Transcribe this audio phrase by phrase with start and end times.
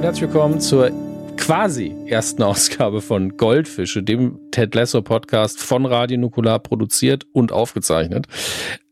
[0.00, 0.90] Und herzlich willkommen zur
[1.36, 8.26] quasi ersten Ausgabe von Goldfische, dem Ted Lasso Podcast von Radio Nukular produziert und aufgezeichnet,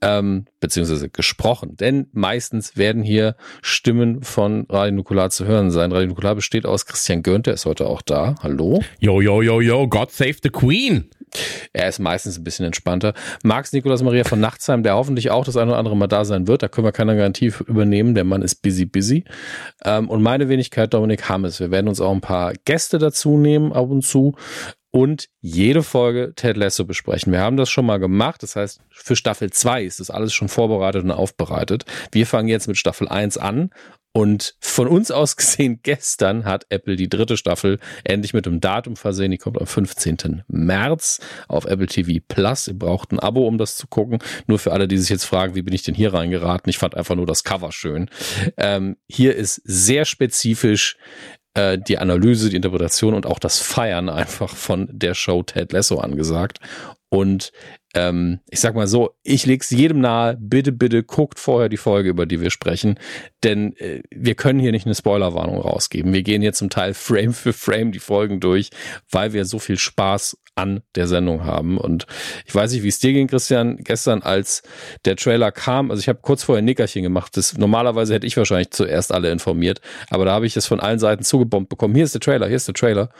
[0.02, 1.79] ähm, beziehungsweise gesprochen.
[1.79, 5.92] Denn meistens werden hier Stimmen von Radio Nukular zu hören sein.
[5.92, 8.34] Radio Nukular besteht aus Christian Gönnt, der ist heute auch da.
[8.43, 8.82] Hallo.
[9.01, 11.09] Yo, yo, yo, yo, God save the Queen.
[11.73, 13.14] Er ist meistens ein bisschen entspannter.
[13.42, 16.46] Max Nikolaus Maria von Nachtsheim, der hoffentlich auch das eine oder andere Mal da sein
[16.46, 16.62] wird.
[16.62, 18.14] Da können wir keine Garantie übernehmen.
[18.14, 19.24] Der Mann ist busy, busy.
[19.84, 21.60] Ähm, und meine Wenigkeit Dominik Hammes.
[21.60, 24.34] Wir werden uns auch ein paar Gäste dazu nehmen ab und zu
[24.91, 27.32] und jede Folge Ted Lasso besprechen.
[27.32, 28.42] Wir haben das schon mal gemacht.
[28.42, 31.84] Das heißt, für Staffel 2 ist das alles schon vorbereitet und aufbereitet.
[32.12, 33.70] Wir fangen jetzt mit Staffel 1 an
[34.18, 38.96] und von uns aus gesehen, gestern hat Apple die dritte Staffel endlich mit dem Datum
[38.96, 39.30] versehen.
[39.30, 40.43] Die kommt am 15.
[40.48, 42.66] März auf Apple TV Plus.
[42.66, 44.18] Ihr braucht ein Abo, um das zu gucken.
[44.48, 46.68] Nur für alle, die sich jetzt fragen, wie bin ich denn hier reingeraten?
[46.68, 48.10] Ich fand einfach nur das Cover schön.
[48.56, 50.96] Ähm, hier ist sehr spezifisch
[51.54, 56.00] äh, die Analyse, die Interpretation und auch das Feiern einfach von der Show Ted Lasso
[56.00, 56.59] angesagt.
[57.09, 57.52] Und
[57.94, 62.10] ähm, ich sag mal so, ich leg's jedem nahe, bitte, bitte guckt vorher die Folge,
[62.10, 62.98] über die wir sprechen,
[63.44, 66.12] denn äh, wir können hier nicht eine Spoilerwarnung rausgeben.
[66.12, 68.70] Wir gehen hier zum Teil Frame für Frame die Folgen durch,
[69.10, 71.78] weil wir so viel Spaß an der Sendung haben.
[71.78, 72.06] Und
[72.44, 74.62] ich weiß nicht, wie es dir ging, Christian, gestern, als
[75.04, 75.91] der Trailer kam.
[75.91, 77.36] Also ich habe kurz vorher ein Nickerchen gemacht.
[77.36, 80.98] Das, normalerweise hätte ich wahrscheinlich zuerst alle informiert, aber da habe ich es von allen
[80.98, 81.94] Seiten zugebombt bekommen.
[81.94, 83.10] Hier ist der Trailer, hier ist der Trailer.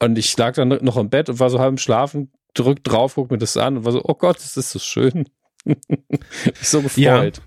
[0.00, 3.14] Und ich lag dann noch im Bett und war so halb im Schlafen, drückt drauf,
[3.16, 5.26] guck mir das an und war so, oh Gott, das ist so schön.
[5.66, 7.36] ich so gefreut.
[7.38, 7.42] Ja.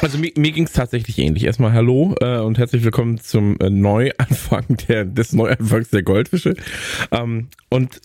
[0.00, 1.44] Also mir, mir ging es tatsächlich ähnlich.
[1.44, 6.56] Erstmal hallo äh, und herzlich willkommen zum äh, Neuanfang der, des Neuanfangs der Goldfische.
[7.10, 8.00] Ähm, und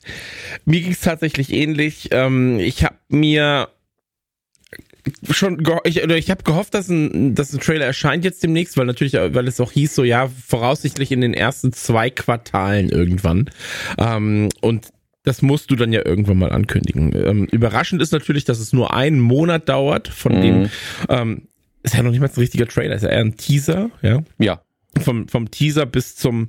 [0.66, 2.10] mir ging es tatsächlich ähnlich.
[2.12, 3.70] Ähm, ich habe mir
[5.32, 9.14] schon ich, ich habe gehofft, dass ein, dass ein Trailer erscheint jetzt demnächst, weil natürlich,
[9.14, 13.50] weil es auch hieß so ja voraussichtlich in den ersten zwei Quartalen irgendwann.
[13.98, 14.90] Ähm, und
[15.28, 17.14] das musst du dann ja irgendwann mal ankündigen.
[17.14, 20.42] Ähm, überraschend ist natürlich, dass es nur einen Monat dauert, von mhm.
[20.42, 20.70] dem
[21.10, 21.42] ähm,
[21.84, 24.24] ist ja noch nicht mal ein richtiger Trailer, ist ja eher ein Teaser, ja.
[24.38, 24.62] Ja.
[25.02, 26.48] Vom, vom Teaser bis zum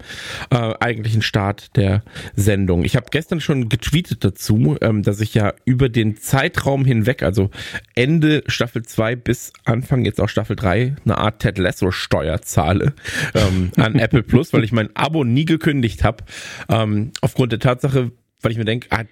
[0.51, 2.03] äh, eigentlichen Start der
[2.35, 2.85] Sendung.
[2.85, 7.51] Ich habe gestern schon getweetet dazu, ähm, dass ich ja über den Zeitraum hinweg, also
[7.95, 12.95] Ende Staffel 2 bis Anfang jetzt auch Staffel 3, eine Art Ted Lasso Steuer zahle
[13.35, 16.25] ähm, an Apple Plus, weil ich mein Abo nie gekündigt habe.
[16.71, 18.13] Ähm, aufgrund der Tatsache,
[18.43, 19.05] weil ich mir denke, ah,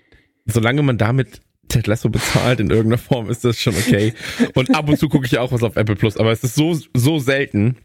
[0.47, 4.15] solange man damit Ted Lasso bezahlt in irgendeiner Form, ist das schon okay.
[4.55, 6.79] Und ab und zu gucke ich auch was auf Apple Plus, aber es ist so,
[6.95, 7.77] so selten.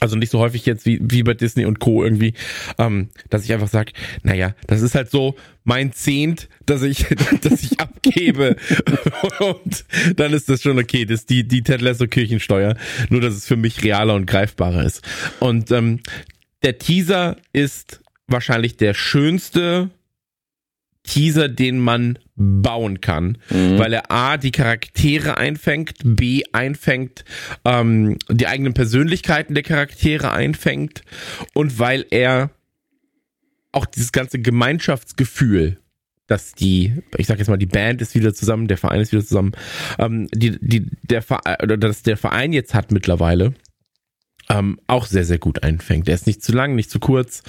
[0.00, 2.04] Also nicht so häufig jetzt wie, wie bei Disney und Co.
[2.04, 2.34] irgendwie,
[2.78, 3.92] ähm, dass ich einfach sage,
[4.22, 7.06] naja, das ist halt so mein Zehnt, dass ich,
[7.42, 8.56] dass ich abgebe.
[9.40, 9.84] und
[10.16, 11.06] dann ist das schon okay.
[11.06, 12.76] Das ist die, die Ted Lasso Kirchensteuer.
[13.08, 15.02] Nur, dass es für mich realer und greifbarer ist.
[15.40, 16.00] Und ähm,
[16.62, 19.90] der Teaser ist wahrscheinlich der schönste
[21.06, 23.78] Teaser, den man bauen kann, mhm.
[23.78, 27.24] weil er A, die Charaktere einfängt, B, einfängt,
[27.64, 31.02] ähm, die eigenen Persönlichkeiten der Charaktere einfängt
[31.54, 32.50] und weil er
[33.72, 35.78] auch dieses ganze Gemeinschaftsgefühl
[36.26, 39.24] dass die, ich sag jetzt mal, die Band ist wieder zusammen, der Verein ist wieder
[39.24, 39.52] zusammen,
[39.98, 43.54] ähm, die, die, der Verein, oder dass der Verein jetzt hat mittlerweile,
[44.48, 46.08] ähm, auch sehr, sehr gut einfängt.
[46.08, 47.42] Er ist nicht zu lang, nicht zu kurz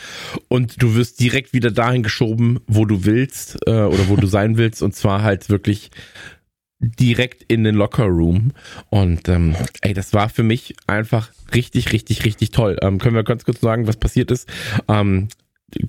[0.47, 4.57] und du wirst direkt wieder dahin geschoben, wo du willst äh, oder wo du sein
[4.57, 5.91] willst und zwar halt wirklich
[6.79, 8.51] direkt in den Locker Room
[8.89, 12.77] und ähm, ey, das war für mich einfach richtig, richtig, richtig toll.
[12.81, 14.47] Ähm, können wir ganz kurz sagen, was passiert ist?
[14.87, 15.27] Ähm,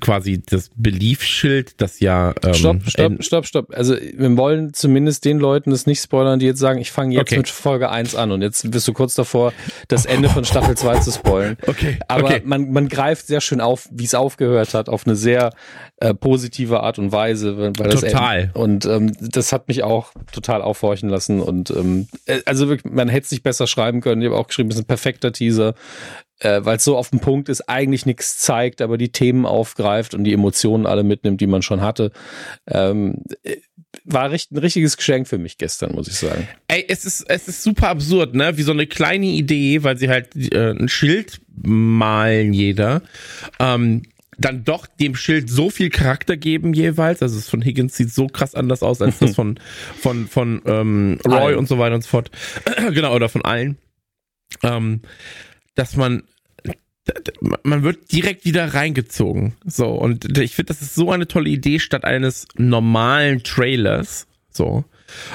[0.00, 2.34] quasi das Beliefschild, das ja.
[2.42, 3.66] Ähm, stopp, stopp, stopp, stopp.
[3.72, 7.28] Also wir wollen zumindest den Leuten das nicht spoilern, die jetzt sagen, ich fange jetzt
[7.28, 7.36] okay.
[7.36, 9.52] mit Folge 1 an und jetzt bist du kurz davor,
[9.86, 11.56] das Ende von Staffel 2 zu spoilen.
[11.68, 11.98] Okay.
[12.08, 12.42] Aber okay.
[12.44, 15.50] Man, man greift sehr schön auf, wie es aufgehört hat, auf eine sehr
[15.98, 17.72] äh, positive Art und Weise.
[17.74, 18.50] Total.
[18.54, 21.40] Und ähm, das hat mich auch total aufhorchen lassen.
[21.40, 24.22] Und ähm, äh, also wirklich, man hätte es nicht besser schreiben können.
[24.22, 25.74] Ich habe auch geschrieben, es ist ein perfekter Teaser
[26.40, 30.14] äh, weil es so auf den Punkt ist, eigentlich nichts zeigt, aber die Themen aufgreift
[30.14, 32.12] und die Emotionen alle mitnimmt, die man schon hatte.
[32.66, 33.56] Ähm, äh,
[34.04, 36.46] war richtig, ein richtiges Geschenk für mich gestern, muss ich sagen.
[36.68, 38.56] Ey, es ist, es ist super absurd, ne?
[38.56, 43.02] Wie so eine kleine Idee, weil sie halt äh, ein Schild malen jeder.
[43.58, 44.02] Ähm,
[44.38, 47.22] dann doch dem Schild so viel Charakter geben jeweils.
[47.22, 49.58] Also das von Higgins sieht so krass anders aus als das von
[50.00, 51.58] von von ähm, Roy allen.
[51.58, 52.30] und so weiter und so fort.
[52.92, 53.78] genau oder von allen.
[54.62, 55.02] Ähm,
[55.78, 56.24] dass man
[57.62, 59.54] man wird direkt wieder reingezogen.
[59.64, 64.26] So, und ich finde, das ist so eine tolle Idee statt eines normalen Trailers.
[64.50, 64.84] So.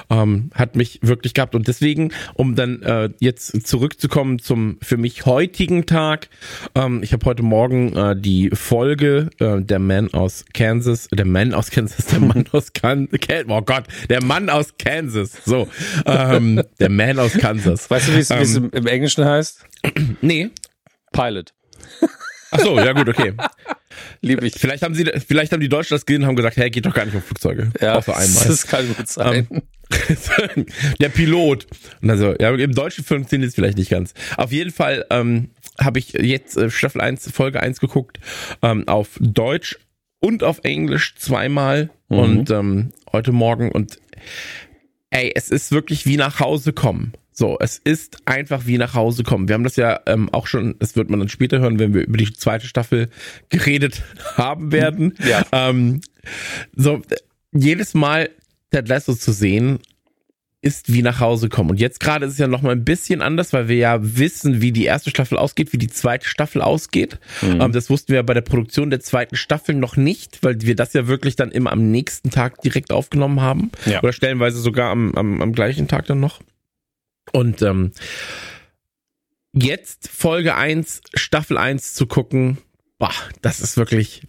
[0.10, 1.56] Ähm, hat mich wirklich gehabt.
[1.56, 6.30] Und deswegen, um dann äh, jetzt zurückzukommen zum für mich heutigen Tag,
[6.76, 11.54] ähm, ich habe heute Morgen äh, die Folge äh, der Man aus Kansas, der Man
[11.54, 15.68] aus Kansas, der Mann aus Kansas, oh Gott, der Mann aus Kansas, so,
[16.06, 17.90] ähm, der Man aus Kansas.
[17.90, 19.66] Weißt du, wie es ähm, im Englischen heißt?
[20.22, 20.50] Nee.
[21.12, 21.54] Pilot.
[22.54, 23.34] Ach so, ja gut, okay.
[24.22, 24.54] Lieb ich.
[24.54, 26.94] Vielleicht haben sie, vielleicht haben die Deutschen das gesehen und haben gesagt, hey, geht doch
[26.94, 27.72] gar nicht um Flugzeuge.
[27.82, 28.46] Ja, Außer einmal.
[28.46, 29.48] Das kann gut sein.
[29.50, 29.62] Ähm,
[31.00, 31.68] der Pilot.
[32.02, 34.14] Und also, ja, im deutschen Film sind es vielleicht nicht ganz.
[34.38, 38.20] Auf jeden Fall ähm, habe ich jetzt äh, Staffel 1, Folge 1 geguckt,
[38.62, 39.78] ähm, auf Deutsch
[40.20, 42.18] und auf Englisch zweimal mhm.
[42.18, 44.00] und ähm, heute Morgen und
[45.10, 47.14] ey, es ist wirklich wie nach Hause kommen.
[47.34, 49.48] So, es ist einfach wie nach Hause kommen.
[49.48, 52.06] Wir haben das ja ähm, auch schon, das wird man dann später hören, wenn wir
[52.06, 53.10] über die zweite Staffel
[53.50, 54.04] geredet
[54.38, 55.16] haben werden.
[55.28, 55.44] Ja.
[55.52, 56.02] Ähm,
[56.76, 57.02] so,
[57.52, 58.30] jedes Mal
[58.72, 59.80] Ted Lasso zu sehen,
[60.64, 61.72] ist wie nach Hause kommen.
[61.72, 64.62] Und jetzt gerade ist es ja noch mal ein bisschen anders, weil wir ja wissen,
[64.62, 67.20] wie die erste Staffel ausgeht, wie die zweite Staffel ausgeht.
[67.42, 67.60] Mhm.
[67.60, 70.76] Ähm, das wussten wir ja bei der Produktion der zweiten Staffel noch nicht, weil wir
[70.76, 73.72] das ja wirklich dann immer am nächsten Tag direkt aufgenommen haben.
[73.86, 74.02] Ja.
[74.02, 76.40] Oder stellenweise sogar am, am, am gleichen Tag dann noch.
[77.32, 77.92] Und ähm,
[79.54, 82.58] jetzt Folge 1, Staffel 1 zu gucken,
[83.00, 84.28] boah, das ist wirklich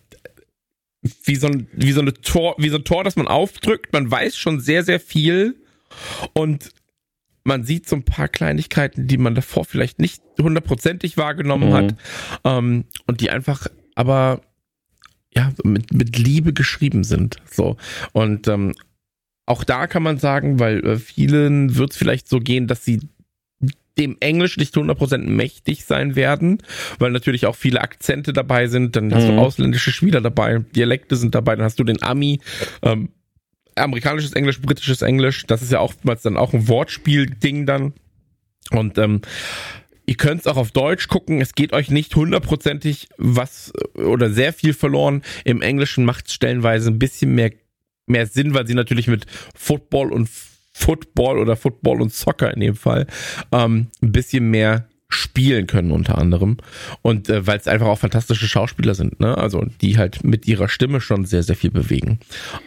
[1.25, 3.93] wie so ein, wie so eine Tor, wie so ein Tor, das man aufdrückt.
[3.93, 5.57] Man weiß schon sehr, sehr viel
[6.33, 6.71] und
[7.45, 11.75] man sieht so ein paar Kleinigkeiten, die man davor vielleicht nicht hundertprozentig wahrgenommen mhm.
[11.75, 11.97] hat
[12.45, 14.41] ähm, und die einfach aber
[15.35, 17.37] ja mit, mit Liebe geschrieben sind.
[17.51, 17.77] So
[18.13, 18.75] und ähm,
[19.47, 23.01] auch da kann man sagen, weil äh, vielen wird es vielleicht so gehen, dass sie
[23.99, 26.59] dem Englisch nicht 100% mächtig sein werden,
[26.99, 29.37] weil natürlich auch viele Akzente dabei sind, dann hast mhm.
[29.37, 32.41] du ausländische Spieler dabei, Dialekte sind dabei, dann hast du den Ami,
[32.83, 33.11] ähm,
[33.77, 37.93] amerikanisches Englisch, britisches Englisch, das ist ja oftmals dann auch ein Wortspiel-Ding dann
[38.71, 39.21] und ähm,
[40.07, 41.41] Ihr könnt es auch auf Deutsch gucken.
[41.41, 45.23] Es geht euch nicht hundertprozentig was oder sehr viel verloren.
[45.45, 47.51] Im Englischen macht es stellenweise ein bisschen mehr
[48.07, 50.29] mehr Sinn, weil sie natürlich mit Football und
[50.73, 53.07] Football oder Football und Soccer in dem Fall
[53.53, 56.57] ähm, ein bisschen mehr spielen können unter anderem
[57.03, 59.39] und äh, weil es einfach auch fantastische Schauspieler sind, ne?
[59.39, 62.19] Also die halt mit ihrer Stimme schon sehr sehr viel bewegen.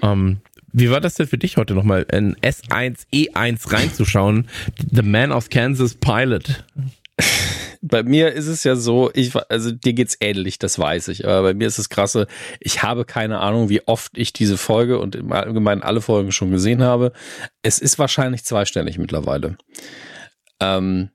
[0.02, 0.38] Ähm,
[0.72, 4.48] wie war das denn für dich heute nochmal in S1 E1 reinzuschauen?
[4.92, 6.64] The Man aus Kansas Pilot
[7.88, 11.44] bei mir ist es ja so, ich, also dir geht's ähnlich, das weiß ich, aber
[11.44, 12.28] bei mir ist es krasse,
[12.60, 16.52] ich habe keine Ahnung, wie oft ich diese Folge und im Allgemeinen alle Folgen schon
[16.52, 17.14] gesehen habe.
[17.62, 19.58] Es ist wahrscheinlich zweistellig mittlerweile.
[20.60, 21.10] Ähm,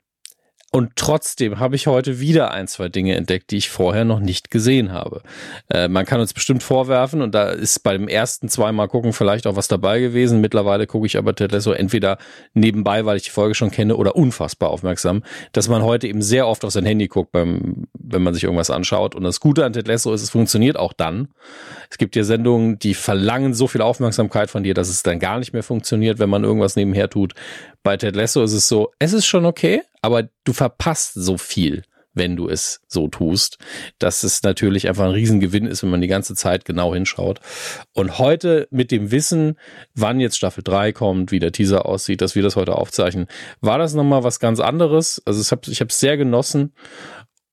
[0.74, 4.50] und trotzdem habe ich heute wieder ein, zwei Dinge entdeckt, die ich vorher noch nicht
[4.50, 5.20] gesehen habe.
[5.68, 9.54] Äh, man kann uns bestimmt vorwerfen, und da ist beim ersten zweimal gucken vielleicht auch
[9.54, 10.40] was dabei gewesen.
[10.40, 12.16] Mittlerweile gucke ich aber Ted Lasso entweder
[12.54, 15.22] nebenbei, weil ich die Folge schon kenne, oder unfassbar aufmerksam,
[15.52, 18.70] dass man heute eben sehr oft auf sein Handy guckt, beim, wenn man sich irgendwas
[18.70, 19.14] anschaut.
[19.14, 21.28] Und das Gute an Ted Lasso ist, es funktioniert auch dann.
[21.90, 25.38] Es gibt ja Sendungen, die verlangen so viel Aufmerksamkeit von dir, dass es dann gar
[25.38, 27.34] nicht mehr funktioniert, wenn man irgendwas nebenher tut.
[27.82, 31.84] Bei Ted Lasso ist es so, es ist schon okay, aber du verpasst so viel,
[32.14, 33.58] wenn du es so tust,
[33.98, 37.40] dass es natürlich einfach ein Riesengewinn ist, wenn man die ganze Zeit genau hinschaut.
[37.94, 39.58] Und heute mit dem Wissen,
[39.94, 43.26] wann jetzt Staffel 3 kommt, wie der Teaser aussieht, dass wir das heute aufzeichnen,
[43.60, 45.22] war das nochmal was ganz anderes.
[45.24, 46.74] Also ich habe es sehr genossen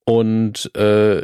[0.05, 1.21] und äh,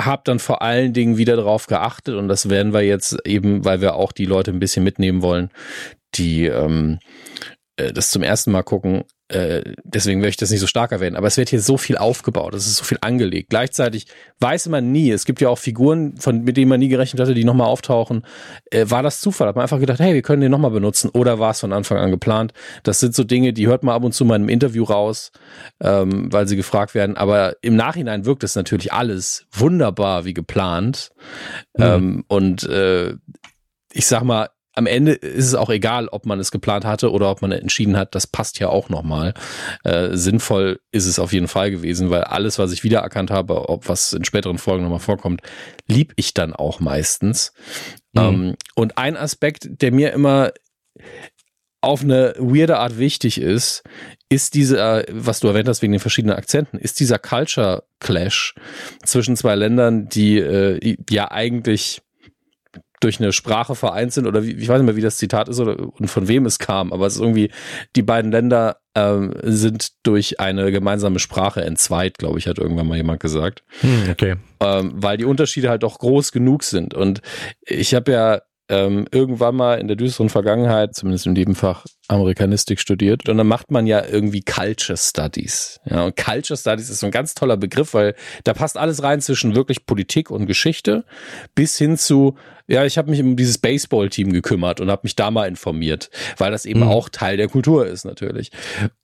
[0.00, 3.80] habe dann vor allen Dingen wieder darauf geachtet und das werden wir jetzt eben, weil
[3.80, 5.50] wir auch die Leute ein bisschen mitnehmen wollen,
[6.14, 7.00] die ähm,
[7.76, 11.16] äh, das zum ersten Mal gucken, äh, deswegen möchte ich das nicht so stark erwähnen,
[11.16, 13.50] aber es wird hier so viel aufgebaut, es ist so viel angelegt.
[13.50, 14.06] Gleichzeitig
[14.40, 17.34] weiß man nie, es gibt ja auch Figuren, von, mit denen man nie gerechnet hatte,
[17.34, 18.24] die nochmal auftauchen.
[18.70, 19.48] Äh, war das Zufall?
[19.48, 21.98] Hat man einfach gedacht, hey, wir können den nochmal benutzen oder war es von Anfang
[21.98, 22.54] an geplant?
[22.84, 25.30] Das sind so Dinge, die hört man ab und zu mal in einem Interview raus,
[25.80, 31.10] ähm, weil sie gefragt werden, aber im Nachhinein wirkt es natürlich alles wunderbar wie geplant.
[31.76, 31.84] Mhm.
[31.84, 33.14] Ähm, und äh,
[33.92, 37.30] ich sag mal, am Ende ist es auch egal, ob man es geplant hatte oder
[37.30, 39.34] ob man entschieden hat, das passt ja auch nochmal.
[39.82, 43.88] Äh, sinnvoll ist es auf jeden Fall gewesen, weil alles, was ich wiedererkannt habe, ob
[43.88, 45.42] was in späteren Folgen nochmal vorkommt,
[45.88, 47.52] lieb ich dann auch meistens.
[48.12, 48.22] Mhm.
[48.22, 50.52] Ähm, und ein Aspekt, der mir immer
[51.80, 53.82] auf eine weirde Art wichtig ist,
[54.28, 58.54] ist diese, was du erwähnt hast wegen den verschiedenen Akzenten, ist dieser Culture Clash
[59.04, 62.02] zwischen zwei Ländern, die äh, ja eigentlich
[63.00, 65.60] durch eine Sprache vereint sind oder wie, ich weiß nicht mehr, wie das Zitat ist
[65.60, 67.50] oder und von wem es kam, aber es ist irgendwie,
[67.96, 72.96] die beiden Länder ähm, sind durch eine gemeinsame Sprache entzweit, glaube ich, hat irgendwann mal
[72.96, 73.62] jemand gesagt.
[73.80, 74.36] Hm, okay.
[74.60, 76.94] Ähm, weil die Unterschiede halt doch groß genug sind.
[76.94, 77.20] Und
[77.60, 82.80] ich habe ja ähm, irgendwann mal in der düsteren Vergangenheit, zumindest in dem Fach, Amerikanistik
[82.80, 83.28] studiert.
[83.28, 85.80] Und dann macht man ja irgendwie Culture Studies.
[85.84, 89.20] Ja, und Culture Studies ist so ein ganz toller Begriff, weil da passt alles rein
[89.20, 91.04] zwischen wirklich Politik und Geschichte
[91.54, 95.30] bis hin zu, ja, ich habe mich um dieses Baseball-Team gekümmert und habe mich da
[95.30, 96.88] mal informiert, weil das eben mhm.
[96.88, 98.50] auch Teil der Kultur ist natürlich.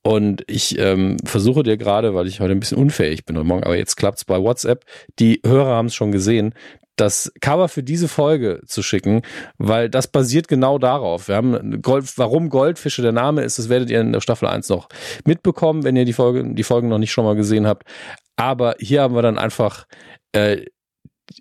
[0.03, 3.63] Und ich ähm, versuche dir gerade, weil ich heute ein bisschen unfähig bin und morgen,
[3.63, 4.85] aber jetzt klappt's bei WhatsApp,
[5.19, 6.53] die Hörer haben es schon gesehen,
[6.95, 9.21] das Cover für diese Folge zu schicken,
[9.57, 11.27] weil das basiert genau darauf.
[11.27, 14.69] Wir haben Gold, warum Goldfische der Name ist, das werdet ihr in der Staffel 1
[14.69, 14.87] noch
[15.25, 17.83] mitbekommen, wenn ihr die Folge, die Folgen noch nicht schon mal gesehen habt.
[18.35, 19.85] Aber hier haben wir dann einfach,
[20.31, 20.65] äh,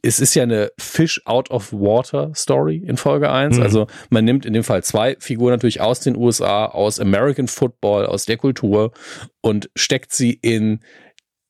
[0.02, 3.58] es ist ja eine Fish out of water Story in Folge 1.
[3.58, 3.62] Mhm.
[3.62, 8.06] Also man nimmt in dem Fall zwei Figuren natürlich aus den USA, aus American Football,
[8.06, 8.92] aus der Kultur
[9.40, 10.80] und steckt sie in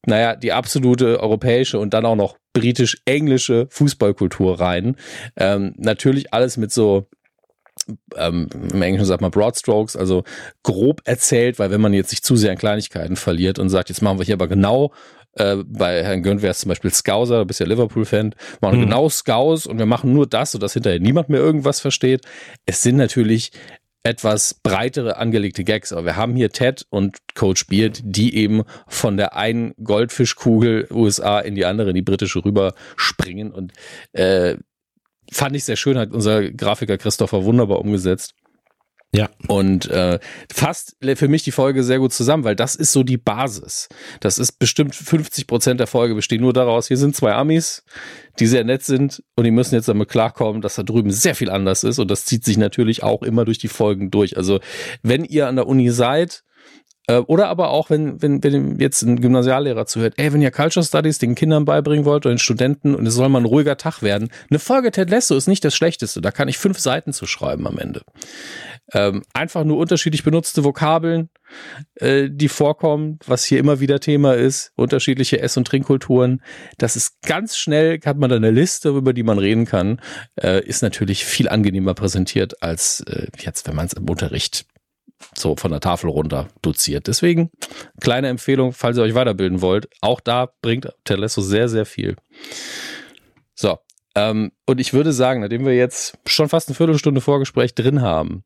[0.06, 4.96] naja, die absolute europäische und dann auch noch britisch-englische Fußballkultur rein.
[5.36, 7.08] Ähm, natürlich alles mit so
[8.16, 10.24] ähm, im Englischen sagt man Broad Strokes, also
[10.62, 14.00] grob erzählt, weil wenn man jetzt sich zu sehr in Kleinigkeiten verliert und sagt, jetzt
[14.00, 14.92] machen wir hier aber genau
[15.36, 18.84] äh, bei Herrn Gönnt wäre es zum Beispiel Scouser, du bist ja Liverpool-Fan, machen mhm.
[18.84, 22.24] genau Scouts und wir machen nur das, sodass hinterher niemand mehr irgendwas versteht.
[22.66, 23.50] Es sind natürlich
[24.04, 25.92] etwas breitere angelegte Gags.
[25.92, 31.40] Aber wir haben hier Ted und Coach Beard, die eben von der einen Goldfischkugel USA
[31.40, 33.50] in die andere, in die britische rüber springen.
[33.50, 33.72] Und
[34.12, 34.56] äh,
[35.32, 38.34] fand ich sehr schön, hat unser Grafiker Christopher wunderbar umgesetzt.
[39.14, 39.30] Ja.
[39.46, 40.18] Und äh,
[40.52, 43.88] fasst für mich die Folge sehr gut zusammen, weil das ist so die Basis.
[44.18, 47.84] Das ist bestimmt 50 Prozent der Folge bestehen nur daraus, hier sind zwei Amis,
[48.40, 51.48] die sehr nett sind und die müssen jetzt damit klarkommen, dass da drüben sehr viel
[51.48, 54.36] anders ist und das zieht sich natürlich auch immer durch die Folgen durch.
[54.36, 54.58] Also
[55.02, 56.42] wenn ihr an der Uni seid,
[57.06, 61.18] oder aber auch, wenn, wenn, wenn jetzt ein Gymnasiallehrer zuhört, ey, wenn ihr Culture Studies
[61.18, 64.30] den Kindern beibringen wollt oder den Studenten und es soll mal ein ruhiger Tag werden,
[64.48, 66.20] eine Folge Ted Lasso ist nicht das Schlechteste.
[66.20, 68.02] Da kann ich fünf Seiten zu schreiben am Ende.
[68.92, 71.30] Ähm, einfach nur unterschiedlich benutzte Vokabeln,
[71.96, 76.42] äh, die vorkommen, was hier immer wieder Thema ist, unterschiedliche Ess- und Trinkkulturen.
[76.78, 80.00] Das ist ganz schnell, hat man da eine Liste, über die man reden kann,
[80.40, 84.66] äh, ist natürlich viel angenehmer präsentiert, als äh, jetzt, wenn man es im Unterricht
[85.36, 87.06] so von der Tafel runter doziert.
[87.06, 87.50] Deswegen,
[88.00, 89.88] kleine Empfehlung, falls ihr euch weiterbilden wollt.
[90.00, 92.16] Auch da bringt Telesso sehr, sehr viel.
[93.54, 93.78] So,
[94.14, 98.44] ähm, und ich würde sagen, nachdem wir jetzt schon fast eine Viertelstunde Vorgespräch drin haben,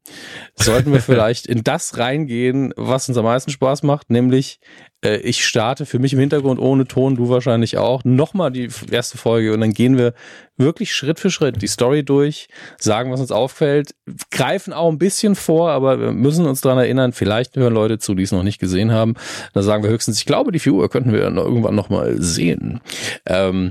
[0.57, 4.61] sollten wir vielleicht in das reingehen, was uns am meisten Spaß macht, nämlich
[5.05, 9.19] äh, ich starte für mich im Hintergrund ohne Ton, du wahrscheinlich auch, nochmal die erste
[9.19, 10.15] Folge und dann gehen wir
[10.57, 12.49] wirklich Schritt für Schritt die Story durch,
[12.79, 13.95] sagen, was uns auffällt,
[14.33, 18.17] greifen auch ein bisschen vor, aber wir müssen uns daran erinnern, vielleicht hören Leute zu,
[18.17, 19.15] die es noch nicht gesehen haben.
[19.55, 22.81] Da sagen wir höchstens, ich glaube, die Figur könnten wir irgendwann nochmal sehen.
[23.25, 23.71] Ähm,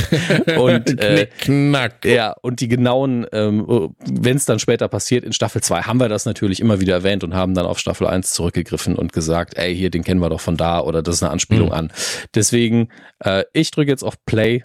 [0.58, 1.81] und äh, Knack.
[2.04, 6.08] Ja, und die genauen, ähm, wenn es dann später passiert, in Staffel 2 haben wir
[6.08, 9.74] das natürlich immer wieder erwähnt und haben dann auf Staffel 1 zurückgegriffen und gesagt, ey,
[9.74, 11.74] hier, den kennen wir doch von da oder das ist eine Anspielung mhm.
[11.74, 11.92] an.
[12.34, 12.88] Deswegen,
[13.20, 14.64] äh, ich drücke jetzt auf Play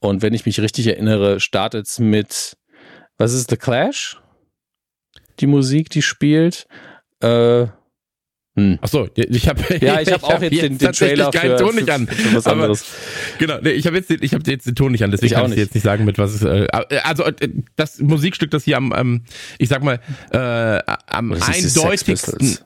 [0.00, 2.56] und wenn ich mich richtig erinnere, startet es mit,
[3.16, 4.20] was ist The Clash?
[5.40, 6.66] Die Musik, die spielt.
[7.20, 7.66] Äh,
[8.56, 8.78] hm.
[8.80, 12.06] Achso, ich habe ja, ich habe auch jetzt, den, den Trailer keinen Ton nicht an.
[12.06, 12.84] Für anderes.
[12.84, 15.40] Aber, genau, nee, ich habe jetzt, ich habe jetzt den Ton nicht an, deswegen ich
[15.40, 16.40] kann ich jetzt nicht sagen, mit was.
[16.42, 16.68] Äh,
[17.02, 19.22] also äh, das Musikstück, das hier am, ähm,
[19.58, 19.98] ich sag mal,
[20.30, 20.38] äh,
[21.06, 22.58] am eindeutigsten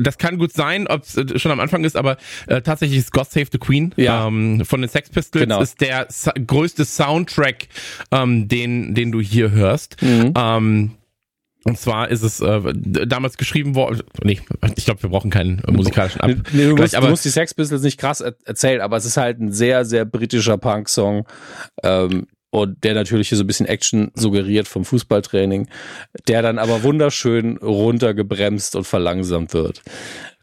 [0.00, 3.12] das kann gut sein, ob es äh, schon am Anfang ist, aber äh, tatsächlich ist
[3.12, 4.26] God Save the Queen ja.
[4.26, 5.60] ähm, von den Sex Pistols genau.
[5.60, 6.08] ist der
[6.46, 7.68] größte Soundtrack,
[8.12, 10.02] ähm, den den du hier hörst.
[10.02, 10.34] Mhm.
[10.36, 10.90] Ähm,
[11.66, 14.04] und zwar ist es äh, damals geschrieben worden.
[14.22, 14.40] Nee,
[14.76, 16.30] ich glaube, wir brauchen keinen äh, musikalischen Ab.
[16.52, 19.04] Nee, du, musst, aber, du musst die Sex Pistols nicht krass er erzählen, aber es
[19.04, 21.26] ist halt ein sehr, sehr britischer Punk-Song.
[21.82, 25.68] Ähm, und der natürlich hier so ein bisschen Action suggeriert vom Fußballtraining,
[26.28, 29.82] der dann aber wunderschön runtergebremst und verlangsamt wird.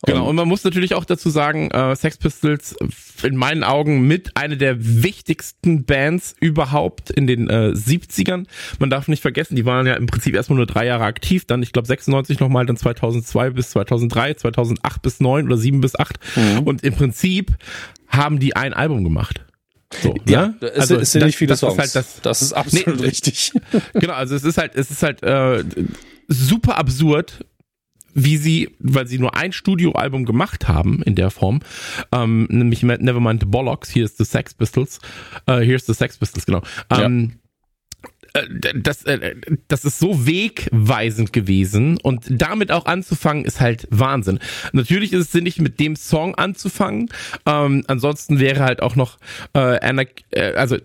[0.05, 2.75] Genau, und man muss natürlich auch dazu sagen, äh, Sex Pistols
[3.23, 8.45] in meinen Augen mit einer der wichtigsten Bands überhaupt in den äh, 70ern.
[8.79, 11.63] Man darf nicht vergessen, die waren ja im Prinzip erstmal nur drei Jahre aktiv, dann
[11.63, 16.19] ich glaube 96 nochmal, dann 2002 bis 2003, 2008 bis 9 oder 7 bis 8
[16.35, 16.59] mhm.
[16.59, 17.53] und im Prinzip
[18.09, 19.45] haben die ein Album gemacht.
[20.01, 20.55] So, ja, ne?
[20.61, 21.73] es, also, es sind das, nicht viele das Songs.
[21.73, 23.51] Ist halt das, das ist absolut nee, richtig.
[23.93, 25.63] Genau, also es ist halt, es ist halt äh,
[26.27, 27.45] super absurd,
[28.13, 31.61] wie sie, weil sie nur ein Studioalbum gemacht haben in der Form,
[32.11, 34.99] ähm, nämlich Nevermind the Bollocks, hier ist the Sex Pistols,
[35.47, 36.61] äh, here's the Sex Pistols, genau.
[36.89, 37.35] Ähm, ja
[38.33, 39.35] äh, das, äh,
[39.67, 44.39] das ist so wegweisend gewesen und damit auch anzufangen ist halt Wahnsinn.
[44.71, 47.09] Natürlich ist es sinnig, mit dem Song anzufangen.
[47.45, 49.19] Ähm, ansonsten wäre halt auch noch
[49.53, 50.77] äh, Anna, äh, also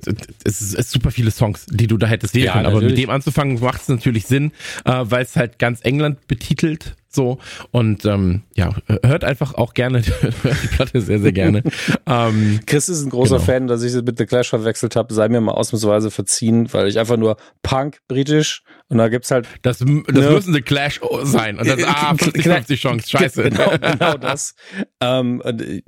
[0.44, 2.82] es ist, es ist super viele Songs, die du da hättest wählen ja, können, aber
[2.82, 4.52] mit dem anzufangen macht es natürlich Sinn,
[4.84, 7.38] äh, weil es halt ganz England betitelt so
[7.70, 8.74] und ähm, ja,
[9.04, 11.62] hört einfach auch gerne die Platte sehr, sehr gerne.
[12.06, 13.46] ähm, Chris ist ein großer genau.
[13.46, 16.88] Fan, dass ich sie mit The Clash verwechselt habe, sei mir mal ausnahmsweise verziehen, weil
[16.88, 19.46] ich einfach nur Punk, britisch und da gibt's halt.
[19.62, 21.58] Das, das ne, müssen The Clash sein.
[21.58, 23.42] Und das, ah, 50, 50 Chance, scheiße.
[23.42, 24.54] Genau, genau das.
[25.00, 25.42] ähm,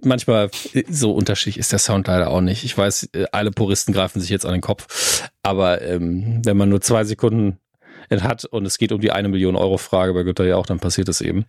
[0.05, 0.51] manchmal,
[0.89, 2.65] so unterschiedlich ist der Sound leider auch nicht.
[2.65, 5.31] Ich weiß, alle Puristen greifen sich jetzt an den Kopf.
[5.43, 7.59] Aber ähm, wenn man nur zwei Sekunden
[8.19, 10.81] hat und es geht um die eine Million Euro Frage bei Götter ja auch, dann
[10.81, 11.45] passiert das eben.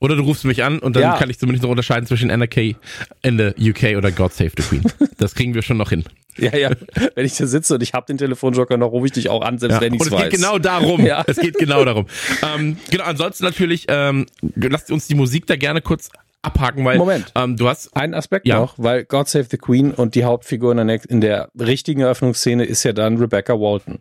[0.00, 1.16] Oder du rufst mich an und dann ja.
[1.16, 2.76] kann ich zumindest noch unterscheiden zwischen NRK
[3.22, 4.82] in the UK oder God Save the Queen.
[5.18, 6.04] Das kriegen wir schon noch hin.
[6.36, 6.70] Ja, ja.
[7.14, 9.58] Wenn ich da sitze und ich habe den Telefonjoker noch, rufe ich dich auch an,
[9.58, 9.80] selbst ja.
[9.80, 10.24] wenn ich es weiß.
[10.24, 11.00] Es geht genau darum.
[11.06, 11.24] Ja.
[11.26, 12.06] Es geht genau darum.
[12.42, 16.10] ähm, genau, ansonsten natürlich, ähm, lasst uns die Musik da gerne kurz
[16.42, 17.32] abhaken, weil Moment.
[17.34, 18.60] Ähm, du hast einen Aspekt ja.
[18.60, 22.64] noch, weil God Save the Queen und die Hauptfigur in der, in der richtigen Eröffnungsszene
[22.64, 23.98] ist ja dann Rebecca Walton.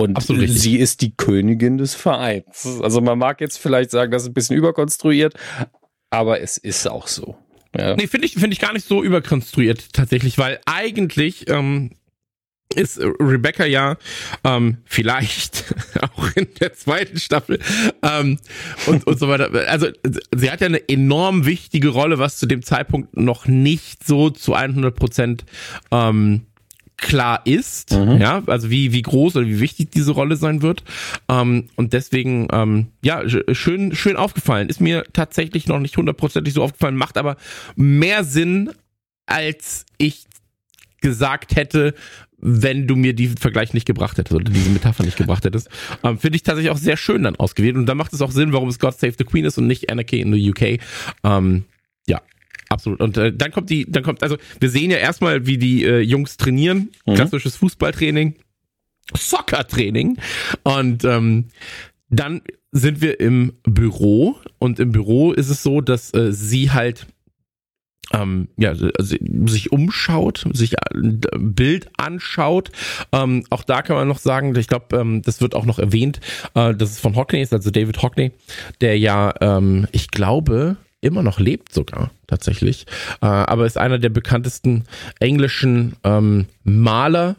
[0.00, 2.80] Und sie ist die Königin des Vereins.
[2.82, 5.34] Also man mag jetzt vielleicht sagen, das ist ein bisschen überkonstruiert,
[6.10, 7.36] aber es ist auch so.
[7.76, 7.94] Ja.
[7.94, 11.90] Nee, finde ich, finde ich gar nicht so überkonstruiert tatsächlich, weil eigentlich ähm,
[12.74, 13.96] ist Rebecca ja
[14.44, 17.58] ähm, vielleicht auch in der zweiten Staffel
[18.02, 18.38] ähm,
[18.86, 19.50] und, und so weiter.
[19.68, 19.88] Also
[20.34, 24.54] sie hat ja eine enorm wichtige Rolle, was zu dem Zeitpunkt noch nicht so zu
[24.54, 25.44] 100 Prozent
[25.90, 26.46] ähm,
[27.00, 28.20] klar ist, mhm.
[28.20, 30.84] ja, also wie, wie groß oder wie wichtig diese Rolle sein wird.
[31.28, 34.68] Ähm, und deswegen, ähm, ja, schön, schön aufgefallen.
[34.68, 37.36] Ist mir tatsächlich noch nicht hundertprozentig so aufgefallen, macht aber
[37.76, 38.70] mehr Sinn,
[39.26, 40.26] als ich
[41.00, 41.94] gesagt hätte,
[42.38, 45.68] wenn du mir diesen Vergleich nicht gebracht hättest oder diese Metapher nicht gebracht hättest.
[46.02, 47.76] Ähm, Finde ich tatsächlich auch sehr schön dann ausgewählt.
[47.76, 49.90] Und da macht es auch Sinn, warum es God Save the Queen ist und nicht
[49.90, 50.80] Anarchy in the UK.
[51.24, 51.64] Ähm,
[52.70, 53.00] Absolut.
[53.00, 56.00] Und äh, dann kommt die, dann kommt, also wir sehen ja erstmal, wie die äh,
[56.00, 56.90] Jungs trainieren.
[57.04, 57.14] Mhm.
[57.16, 58.36] Klassisches Fußballtraining,
[59.14, 60.18] Soccer-Training.
[60.62, 61.46] Und ähm,
[62.08, 67.06] dann sind wir im Büro und im Büro ist es so, dass äh, sie halt
[68.12, 72.70] ähm, ja, also sich umschaut, sich ein Bild anschaut.
[73.12, 76.20] Ähm, auch da kann man noch sagen, ich glaube, ähm, das wird auch noch erwähnt,
[76.54, 78.32] äh, dass es von Hockney ist, also David Hockney,
[78.80, 82.86] der ja, ähm, ich glaube, immer noch lebt sogar tatsächlich,
[83.22, 84.84] äh, aber ist einer der bekanntesten
[85.18, 87.36] englischen ähm, Maler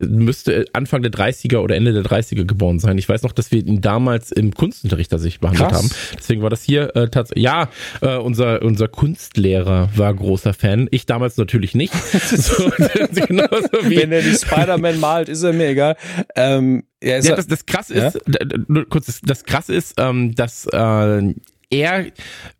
[0.00, 2.96] müsste Anfang der 30er oder Ende der 30er geboren sein.
[2.98, 5.78] Ich weiß noch, dass wir ihn damals im Kunstunterricht sich behandelt Krass.
[5.78, 5.90] haben.
[6.16, 7.44] Deswegen war das hier äh, tatsächlich.
[7.44, 7.68] Ja,
[8.00, 10.88] äh, unser unser Kunstlehrer war großer Fan.
[10.90, 11.92] Ich damals natürlich nicht.
[12.12, 15.96] so, Wenn er die Spider-Man malt, ist er mir egal.
[16.34, 18.46] Ähm, ja, ja das, das krass ist, ja?
[18.68, 21.34] nur kurz, das, das krass ist, ähm, dass äh,
[21.70, 22.06] er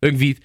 [0.01, 0.39] irgendwie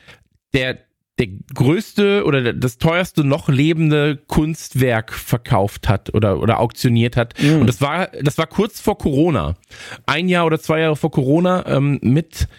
[0.53, 0.79] der
[1.17, 7.61] der größte oder das teuerste noch lebende Kunstwerk verkauft hat oder oder auktioniert hat mhm.
[7.61, 9.55] und das war das war kurz vor Corona
[10.05, 12.49] ein Jahr oder zwei Jahre vor Corona ähm, mit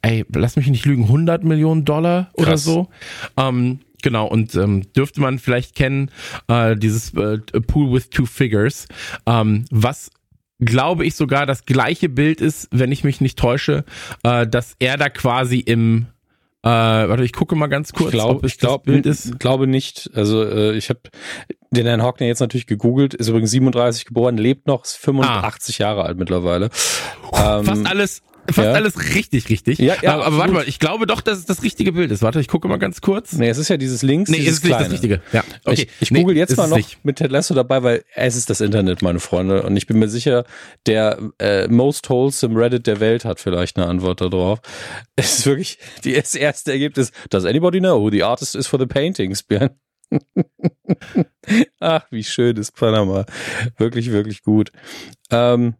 [0.00, 2.46] ey lass mich nicht lügen 100 Millionen Dollar Krass.
[2.46, 2.88] oder so
[3.36, 6.12] ähm, Genau, und ähm, dürfte man vielleicht kennen,
[6.46, 8.86] äh, dieses äh, Pool with Two Figures,
[9.26, 10.10] ähm, was
[10.58, 13.84] glaube ich sogar das gleiche Bild ist, wenn ich mich nicht täusche,
[14.22, 16.06] äh, dass er da quasi im
[16.62, 19.38] äh, warte, ich gucke mal ganz kurz, ich glaub, ob es ich glaub, Bild ist.
[19.38, 20.10] glaube nicht.
[20.14, 21.00] Also äh, ich habe
[21.70, 25.84] den Herrn Hockner jetzt natürlich gegoogelt, ist übrigens 37 geboren, lebt noch, ist 85 ah.
[25.84, 26.70] Jahre alt mittlerweile.
[27.30, 28.72] Fast ähm, alles fast ja.
[28.72, 29.78] alles richtig, richtig.
[29.78, 32.22] Ja, ja, aber, aber warte mal, ich glaube doch, dass es das richtige Bild ist.
[32.22, 33.32] Warte, ich gucke mal ganz kurz.
[33.32, 34.30] Nee, es ist ja dieses links.
[34.30, 35.20] Nee, dieses es ist nicht das richtige.
[35.32, 35.44] Ja.
[35.64, 35.74] Okay.
[35.74, 37.04] Ich, ich nee, google jetzt mal noch nicht.
[37.04, 39.62] mit Ted Lasso dabei, weil es ist das Internet, meine Freunde.
[39.62, 40.44] Und ich bin mir sicher,
[40.86, 44.60] der äh, most wholesome Reddit der Welt hat vielleicht eine Antwort darauf.
[45.18, 47.10] Es ist wirklich die, das erste Ergebnis.
[47.30, 49.42] Does anybody know who the artist is for the paintings
[51.80, 53.24] Ach, wie schön ist Panama.
[53.76, 54.72] Wirklich, wirklich gut.
[55.30, 55.74] Ähm,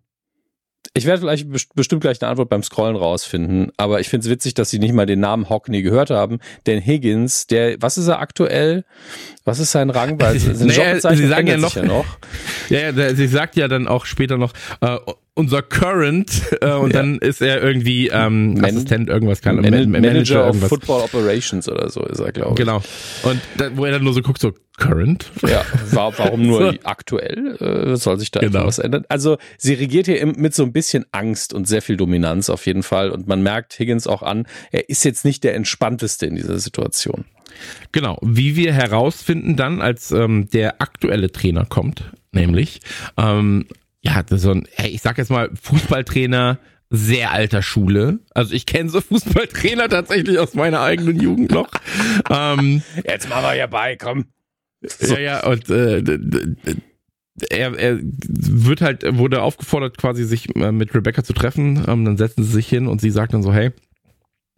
[0.97, 4.55] ich werde vielleicht bestimmt gleich eine Antwort beim Scrollen rausfinden, aber ich finde es witzig,
[4.55, 8.21] dass sie nicht mal den Namen Hockney gehört haben, denn Higgins, der, was ist er
[8.21, 8.85] aktuell?
[9.45, 10.21] Was ist sein Rang?
[10.21, 12.07] Weil naja, sie sagen ja noch, ja noch.
[12.71, 14.97] Ja, ja, sie sagt ja dann auch später noch, äh,
[15.37, 17.01] unser Current äh, und ja.
[17.01, 20.69] dann ist er irgendwie ähm, Man Assistent irgendwas kann Man Man Manager, Manager irgendwas.
[20.71, 22.57] Football Operations oder so ist er glaube ich.
[22.57, 22.83] Genau.
[23.23, 25.31] Und da, wo er dann nur so guckt so Current.
[25.47, 26.79] Ja, war, warum nur so.
[26.85, 27.57] aktuell?
[27.57, 28.67] Äh, soll sich da genau.
[28.67, 29.05] was ändern?
[29.09, 32.83] Also sie regiert hier mit so ein bisschen Angst und sehr viel Dominanz auf jeden
[32.83, 36.59] Fall und man merkt Higgins auch an, er ist jetzt nicht der entspannteste in dieser
[36.59, 37.25] Situation.
[37.93, 42.81] Genau, wie wir herausfinden dann, als ähm, der aktuelle Trainer kommt, nämlich
[43.17, 43.67] ähm,
[44.07, 48.21] ja, so ein, hey, ich sag jetzt mal, Fußballtrainer sehr alter Schule.
[48.33, 51.69] Also ich kenne so Fußballtrainer tatsächlich aus meiner eigenen Jugend noch.
[52.31, 54.27] ähm, Jetzt machen wir ja bei, komm.
[54.83, 55.15] So.
[55.15, 56.03] Ja, ja, und äh,
[57.51, 61.85] er, er wird halt, wurde aufgefordert, quasi sich äh, mit Rebecca zu treffen.
[61.89, 63.73] Ähm, dann setzen sie sich hin und sie sagt dann so, hey,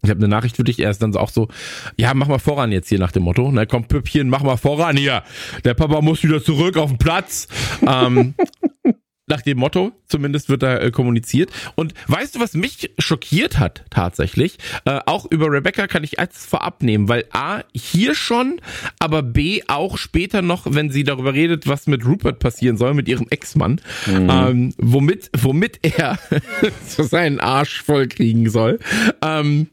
[0.01, 0.79] ich habe eine Nachricht für dich.
[0.79, 1.49] Er ist dann auch so,
[1.97, 3.49] ja, mach mal voran jetzt hier nach dem Motto.
[3.51, 5.23] Na komm, Püppchen, mach mal voran hier.
[5.65, 7.47] Der Papa muss wieder zurück auf den Platz.
[7.85, 8.35] ähm,
[9.29, 11.51] nach dem Motto, zumindest wird da äh, kommuniziert.
[11.75, 14.57] Und weißt du, was mich schockiert hat tatsächlich?
[14.85, 18.61] Äh, auch über Rebecca kann ich eins vorab nehmen, weil A, hier schon,
[18.99, 23.07] aber B, auch später noch, wenn sie darüber redet, was mit Rupert passieren soll, mit
[23.07, 24.29] ihrem Ex-Mann, mhm.
[24.29, 26.19] ähm, womit, womit er
[26.87, 28.79] seinen Arsch voll kriegen soll.
[29.21, 29.67] Ähm,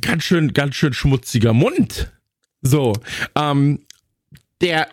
[0.00, 2.12] ganz schön, ganz schön schmutziger Mund.
[2.62, 2.94] So,
[3.36, 3.80] ähm,
[4.60, 4.88] der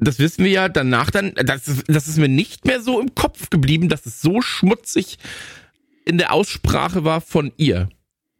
[0.00, 3.14] das wissen wir ja danach dann, das ist, das ist mir nicht mehr so im
[3.14, 5.18] Kopf geblieben, dass es so schmutzig
[6.04, 7.88] in der Aussprache war von ihr.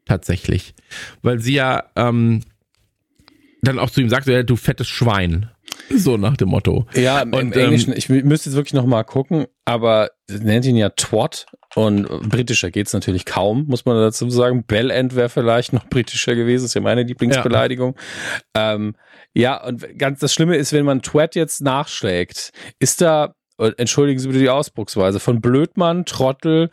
[0.07, 0.75] Tatsächlich.
[1.23, 2.40] Weil sie ja ähm,
[3.62, 5.51] dann auch zu ihm sagt, ja, du fettes Schwein.
[5.88, 6.87] So nach dem Motto.
[6.94, 10.77] Ja, im, und, im Englischen, ähm, ich müsste jetzt wirklich nochmal gucken, aber nennt ihn
[10.77, 14.64] ja Twat und britischer geht's natürlich kaum, muss man dazu sagen.
[14.64, 17.96] Bellend wäre vielleicht noch britischer gewesen, ist ja meine Lieblingsbeleidigung.
[18.56, 18.74] Ja.
[18.74, 18.96] Ähm,
[19.35, 24.18] ja, und ganz das Schlimme ist, wenn man Twat jetzt nachschlägt, ist da, äh, entschuldigen
[24.18, 26.70] Sie bitte die Ausdrucksweise, von Blödmann, Trottel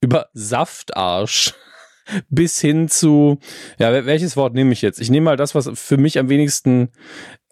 [0.00, 1.54] über Saftarsch
[2.28, 3.38] bis hin zu,
[3.78, 5.00] ja, welches Wort nehme ich jetzt?
[5.00, 6.90] Ich nehme mal das, was für mich am wenigsten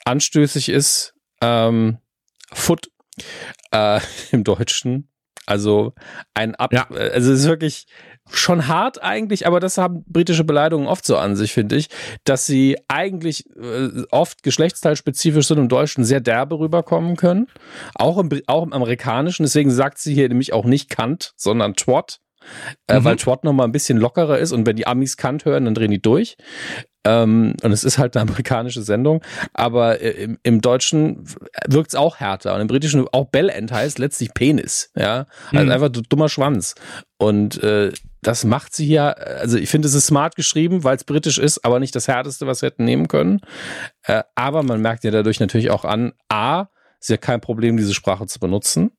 [0.04, 1.98] anstößig ist, ähm,
[2.52, 2.90] Foot
[3.70, 4.00] äh,
[4.32, 5.09] im Deutschen.
[5.46, 5.94] Also
[6.34, 6.86] ein Ab, ja.
[6.88, 7.86] also es ist wirklich,
[8.34, 11.88] schon hart eigentlich, aber das haben britische Beleidigungen oft so an sich, finde ich,
[12.24, 17.46] dass sie eigentlich äh, oft geschlechtsteilspezifisch sind und im Deutschen sehr derbe rüberkommen können.
[17.94, 19.42] Auch im, auch im Amerikanischen.
[19.42, 22.20] Deswegen sagt sie hier nämlich auch nicht Kant, sondern Twat.
[22.86, 23.04] Äh, mhm.
[23.04, 25.90] Weil Twat nochmal ein bisschen lockerer ist und wenn die Amis Kant hören, dann drehen
[25.90, 26.36] die durch.
[27.04, 29.22] Ähm, und es ist halt eine amerikanische Sendung,
[29.54, 31.24] aber äh, im, im Deutschen
[31.66, 35.72] wirkt es auch härter und im Britischen auch Bellend heißt letztlich Penis, ja, also mhm.
[35.72, 36.74] einfach dummer Schwanz
[37.16, 41.04] und äh, das macht sie ja, also ich finde, es ist smart geschrieben, weil es
[41.04, 43.40] britisch ist, aber nicht das härteste, was wir hätten nehmen können.
[44.02, 46.68] Äh, aber man merkt ja dadurch natürlich auch an, A,
[47.00, 48.92] ist ja kein Problem, diese Sprache zu benutzen.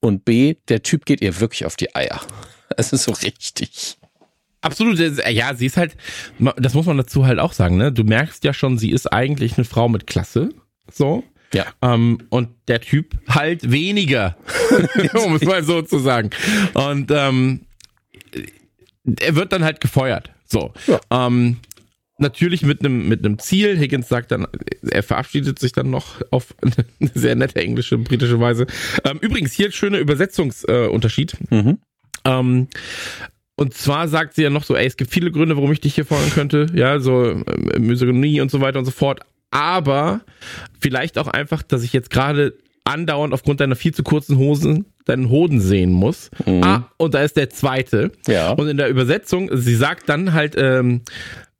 [0.00, 2.20] Und B, der Typ geht ihr wirklich auf die Eier.
[2.76, 3.97] Es ist so richtig.
[4.60, 5.96] Absolut, ja, sie ist halt,
[6.56, 7.92] das muss man dazu halt auch sagen, ne?
[7.92, 10.50] Du merkst ja schon, sie ist eigentlich eine Frau mit Klasse,
[10.92, 11.24] so.
[11.54, 11.66] Ja.
[11.80, 14.36] Ähm, und der Typ halt weniger,
[15.24, 16.30] um es mal so zu sagen.
[16.74, 17.60] Und ähm,
[19.20, 20.30] er wird dann halt gefeuert.
[20.44, 20.72] So.
[20.86, 21.00] Ja.
[21.10, 21.58] Ähm,
[22.18, 23.78] natürlich mit einem mit einem Ziel.
[23.78, 24.46] Higgins sagt dann,
[24.82, 28.66] er verabschiedet sich dann noch auf eine sehr nette englische, britische Weise.
[29.04, 31.36] Ähm, übrigens hier schöner Übersetzungsunterschied.
[31.50, 31.78] Äh, mhm.
[32.24, 32.68] ähm,
[33.58, 35.96] und zwar sagt sie ja noch so, ey, es gibt viele Gründe, warum ich dich
[35.96, 36.66] hier fordern könnte.
[36.74, 39.20] Ja, so äh, Misogynie und so weiter und so fort.
[39.50, 40.20] Aber
[40.78, 45.28] vielleicht auch einfach, dass ich jetzt gerade andauernd aufgrund deiner viel zu kurzen Hosen deinen
[45.28, 46.30] Hoden sehen muss.
[46.46, 46.62] Mhm.
[46.62, 48.12] Ah, und da ist der zweite.
[48.28, 48.52] Ja.
[48.52, 51.02] Und in der Übersetzung, sie sagt dann halt ähm,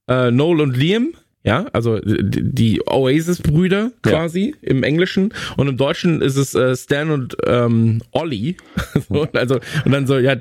[0.07, 1.15] äh, Noel und Liam,
[1.49, 4.69] ja, also die Oasis-Brüder quasi ja.
[4.69, 8.57] im Englischen und im Deutschen ist es äh, Stan und ähm, Ollie.
[9.09, 10.37] so, also und dann so, ja,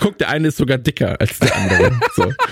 [0.00, 2.00] guck, der eine ist sogar dicker als der andere.
[2.14, 2.32] so.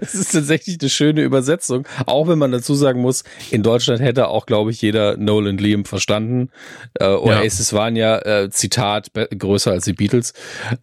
[0.00, 4.28] Das ist tatsächlich eine schöne Übersetzung, auch wenn man dazu sagen muss, in Deutschland hätte
[4.28, 6.50] auch, glaube ich, jeder Nolan Liam verstanden.
[6.98, 7.78] Äh, Oasis ja.
[7.78, 10.32] waren ja äh, Zitat größer als die Beatles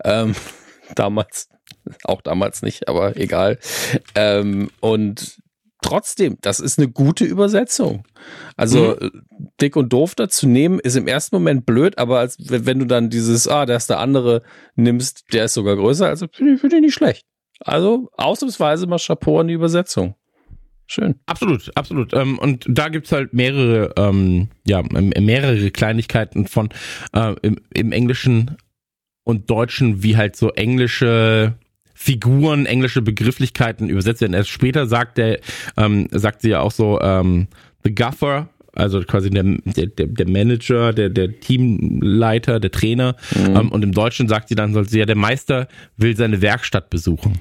[0.04, 0.36] ähm,
[0.96, 1.50] damals
[2.04, 3.58] auch damals nicht, aber egal.
[4.16, 5.40] Ähm, und
[5.82, 8.04] trotzdem, das ist eine gute Übersetzung.
[8.58, 9.22] Also mhm.
[9.62, 13.10] dick und doof dazu nehmen ist im ersten Moment blöd, aber als, wenn du dann
[13.10, 14.44] dieses, ah, der ist der andere
[14.76, 17.26] nimmst, der ist sogar größer, also finde ich, find ich nicht schlecht.
[17.62, 20.15] Also ausnahmsweise mal Chapeau an die Übersetzung.
[20.88, 21.20] Schön.
[21.28, 22.13] Absolut, absolut.
[22.13, 26.70] Ähm, und da gibt's halt mehrere, ähm, ja, mehrere Kleinigkeiten von
[27.13, 28.58] äh, im, im Englischen
[29.24, 31.60] und Deutschen, wie halt so englische
[32.02, 34.34] Figuren, englische Begrifflichkeiten übersetzt werden.
[34.34, 35.42] Erst später sagt der,
[35.76, 37.48] ähm, sagt sie ja auch so, ähm,
[37.84, 43.18] the Guffer, also quasi der, der, der Manager, der, der Teamleiter, der Trainer.
[43.36, 43.56] Mhm.
[43.56, 46.90] Ähm, und im Deutschen sagt sie dann, soll sie ja, der Meister will seine Werkstatt
[46.90, 47.38] besuchen.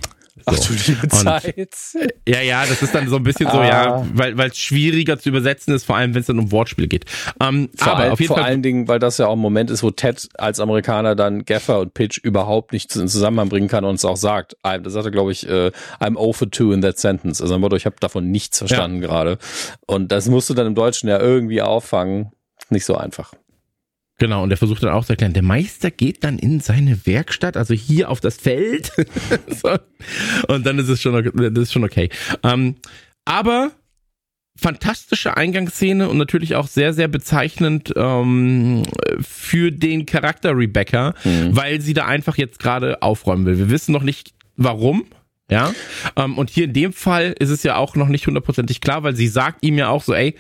[0.49, 1.59] Ach du liebe Zeit.
[1.95, 4.07] Äh, ja, ja, das ist dann so ein bisschen so, ja, ah.
[4.13, 7.05] weil weil es schwieriger zu übersetzen ist, vor allem wenn es dann um Wortspiel geht.
[7.41, 9.39] Ähm, vor aber all, auf jeden vor Fall, allen Dingen, weil das ja auch ein
[9.39, 13.69] Moment ist, wo Ted als Amerikaner dann Gaffer und Pitch überhaupt nicht in Zusammenhang bringen
[13.69, 14.57] kann und es auch sagt.
[14.63, 17.41] Das sagt er, glaube ich, äh, I'm over two in that sentence.
[17.41, 19.09] Also Motto, ich habe davon nichts verstanden ja.
[19.09, 19.39] gerade.
[19.87, 22.33] Und das musst du dann im Deutschen ja irgendwie auffangen.
[22.71, 23.33] Nicht so einfach.
[24.19, 27.57] Genau, und er versucht dann auch zu erklären, der Meister geht dann in seine Werkstatt,
[27.57, 28.93] also hier auf das Feld.
[29.49, 29.77] so.
[30.49, 32.11] Und dann ist es schon, das ist schon okay.
[32.43, 32.77] Ähm,
[33.25, 33.71] aber
[34.57, 38.83] fantastische Eingangsszene und natürlich auch sehr, sehr bezeichnend ähm,
[39.21, 41.55] für den Charakter Rebecca, mhm.
[41.55, 43.59] weil sie da einfach jetzt gerade aufräumen will.
[43.59, 45.05] Wir wissen noch nicht warum,
[45.51, 45.73] ja,
[46.17, 49.17] ähm, und hier in dem Fall ist es ja auch noch nicht hundertprozentig klar, weil
[49.17, 50.35] sie sagt ihm ja auch so, ey,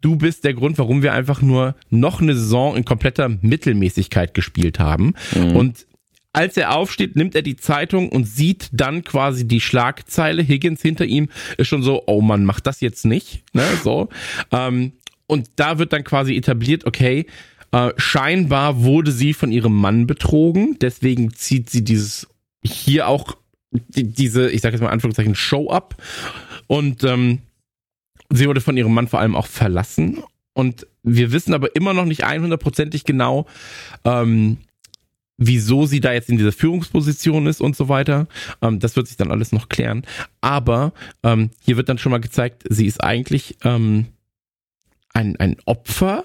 [0.00, 4.78] du bist der Grund, warum wir einfach nur noch eine Saison in kompletter Mittelmäßigkeit gespielt
[4.78, 5.14] haben.
[5.34, 5.56] Mhm.
[5.56, 5.86] Und
[6.32, 10.42] als er aufsteht, nimmt er die Zeitung und sieht dann quasi die Schlagzeile.
[10.42, 13.42] Higgins hinter ihm ist schon so, oh man, macht das jetzt nicht.
[13.52, 14.08] Ne, so.
[14.52, 14.92] Ähm,
[15.26, 17.26] und da wird dann quasi etabliert, okay,
[17.72, 22.28] äh, scheinbar wurde sie von ihrem Mann betrogen, deswegen zieht sie dieses
[22.62, 23.36] hier auch
[23.70, 25.96] die, diese, ich sage jetzt mal Anführungszeichen, Show-up.
[26.66, 27.40] Und ähm,
[28.30, 30.22] sie wurde von ihrem Mann vor allem auch verlassen.
[30.52, 33.46] Und wir wissen aber immer noch nicht 100%ig genau,
[34.04, 34.58] ähm,
[35.36, 38.28] wieso sie da jetzt in dieser Führungsposition ist und so weiter.
[38.60, 40.04] Ähm, das wird sich dann alles noch klären.
[40.40, 44.06] Aber ähm, hier wird dann schon mal gezeigt, sie ist eigentlich ähm,
[45.12, 46.24] ein, ein Opfer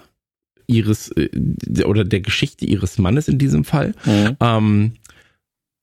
[0.67, 1.29] ihres äh,
[1.85, 3.93] oder der Geschichte ihres Mannes in diesem Fall.
[4.05, 4.37] Mhm.
[4.39, 4.91] Ähm,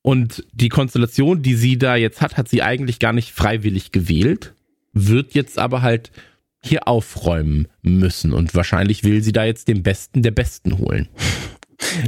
[0.03, 4.55] und die Konstellation, die sie da jetzt hat, hat sie eigentlich gar nicht freiwillig gewählt,
[4.93, 6.11] wird jetzt aber halt
[6.61, 8.33] hier aufräumen müssen.
[8.33, 11.09] Und wahrscheinlich will sie da jetzt den Besten der Besten holen.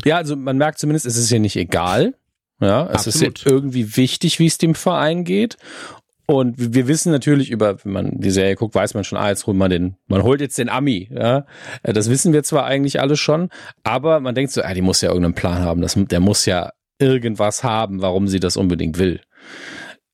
[0.04, 2.14] Ja, also man merkt zumindest, es ist ihr nicht egal.
[2.60, 3.38] Ja, es Absolut.
[3.40, 5.56] ist irgendwie wichtig, wie es dem Verein geht.
[6.26, 9.48] Und wir wissen natürlich über, wenn man die Serie guckt, weiß man schon, ah, jetzt
[9.48, 11.44] holt man den, man holt jetzt den Ami, ja.
[11.82, 13.50] Das wissen wir zwar eigentlich alle schon,
[13.82, 16.70] aber man denkt so, ah, die muss ja irgendeinen Plan haben, das, der muss ja
[16.98, 19.20] irgendwas haben, warum sie das unbedingt will.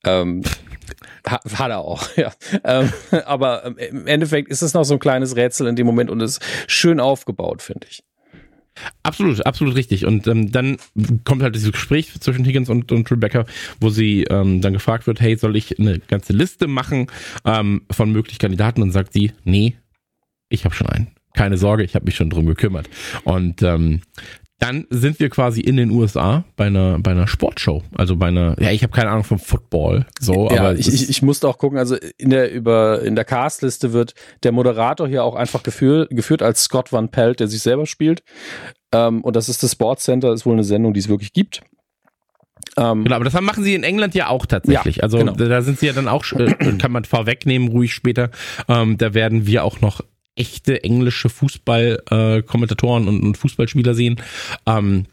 [0.05, 0.43] Ähm,
[1.27, 2.33] hat, er auch, ja.
[2.65, 2.93] Ähm,
[3.27, 6.43] aber im Endeffekt ist es noch so ein kleines Rätsel in dem Moment und ist
[6.67, 8.03] schön aufgebaut, finde ich.
[9.03, 10.07] Absolut, absolut richtig.
[10.07, 10.77] Und ähm, dann
[11.25, 13.45] kommt halt dieses Gespräch zwischen Higgins und, und Rebecca,
[13.81, 17.09] wo sie ähm, dann gefragt wird, hey, soll ich eine ganze Liste machen
[17.45, 18.83] ähm, von möglichen Kandidaten?
[18.83, 19.77] Und sagt sie, nee,
[20.49, 21.09] ich habe schon einen.
[21.35, 22.89] Keine Sorge, ich habe mich schon drum gekümmert.
[23.25, 24.01] Und ähm,
[24.61, 28.57] dann sind wir quasi in den USA bei einer bei einer Sportshow, also bei einer
[28.61, 31.59] ja ich habe keine Ahnung vom Football so, ja, aber ich, ich, ich musste auch
[31.59, 36.11] gucken, also in der über in der Castliste wird der Moderator hier auch einfach geführt
[36.11, 38.23] geführt als Scott Van Pelt, der sich selber spielt
[38.93, 41.63] ähm, und das ist das Sports Center, ist wohl eine Sendung, die es wirklich gibt.
[42.77, 44.97] Ähm, genau, aber das machen sie in England ja auch tatsächlich.
[44.97, 45.33] Ja, also genau.
[45.33, 48.31] da sind sie ja dann auch, äh, kann man vorwegnehmen, ruhig später.
[48.69, 50.03] Ähm, da werden wir auch noch
[50.37, 54.21] echte englische Fußball-Kommentatoren äh, und, und, Fußballspieler sehen
[54.67, 55.07] ähm,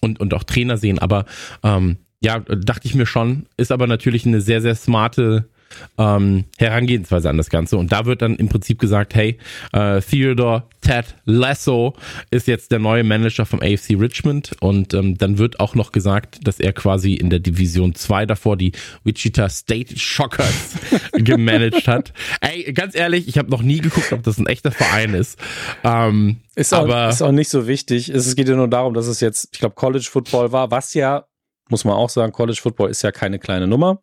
[0.00, 0.98] und, und auch Trainer sehen.
[0.98, 1.24] Aber
[1.62, 5.48] ähm, ja, dachte ich mir schon, ist aber natürlich eine sehr, sehr smarte
[5.98, 7.76] ähm, Herangehensweise an das Ganze.
[7.76, 9.38] Und da wird dann im Prinzip gesagt, hey,
[9.72, 11.94] äh, Theodore Ted Lasso
[12.30, 14.52] ist jetzt der neue Manager vom AFC Richmond.
[14.60, 18.56] Und ähm, dann wird auch noch gesagt, dass er quasi in der Division 2 davor
[18.56, 18.72] die
[19.04, 20.76] Wichita State Shockers
[21.12, 22.12] gemanagt hat.
[22.40, 25.38] Ey, ganz ehrlich, ich habe noch nie geguckt, ob das ein echter Verein ist.
[25.84, 28.08] Ähm, ist, auch, aber, ist auch nicht so wichtig.
[28.08, 31.24] Es geht ja nur darum, dass es jetzt, ich glaube, College Football war, was ja
[31.68, 34.00] muss man auch sagen, College Football ist ja keine kleine Nummer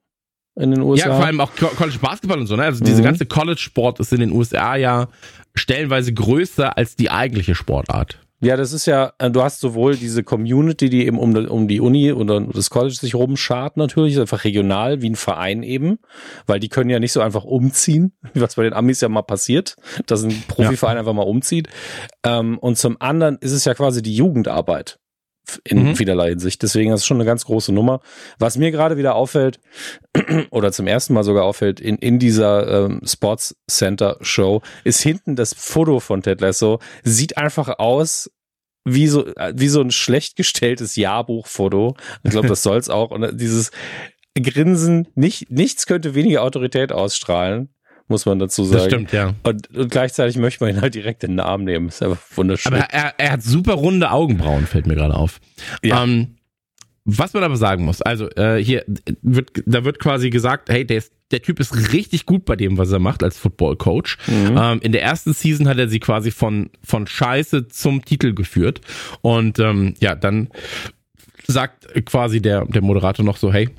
[0.56, 1.10] in den USA.
[1.10, 2.64] Ja, vor allem auch College Basketball und so, ne?
[2.64, 3.06] Also diese mhm.
[3.06, 5.08] ganze College Sport ist in den USA ja
[5.56, 8.20] stellenweise größer als die eigentliche Sportart.
[8.44, 11.80] Ja, das ist ja, äh, du hast sowohl diese Community, die eben um, um die
[11.80, 16.00] Uni oder das College sich rumschart natürlich, einfach regional, wie ein Verein eben,
[16.46, 19.78] weil die können ja nicht so einfach umziehen, was bei den Amis ja mal passiert,
[20.08, 21.00] dass ein Profiverein ja.
[21.00, 21.70] einfach mal umzieht.
[22.26, 25.00] Ähm, und zum anderen ist es ja quasi die Jugendarbeit
[25.64, 25.96] in mhm.
[25.96, 26.62] vielerlei Hinsicht.
[26.62, 28.02] Deswegen ist es schon eine ganz große Nummer.
[28.40, 29.60] Was mir gerade wieder auffällt,
[30.52, 35.36] oder zum ersten Mal sogar auffällt, in, in dieser ähm, Sports Center Show, ist hinten
[35.36, 38.32] das Foto von Ted Lasso, sieht einfach aus
[38.86, 41.96] wie so, äh, wie so ein schlecht gestelltes Jahrbuchfoto.
[42.24, 43.12] Ich glaube, das soll's auch.
[43.12, 43.72] Und dieses
[44.36, 47.74] Grinsen, nicht, nichts könnte weniger Autorität ausstrahlen
[48.08, 48.78] muss man dazu sagen.
[48.78, 49.34] Das stimmt, ja.
[49.44, 51.88] Und, und gleichzeitig möchte man ihn halt direkt in den Arm nehmen.
[51.88, 52.74] ist einfach wunderschön.
[52.74, 55.40] Aber er, er hat super runde Augenbrauen, fällt mir gerade auf.
[55.84, 56.04] Ja.
[56.04, 56.36] Ähm,
[57.06, 58.86] was man aber sagen muss, also äh, hier
[59.22, 62.78] wird, da wird quasi gesagt, hey, der, ist, der Typ ist richtig gut bei dem,
[62.78, 64.18] was er macht als Football Coach.
[64.28, 64.58] Mhm.
[64.58, 68.80] Ähm, in der ersten Season hat er sie quasi von von Scheiße zum Titel geführt
[69.22, 70.48] und ähm, ja, dann
[71.46, 73.70] sagt quasi der der Moderator noch so, hey,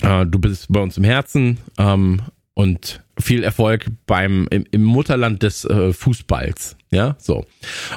[0.00, 2.22] äh, du bist bei uns im Herzen ähm,
[2.54, 6.76] und viel Erfolg beim im, im Mutterland des äh, Fußballs.
[6.90, 7.46] Ja, so.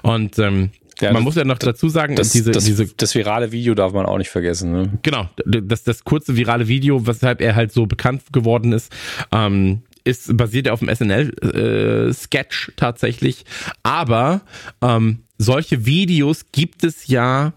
[0.03, 3.15] Und ähm, ja, man das, muss ja noch dazu sagen, das, diese, das, diese, das
[3.15, 4.71] virale Video darf man auch nicht vergessen.
[4.71, 4.99] Ne?
[5.01, 8.93] Genau, das, das kurze virale Video, weshalb er halt so bekannt geworden ist,
[9.31, 13.45] ähm, ist basiert ja auf dem SNL-Sketch äh, tatsächlich.
[13.81, 14.41] Aber
[14.81, 17.53] ähm, solche Videos gibt es ja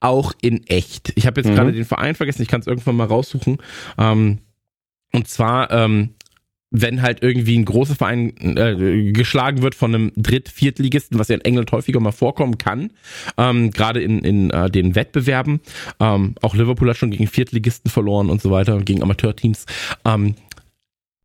[0.00, 1.12] auch in echt.
[1.16, 1.54] Ich habe jetzt mhm.
[1.54, 3.58] gerade den Verein vergessen, ich kann es irgendwann mal raussuchen.
[3.98, 4.38] Ähm,
[5.12, 6.14] und zwar ähm,
[6.72, 11.36] wenn halt irgendwie ein großer Verein äh, geschlagen wird von einem Dritt-, Viertligisten, was ja
[11.36, 12.90] in England häufiger mal vorkommen kann,
[13.36, 15.60] ähm, gerade in, in äh, den Wettbewerben.
[16.00, 19.66] Ähm, auch Liverpool hat schon gegen Viertligisten verloren und so weiter, gegen Amateurteams.
[20.04, 20.34] Ähm,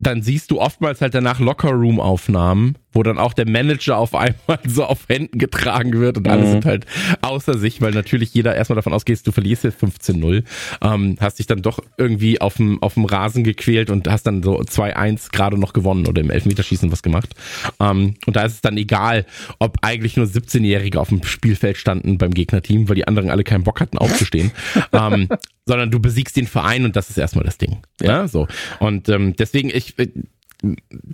[0.00, 4.84] dann siehst du oftmals halt danach Locker-Room-Aufnahmen, wo dann auch der Manager auf einmal so
[4.84, 6.52] auf Händen getragen wird und alle mhm.
[6.52, 6.86] sind halt
[7.22, 10.44] außer sich, weil natürlich jeder erstmal davon ausgeht, du verlierst jetzt 15-0,
[10.82, 14.42] ähm, hast dich dann doch irgendwie auf dem, auf dem Rasen gequält und hast dann
[14.42, 17.34] so 2-1 gerade noch gewonnen oder im Elfmeterschießen was gemacht.
[17.80, 19.26] Ähm, und da ist es dann egal,
[19.58, 23.64] ob eigentlich nur 17-Jährige auf dem Spielfeld standen beim Gegnerteam, weil die anderen alle keinen
[23.64, 24.52] Bock hatten aufzustehen.
[24.92, 25.28] ähm,
[25.66, 27.78] sondern du besiegst den Verein und das ist erstmal das Ding.
[28.00, 28.48] Ja, ja so.
[28.80, 30.08] Und ähm, deswegen, ich, äh,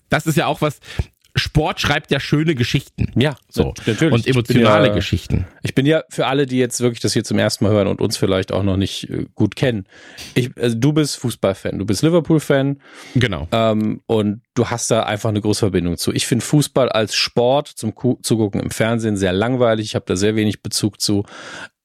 [0.09, 0.81] das ist ja auch was,
[1.37, 3.11] Sport schreibt ja schöne Geschichten.
[3.16, 3.75] Ja, so.
[3.87, 4.14] Natürlich.
[4.14, 5.47] Und emotionale ja, Geschichten.
[5.62, 8.01] Ich bin ja für alle, die jetzt wirklich das hier zum ersten Mal hören und
[8.01, 9.87] uns vielleicht auch noch nicht äh, gut kennen.
[10.35, 12.81] Ich, also du bist Fußballfan, du bist Liverpool-Fan.
[13.16, 13.49] Genau.
[13.51, 16.12] Ähm, und du hast da einfach eine große Verbindung zu.
[16.12, 19.87] Ich finde Fußball als Sport zum Zugucken im Fernsehen sehr langweilig.
[19.87, 21.25] Ich habe da sehr wenig Bezug zu.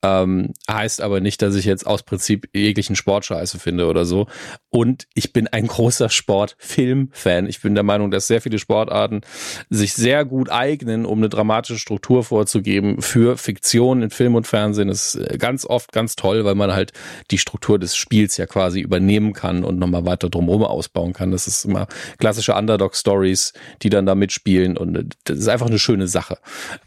[0.01, 4.27] Ähm, heißt aber nicht, dass ich jetzt aus Prinzip jeglichen Sport scheiße finde oder so.
[4.69, 7.47] Und ich bin ein großer Sportfilm-Fan.
[7.47, 9.21] Ich bin der Meinung, dass sehr viele Sportarten
[9.69, 14.87] sich sehr gut eignen, um eine dramatische Struktur vorzugeben für Fiktion in Film und Fernsehen.
[14.87, 16.93] Das ist äh, ganz oft ganz toll, weil man halt
[17.29, 21.31] die Struktur des Spiels ja quasi übernehmen kann und nochmal weiter drumherum ausbauen kann.
[21.31, 21.87] Das ist immer
[22.19, 26.37] klassische Underdog-Stories, die dann da mitspielen und äh, das ist einfach eine schöne Sache.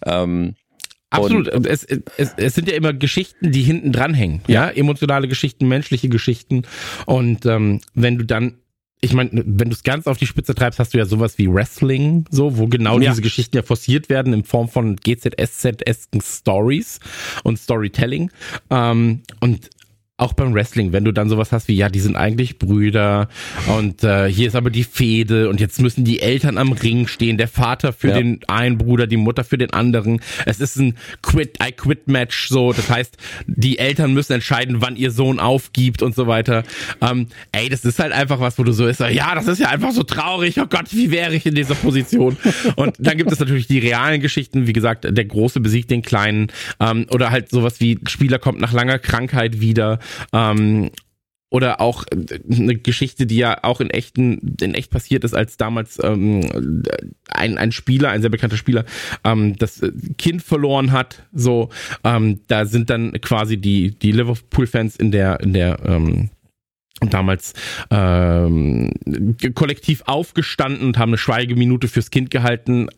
[0.04, 0.54] Ähm,
[1.12, 1.48] Absolut.
[1.48, 4.40] Und es, es, es sind ja immer Geschichten, die hinten dranhängen.
[4.46, 4.70] Ja, ja?
[4.70, 6.62] emotionale Geschichten, menschliche Geschichten.
[7.06, 8.54] Und ähm, wenn du dann
[9.04, 11.52] ich meine, wenn du es ganz auf die Spitze treibst, hast du ja sowas wie
[11.52, 13.10] Wrestling, so, wo genau ja.
[13.10, 17.00] diese Geschichten ja forciert werden in Form von GZSZ-esken Stories
[17.42, 18.30] und Storytelling.
[18.70, 19.70] Ähm, und
[20.22, 23.28] auch beim Wrestling, wenn du dann sowas hast wie, ja, die sind eigentlich Brüder
[23.66, 27.38] und äh, hier ist aber die Fehde und jetzt müssen die Eltern am Ring stehen,
[27.38, 28.14] der Vater für ja.
[28.14, 30.20] den einen Bruder, die Mutter für den anderen.
[30.46, 36.02] Es ist ein Quit-I-Quit-Match, so, das heißt, die Eltern müssen entscheiden, wann ihr Sohn aufgibt
[36.02, 36.62] und so weiter.
[37.00, 39.70] Ähm, ey, das ist halt einfach was, wo du so ist, ja, das ist ja
[39.70, 42.36] einfach so traurig, oh Gott, wie wäre ich in dieser Position?
[42.76, 46.46] Und dann gibt es natürlich die realen Geschichten, wie gesagt, der Große besiegt den Kleinen
[46.78, 49.98] ähm, oder halt sowas wie, Spieler kommt nach langer Krankheit wieder
[50.32, 50.90] ähm,
[51.52, 55.58] oder auch äh, eine Geschichte, die ja auch in echten, in echt passiert ist, als
[55.58, 56.82] damals ähm,
[57.28, 58.84] ein, ein Spieler, ein sehr bekannter Spieler,
[59.22, 59.82] ähm, das
[60.16, 61.24] Kind verloren hat.
[61.32, 61.68] So,
[62.04, 66.30] ähm, da sind dann quasi die die Liverpool-Fans in der in der ähm,
[67.10, 67.52] damals
[67.90, 68.90] ähm,
[69.54, 72.88] kollektiv aufgestanden und haben eine Schweigeminute fürs Kind gehalten,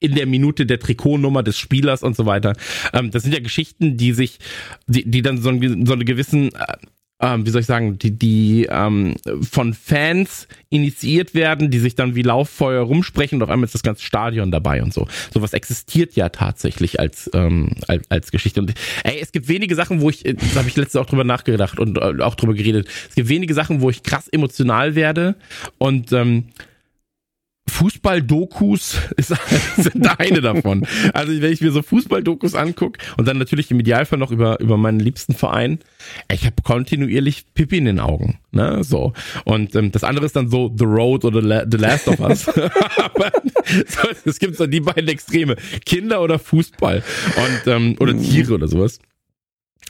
[0.00, 2.54] in der Minute der Trikotnummer des Spielers und so weiter.
[2.92, 4.38] Ähm, das sind ja Geschichten, die sich,
[4.86, 6.76] die, die dann so, ein, so eine gewissen, äh,
[7.22, 12.14] ähm, wie soll ich sagen, die, die ähm, von Fans initiiert werden, die sich dann
[12.14, 15.06] wie Lauffeuer rumsprechen und auf einmal ist das ganze Stadion dabei und so.
[15.32, 18.60] Sowas existiert ja tatsächlich als, ähm, als, als Geschichte.
[18.60, 18.72] Und
[19.04, 21.78] ey, es gibt wenige Sachen, wo ich, äh, das habe ich letztens auch drüber nachgedacht
[21.78, 22.88] und äh, auch drüber geredet.
[23.10, 25.36] Es gibt wenige Sachen, wo ich krass emotional werde
[25.76, 26.46] und ähm,
[27.70, 28.98] Fußball-Dokus
[29.76, 30.86] sind eine davon.
[31.14, 34.76] Also wenn ich mir so Fußball-Dokus angucke und dann natürlich im Idealfall noch über, über
[34.76, 35.78] meinen liebsten Verein,
[36.30, 38.38] ich habe kontinuierlich Pippi in den Augen.
[38.52, 38.84] Ne?
[38.84, 39.12] So.
[39.44, 42.50] Und ähm, das andere ist dann so The Road oder The Last of Us.
[43.86, 45.54] So, es gibt so die beiden Extreme.
[45.86, 47.04] Kinder oder Fußball.
[47.36, 48.98] Und, ähm, oder Tiere oder sowas.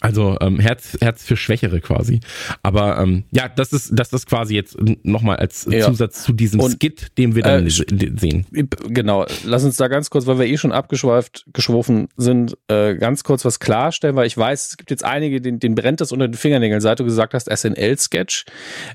[0.01, 2.21] Also ähm, Herz, Herz für Schwächere quasi.
[2.63, 5.87] Aber ähm, ja, das ist, das ist quasi jetzt nochmal als ja.
[5.87, 8.47] Zusatz zu diesem Und, Skit, den wir dann äh, sehen.
[8.89, 13.25] Genau, lass uns da ganz kurz, weil wir eh schon abgeschweift, geschwofen sind, äh, ganz
[13.25, 16.29] kurz was klarstellen, weil ich weiß, es gibt jetzt einige, den, den brennt das unter
[16.29, 18.47] den Fingernägeln, seit du gesagt hast, SNL-Sketch.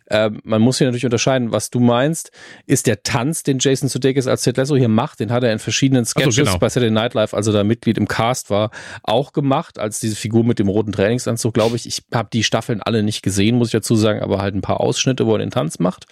[0.08, 2.32] Äh, man muss hier natürlich unterscheiden, was du meinst,
[2.66, 5.60] ist der Tanz, den Jason Sudeikis als Ted Lasso hier macht, den hat er in
[5.60, 6.58] verschiedenen Sketches so, genau.
[6.58, 8.72] bei Saturday Night Live, als er da Mitglied im Cast war,
[9.04, 11.86] auch gemacht, als diese Figur mit dem roten Trainingsanzug, glaube ich.
[11.86, 14.82] Ich habe die Staffeln alle nicht gesehen, muss ich dazu sagen, aber halt ein paar
[14.82, 16.05] Ausschnitte, wo er den Tanz macht.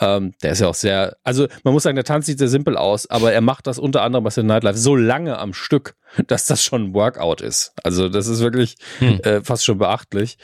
[0.00, 2.76] Ähm, der ist ja auch sehr, also man muss sagen, der Tanz sieht sehr simpel
[2.76, 5.94] aus, aber er macht das unter anderem bei Saturday Nightlife so lange am Stück,
[6.26, 7.72] dass das schon ein Workout ist.
[7.82, 9.20] Also das ist wirklich hm.
[9.20, 10.38] äh, fast schon beachtlich.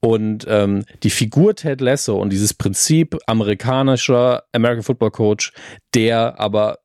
[0.00, 5.52] Und ähm, die Figur Ted Lasso und dieses Prinzip amerikanischer American Football Coach,
[5.94, 6.78] der aber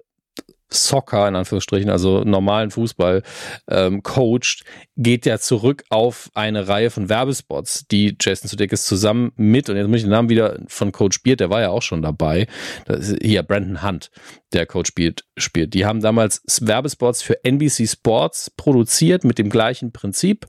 [0.70, 3.24] Soccer, in Anführungsstrichen, also normalen Fußball,
[3.70, 4.64] ähm, coacht,
[4.98, 9.88] geht ja zurück auf eine Reihe von Werbespots, die Jason Sudeikis zusammen mit, und jetzt
[9.88, 12.48] muss ich den Namen wieder von Coach Beard, der war ja auch schon dabei,
[12.86, 14.10] das ist hier Brandon Hunt,
[14.54, 15.74] der Coach Beard spielt.
[15.74, 20.48] Die haben damals Werbespots für NBC Sports produziert mit dem gleichen Prinzip,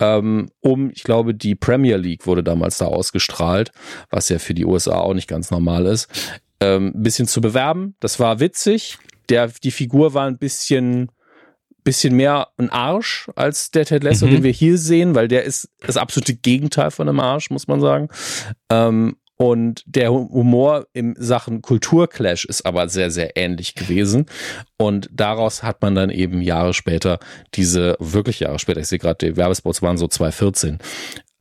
[0.00, 3.70] ähm, um, ich glaube, die Premier League wurde damals da ausgestrahlt,
[4.10, 6.08] was ja für die USA auch nicht ganz normal ist
[6.60, 7.96] ähm, bisschen zu bewerben.
[8.00, 8.98] Das war witzig
[9.30, 11.10] der, die Figur war ein bisschen,
[11.84, 14.30] bisschen mehr ein Arsch als der Ted Lasso, mhm.
[14.30, 17.80] den wir hier sehen, weil der ist das absolute Gegenteil von einem Arsch, muss man
[17.80, 18.08] sagen.
[18.70, 24.26] Ähm, und der Humor in Sachen Kulturclash ist aber sehr, sehr ähnlich gewesen.
[24.78, 27.18] Und daraus hat man dann eben Jahre später
[27.54, 30.78] diese, wirklich Jahre später, ich sehe gerade, die Werbespots waren so 2014,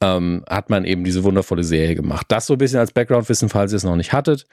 [0.01, 2.25] ähm, hat man eben diese wundervolle Serie gemacht.
[2.27, 4.45] Das so ein bisschen als Background-Wissen, falls ihr es noch nicht hattet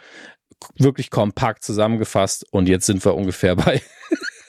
[0.78, 3.80] wirklich kompakt zusammengefasst und jetzt sind wir ungefähr bei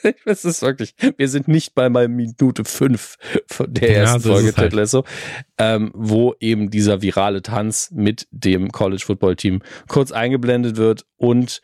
[0.24, 4.48] es ist wirklich, wir sind nicht bei mal Minute fünf von der ja, ersten Folge
[4.48, 4.72] Ted halt.
[4.72, 5.04] Lasso,
[5.58, 11.60] ähm, wo eben dieser virale Tanz mit dem College Football Team kurz eingeblendet wird und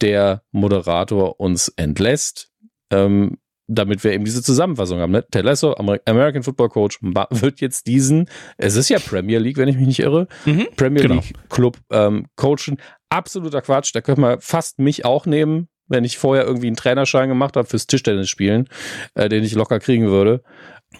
[0.00, 2.50] der Moderator uns entlässt.
[2.90, 5.12] Ähm, damit wir eben diese Zusammenfassung haben.
[5.12, 5.26] Ne?
[5.30, 8.28] Ted Lasso, American Football Coach, wird jetzt diesen,
[8.58, 11.14] es ist ja Premier League, wenn ich mich nicht irre, mhm, Premier genau.
[11.14, 12.76] League Club ähm, coachen
[13.14, 13.94] absoluter Quatsch.
[13.94, 17.68] Da könnte man fast mich auch nehmen, wenn ich vorher irgendwie einen Trainerschein gemacht habe
[17.68, 18.68] fürs Tischtennis-Spielen,
[19.14, 20.42] äh, den ich locker kriegen würde.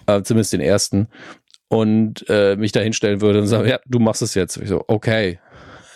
[0.06, 1.08] Äh, zumindest den ersten.
[1.68, 4.56] Und äh, mich da hinstellen würde und sagen, ja, du machst es jetzt.
[4.58, 5.40] Ich so, okay.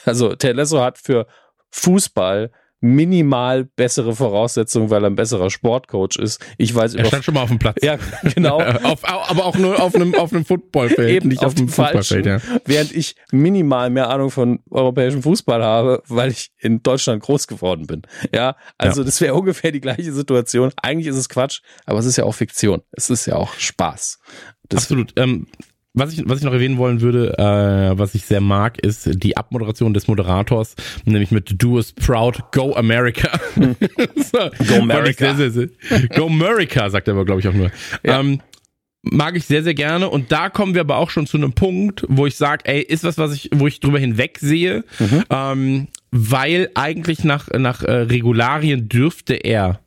[0.04, 1.26] Also Ted Lasso hat für
[1.70, 2.50] Fußball
[2.81, 6.45] minimal bessere Voraussetzungen, weil er ein besserer Sportcoach ist.
[6.59, 7.83] Ich weiß er stand schon mal auf dem Platz.
[7.83, 7.99] Ja,
[8.35, 8.61] genau.
[8.83, 12.26] auf, aber auch nur auf einem, auf einem Footballfeld, Eben nicht auf, auf dem Fußballfeld.
[12.26, 12.41] Ja.
[12.64, 17.87] Während ich minimal mehr Ahnung von europäischem Fußball habe, weil ich in Deutschland groß geworden
[17.87, 18.03] bin.
[18.35, 19.07] Ja, also ja.
[19.07, 20.72] das wäre ungefähr die gleiche Situation.
[20.81, 22.83] Eigentlich ist es Quatsch, aber es ist ja auch Fiktion.
[22.93, 24.20] Es ist ja auch Spaß.
[24.68, 25.12] Das Absolut.
[25.16, 25.47] Ähm,
[25.99, 29.36] was ich, was ich noch erwähnen wollen würde, äh, was ich sehr mag, ist die
[29.36, 30.74] Abmoderation des Moderators,
[31.05, 33.38] nämlich mit Do us proud, go America.
[33.57, 35.34] so, go America.
[35.34, 37.70] Sehr, sehr, sehr, go America, sagt er aber, glaube ich, auch nur.
[38.05, 38.20] Ja.
[38.20, 38.40] Ähm,
[39.03, 40.09] mag ich sehr, sehr gerne.
[40.09, 43.05] Und da kommen wir aber auch schon zu einem Punkt, wo ich sage, ey, ist
[43.05, 45.24] was, was ich, wo ich drüber hinweg sehe, mhm.
[45.30, 49.80] ähm, weil eigentlich nach, nach äh, Regularien dürfte er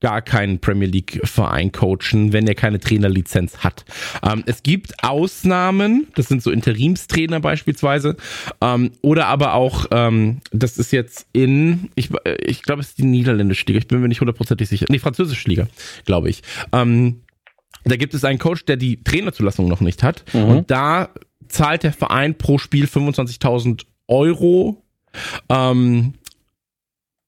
[0.00, 3.84] gar keinen Premier League Verein coachen, wenn er keine Trainerlizenz hat.
[4.22, 8.16] Ähm, es gibt Ausnahmen, das sind so Interimstrainer beispielsweise,
[8.60, 12.10] ähm, oder aber auch, ähm, das ist jetzt in, ich,
[12.44, 15.48] ich glaube, es ist die niederländische Liga, ich bin mir nicht hundertprozentig sicher, nee, französische
[15.48, 15.66] Liga,
[16.04, 16.42] glaube ich.
[16.72, 17.22] Ähm,
[17.84, 20.44] da gibt es einen Coach, der die Trainerzulassung noch nicht hat mhm.
[20.44, 21.08] und da
[21.48, 24.82] zahlt der Verein pro Spiel 25.000 Euro.
[25.48, 26.14] Ähm,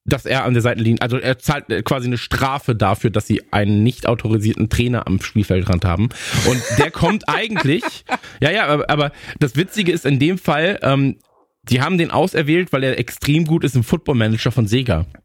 [0.09, 3.83] dass er an der Seitenlinie, also er zahlt quasi eine Strafe dafür, dass sie einen
[3.83, 6.09] nicht autorisierten Trainer am Spielfeldrand haben.
[6.49, 8.05] Und der kommt eigentlich,
[8.41, 11.17] ja, ja, aber, aber, das Witzige ist in dem Fall, ähm,
[11.65, 15.07] die haben den auserwählt, weil er extrem gut ist im Football Manager von Sega.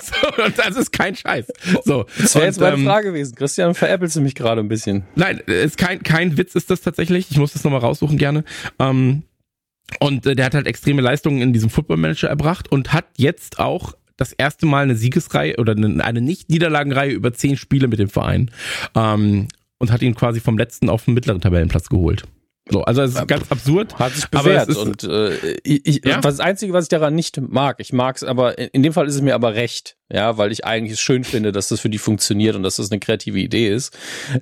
[0.00, 1.46] So, und das ist kein Scheiß.
[1.84, 3.34] So, das wäre jetzt meine ähm, Frage gewesen.
[3.34, 5.04] Christian, veräppelst du mich gerade ein bisschen?
[5.14, 7.30] Nein, ist kein, kein Witz ist das tatsächlich.
[7.30, 8.44] Ich muss das nochmal raussuchen gerne.
[8.78, 9.24] Ähm,
[10.00, 13.58] und äh, der hat halt extreme Leistungen in diesem Football Manager erbracht und hat jetzt
[13.58, 18.50] auch das erste Mal eine Siegesreihe oder eine Nicht-Niederlagenreihe über zehn Spiele mit dem Verein
[18.94, 19.48] ähm,
[19.78, 22.24] und hat ihn quasi vom letzten auf den mittleren Tabellenplatz geholt.
[22.70, 23.98] So, also es ist ganz absurd.
[23.98, 24.68] Hat sich bewährt.
[24.68, 26.22] Ist, und äh, ich, ja?
[26.22, 29.08] was das Einzige, was ich daran nicht mag, ich mag es, aber in dem Fall
[29.08, 31.90] ist es mir aber recht, ja, weil ich eigentlich es schön finde, dass das für
[31.90, 33.98] die funktioniert und dass das eine kreative Idee ist.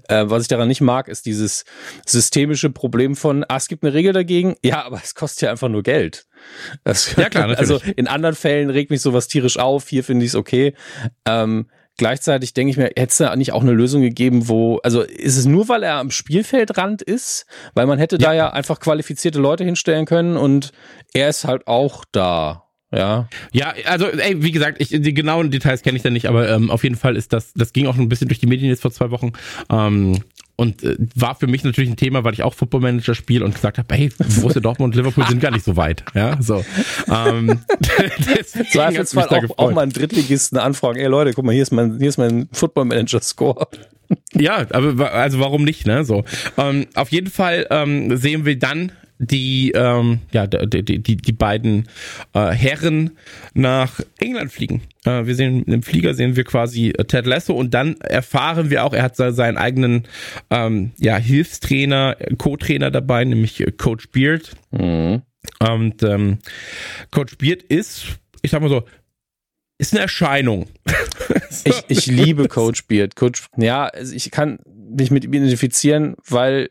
[0.09, 1.65] Äh, was ich daran nicht mag, ist dieses
[2.07, 5.71] systemische Problem von, ah, es gibt eine Regel dagegen, ja, aber es kostet ja einfach
[5.71, 6.27] nur Geld.
[6.85, 7.71] Das, ja klar, natürlich.
[7.71, 10.75] Also in anderen Fällen regt mich sowas tierisch auf, hier finde ich es okay.
[11.27, 11.67] Ähm,
[12.01, 15.37] Gleichzeitig denke ich mir, hätte es da nicht auch eine Lösung gegeben, wo, also ist
[15.37, 17.45] es nur, weil er am Spielfeldrand ist?
[17.75, 18.29] Weil man hätte ja.
[18.29, 20.73] da ja einfach qualifizierte Leute hinstellen können und
[21.13, 22.65] er ist halt auch da.
[22.91, 23.29] Ja.
[23.53, 26.71] Ja, also ey, wie gesagt, ich, die genauen Details kenne ich da nicht, aber ähm,
[26.71, 28.93] auf jeden Fall ist das, das ging auch ein bisschen durch die Medien jetzt vor
[28.93, 29.33] zwei Wochen.
[29.71, 30.23] Ähm,
[30.61, 33.55] und äh, war für mich natürlich ein Thema, weil ich auch Football Manager spiele und
[33.55, 36.05] gesagt habe, hey, Borussia Dortmund und Liverpool sind gar nicht so weit.
[36.15, 36.63] Ja, so.
[37.11, 37.61] Ähm,
[38.71, 41.01] Zweifelsfall auch, auch mal einen Drittligisten anfragen.
[41.01, 43.69] Ey Leute, guck mal, hier ist mein, hier ist mein Football Manager Score.
[44.35, 46.05] Ja, aber also warum nicht, ne?
[46.05, 46.25] So.
[46.59, 51.89] Ähm, auf jeden Fall ähm, sehen wir dann die, ähm, ja, die, die, die beiden
[52.33, 53.11] äh, Herren
[53.53, 54.81] nach England fliegen.
[55.05, 58.83] Äh, wir sehen im Flieger sehen wir quasi äh, Ted Lasso und dann erfahren wir
[58.83, 60.05] auch, er hat seinen eigenen
[60.49, 64.57] ähm, ja, Hilfstrainer, Co-Trainer dabei, nämlich äh, Coach Beard.
[64.71, 65.23] Mhm.
[65.59, 66.39] Und ähm,
[67.11, 68.07] Coach Beard ist,
[68.41, 68.85] ich sag mal so,
[69.77, 70.67] ist eine Erscheinung.
[71.51, 71.71] so.
[71.71, 73.17] ich, ich liebe Coach Beard.
[73.17, 74.61] Coach, ja, also ich kann
[74.91, 76.71] mich mit ihm identifizieren, weil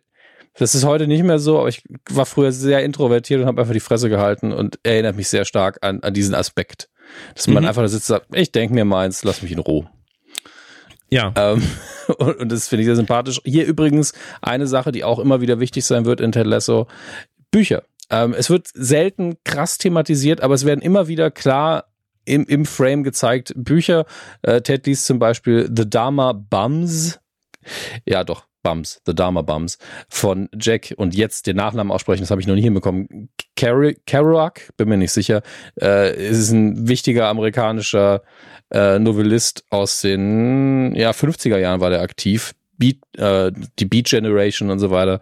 [0.59, 3.73] das ist heute nicht mehr so, aber ich war früher sehr introvertiert und habe einfach
[3.73, 6.89] die Fresse gehalten und erinnert mich sehr stark an, an diesen Aspekt.
[7.33, 7.69] Dass man mhm.
[7.69, 9.89] einfach da sitzt und sagt, ich denke mir meins, lass mich in Ruhe.
[11.09, 11.31] Ja.
[11.37, 11.63] Ähm,
[12.17, 13.39] und, und, das finde ich sehr sympathisch.
[13.45, 16.87] Hier übrigens eine Sache, die auch immer wieder wichtig sein wird in Ted Lasso.
[17.51, 17.83] Bücher.
[18.09, 21.85] Ähm, es wird selten krass thematisiert, aber es werden immer wieder klar
[22.25, 23.53] im, im Frame gezeigt.
[23.55, 24.05] Bücher.
[24.41, 27.19] Äh, Ted liest zum Beispiel The Dharma Bums.
[28.05, 28.48] Ja, doch.
[28.63, 29.77] Bums, The Dharma Bums
[30.09, 33.29] von Jack und jetzt den Nachnamen aussprechen, das habe ich noch nie hinbekommen.
[33.55, 35.41] Kerouac, bin mir nicht sicher.
[35.81, 38.21] Äh, ist ein wichtiger amerikanischer
[38.71, 42.53] äh, Novellist aus den ja, 50er Jahren war der aktiv.
[42.79, 45.19] Beat, äh, die Beat Generation und so weiter.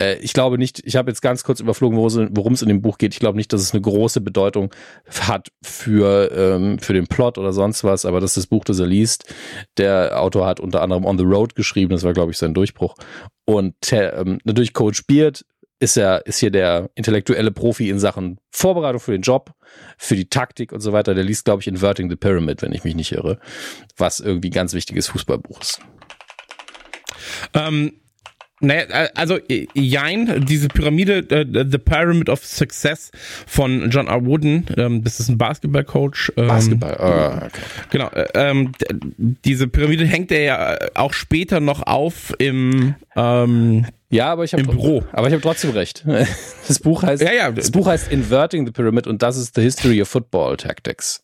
[0.00, 2.98] Äh, ich glaube nicht, ich habe jetzt ganz kurz überflogen, worum es in dem Buch
[2.98, 3.14] geht.
[3.14, 4.72] Ich glaube nicht, dass es eine große Bedeutung
[5.20, 8.78] hat für, ähm, für den Plot oder sonst was, aber das ist das Buch, das
[8.78, 9.34] er liest.
[9.78, 12.94] Der Autor hat unter anderem On the Road geschrieben, das war, glaube ich, sein Durchbruch.
[13.46, 15.44] Und ähm, natürlich Coach Beard
[15.80, 19.54] ist er, ist hier der intellektuelle Profi in Sachen Vorbereitung für den Job,
[19.96, 21.14] für die Taktik und so weiter.
[21.14, 23.38] Der liest, glaube ich, Inverting the Pyramid, wenn ich mich nicht irre,
[23.96, 25.80] was irgendwie ganz wichtiges Fußballbuch ist.
[27.54, 27.92] Ähm,
[28.60, 29.38] naja, also
[29.74, 33.10] Jein, diese Pyramide, uh, The Pyramid of Success
[33.46, 34.24] von John R.
[34.26, 36.32] Wooden, ähm, das ist ein Basketballcoach.
[36.36, 37.60] Ähm, Basketball, oh, okay.
[37.90, 38.72] Genau, äh, ähm,
[39.44, 44.64] diese Pyramide hängt er ja auch später noch auf im ähm, ja, aber ich habe
[44.64, 45.04] Büro.
[45.12, 46.04] Aber ich habe trotzdem recht.
[46.66, 47.50] Das Buch heißt ja, ja.
[47.50, 51.22] das Buch heißt Inverting the Pyramid und das ist the History of Football Tactics.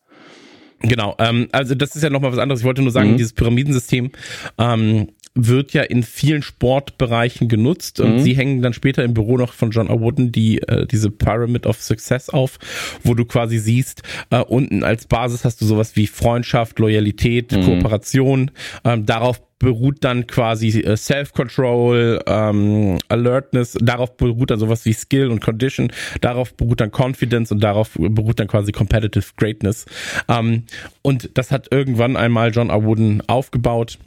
[0.79, 2.61] Genau, ähm, also das ist ja nochmal was anderes.
[2.61, 3.17] Ich wollte nur sagen, mhm.
[3.17, 4.11] dieses Pyramidensystem
[4.57, 8.19] ähm, wird ja in vielen Sportbereichen genutzt und mhm.
[8.19, 9.99] sie hängen dann später im Büro noch von John R.
[9.99, 12.57] Wooden die äh, diese Pyramid of Success auf,
[13.03, 17.63] wo du quasi siehst, äh, unten als Basis hast du sowas wie Freundschaft, Loyalität, mhm.
[17.63, 18.51] Kooperation.
[18.85, 25.31] Ähm, darauf beruht dann quasi äh, Self-Control, ähm, Alertness, darauf beruht dann sowas wie Skill
[25.31, 29.85] und Condition, darauf beruht dann Confidence und darauf beruht dann quasi Competitive Greatness.
[30.29, 30.63] Ähm,
[31.01, 32.83] und das hat irgendwann einmal John R.
[32.83, 33.97] Wooden aufgebaut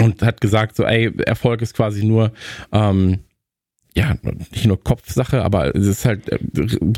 [0.00, 2.32] und hat gesagt, so, ey, Erfolg ist quasi nur,
[2.72, 3.20] ähm,
[3.94, 4.16] ja,
[4.52, 6.38] nicht nur Kopfsache, aber es ist halt, äh,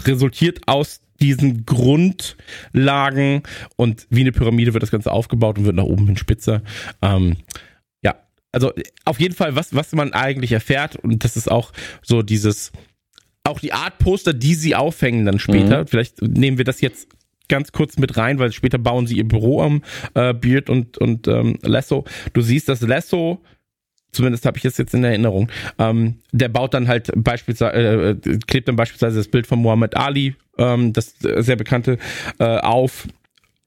[0.06, 3.42] resultiert aus diesen Grundlagen
[3.76, 6.62] und wie eine Pyramide wird das Ganze aufgebaut und wird nach oben hin spitzer.
[7.02, 7.36] Ähm,
[8.02, 8.16] ja,
[8.52, 8.72] also
[9.04, 11.72] auf jeden Fall, was, was man eigentlich erfährt, und das ist auch
[12.02, 12.72] so dieses,
[13.44, 15.82] auch die Art Poster, die sie aufhängen dann später.
[15.82, 15.86] Mhm.
[15.86, 17.08] Vielleicht nehmen wir das jetzt
[17.50, 19.82] ganz kurz mit rein, weil später bauen sie ihr Büro am
[20.14, 22.04] äh, Beard und, und ähm, Lasso.
[22.32, 23.42] Du siehst, dass Lasso
[24.12, 28.38] zumindest habe ich es jetzt in Erinnerung, ähm, der baut dann halt beispielsweise, äh, äh,
[28.46, 31.98] klebt dann beispielsweise das Bild von Muhammad Ali, ähm, das sehr bekannte,
[32.38, 33.06] äh, auf.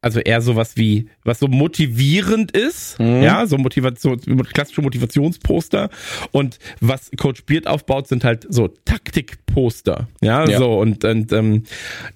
[0.01, 3.23] Also eher sowas wie, was so motivierend ist, mhm.
[3.23, 4.19] ja, so Motivation,
[4.51, 5.89] klassische Motivationsposter.
[6.31, 10.57] Und was Coach Beard aufbaut, sind halt so Taktikposter, ja, ja.
[10.57, 11.63] so und, und ähm,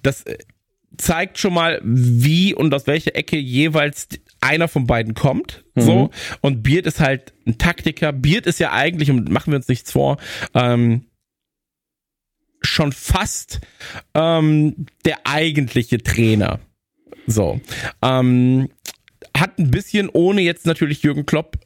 [0.02, 0.26] das
[0.98, 4.08] zeigt schon mal, wie und aus welcher Ecke jeweils
[4.40, 5.64] einer von beiden kommt.
[5.74, 5.80] Mhm.
[5.80, 6.10] So.
[6.40, 8.12] Und Beard ist halt ein Taktiker.
[8.12, 10.18] Beard ist ja eigentlich, und machen wir uns nichts vor,
[10.54, 11.06] ähm,
[12.60, 13.60] schon fast
[14.14, 16.60] ähm, der eigentliche Trainer.
[17.26, 17.60] So.
[18.02, 18.70] Ähm,
[19.36, 21.58] hat ein bisschen, ohne jetzt natürlich Jürgen Klopp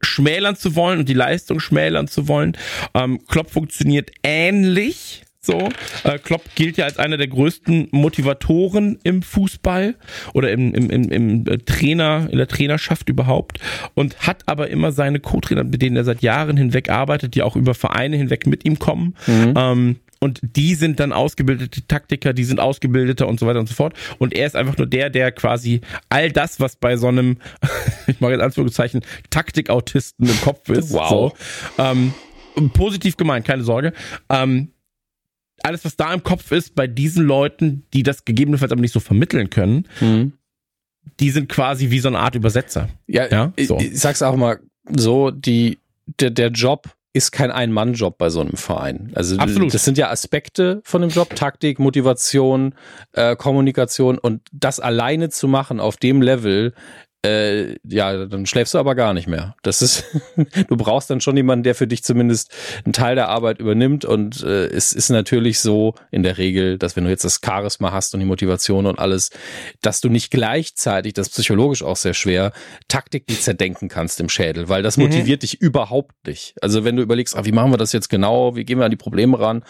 [0.00, 2.56] schmälern zu wollen und die Leistung schmälern zu wollen.
[2.94, 5.68] Ähm, Klopp funktioniert ähnlich so,
[6.04, 9.94] äh, Klopp gilt ja als einer der größten Motivatoren im Fußball
[10.34, 13.60] oder im, im, im, im äh, Trainer, in der Trainerschaft überhaupt
[13.94, 17.54] und hat aber immer seine Co-Trainer, mit denen er seit Jahren hinweg arbeitet, die auch
[17.54, 19.14] über Vereine hinweg mit ihm kommen.
[19.26, 19.54] Mhm.
[19.56, 23.74] Ähm, und die sind dann ausgebildete Taktiker, die sind ausgebildeter und so weiter und so
[23.74, 23.94] fort.
[24.18, 27.38] Und er ist einfach nur der, der quasi all das, was bei so einem,
[28.06, 31.08] ich mache jetzt Anführungszeichen, Taktikautisten im Kopf ist, wow.
[31.08, 32.12] so, ähm,
[32.72, 33.92] positiv gemeint, keine Sorge,
[34.28, 34.72] ähm,
[35.62, 39.00] alles, was da im Kopf ist, bei diesen Leuten, die das gegebenenfalls aber nicht so
[39.00, 40.32] vermitteln können, mhm.
[41.20, 42.88] die sind quasi wie so eine Art Übersetzer.
[43.06, 43.78] Ja, ja so.
[43.78, 44.60] ich, ich sag's auch mal
[44.96, 45.78] so, die,
[46.20, 49.10] der, der Job ist kein Ein-Mann-Job bei so einem Verein.
[49.14, 49.72] Also Absolut.
[49.74, 52.74] das sind ja Aspekte von dem Job, Taktik, Motivation,
[53.12, 56.74] äh, Kommunikation und das alleine zu machen auf dem Level
[57.24, 59.56] äh, ja, dann schläfst du aber gar nicht mehr.
[59.62, 60.04] Das ist,
[60.68, 62.54] du brauchst dann schon jemanden, der für dich zumindest
[62.84, 64.04] einen Teil der Arbeit übernimmt.
[64.04, 67.90] Und äh, es ist natürlich so in der Regel, dass wenn du jetzt das Charisma
[67.90, 69.30] hast und die Motivation und alles,
[69.82, 72.52] dass du nicht gleichzeitig, das ist psychologisch auch sehr schwer,
[72.86, 75.04] Taktik die zerdenken kannst im Schädel, weil das mhm.
[75.04, 75.46] motiviert mhm.
[75.46, 76.54] dich überhaupt nicht.
[76.62, 78.92] Also wenn du überlegst, ah, wie machen wir das jetzt genau, wie gehen wir an
[78.92, 79.64] die Probleme ran,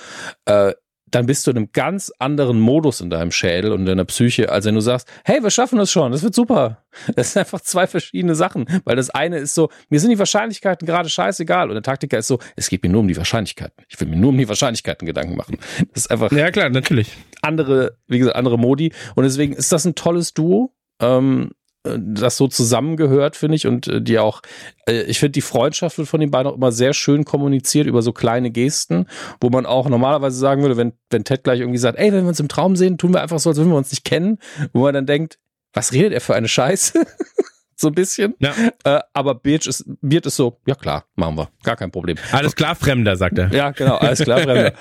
[0.44, 0.74] äh,
[1.10, 4.50] dann bist du in einem ganz anderen Modus in deinem Schädel und in deiner Psyche,
[4.50, 6.84] als wenn du sagst, hey, wir schaffen das schon, das wird super.
[7.14, 10.86] Das sind einfach zwei verschiedene Sachen, weil das eine ist so, mir sind die Wahrscheinlichkeiten
[10.86, 13.84] gerade scheißegal und der Taktiker ist so, es geht mir nur um die Wahrscheinlichkeiten.
[13.88, 15.58] Ich will mir nur um die Wahrscheinlichkeiten Gedanken machen.
[15.92, 16.32] Das ist einfach.
[16.32, 17.16] Ja, klar, natürlich.
[17.42, 20.74] Andere, wie gesagt, andere Modi und deswegen ist das ein tolles Duo.
[21.00, 21.50] Ähm,
[21.84, 24.42] das so zusammengehört, finde ich, und äh, die auch,
[24.88, 28.02] äh, ich finde, die Freundschaft wird von den beiden auch immer sehr schön kommuniziert über
[28.02, 29.06] so kleine Gesten,
[29.40, 32.28] wo man auch normalerweise sagen würde, wenn, wenn Ted gleich irgendwie sagt, ey, wenn wir
[32.28, 34.38] uns im Traum sehen, tun wir einfach so, als würden wir uns nicht kennen,
[34.72, 35.38] wo man dann denkt,
[35.72, 37.06] was redet er für eine Scheiße?
[37.76, 38.34] so ein bisschen.
[38.40, 38.52] Ja.
[38.84, 42.16] Äh, aber Beard ist, Beard ist so, ja klar, machen wir, gar kein Problem.
[42.32, 43.52] Alles klar, Fremder, sagt er.
[43.52, 44.72] Ja, genau, alles klar, Fremder.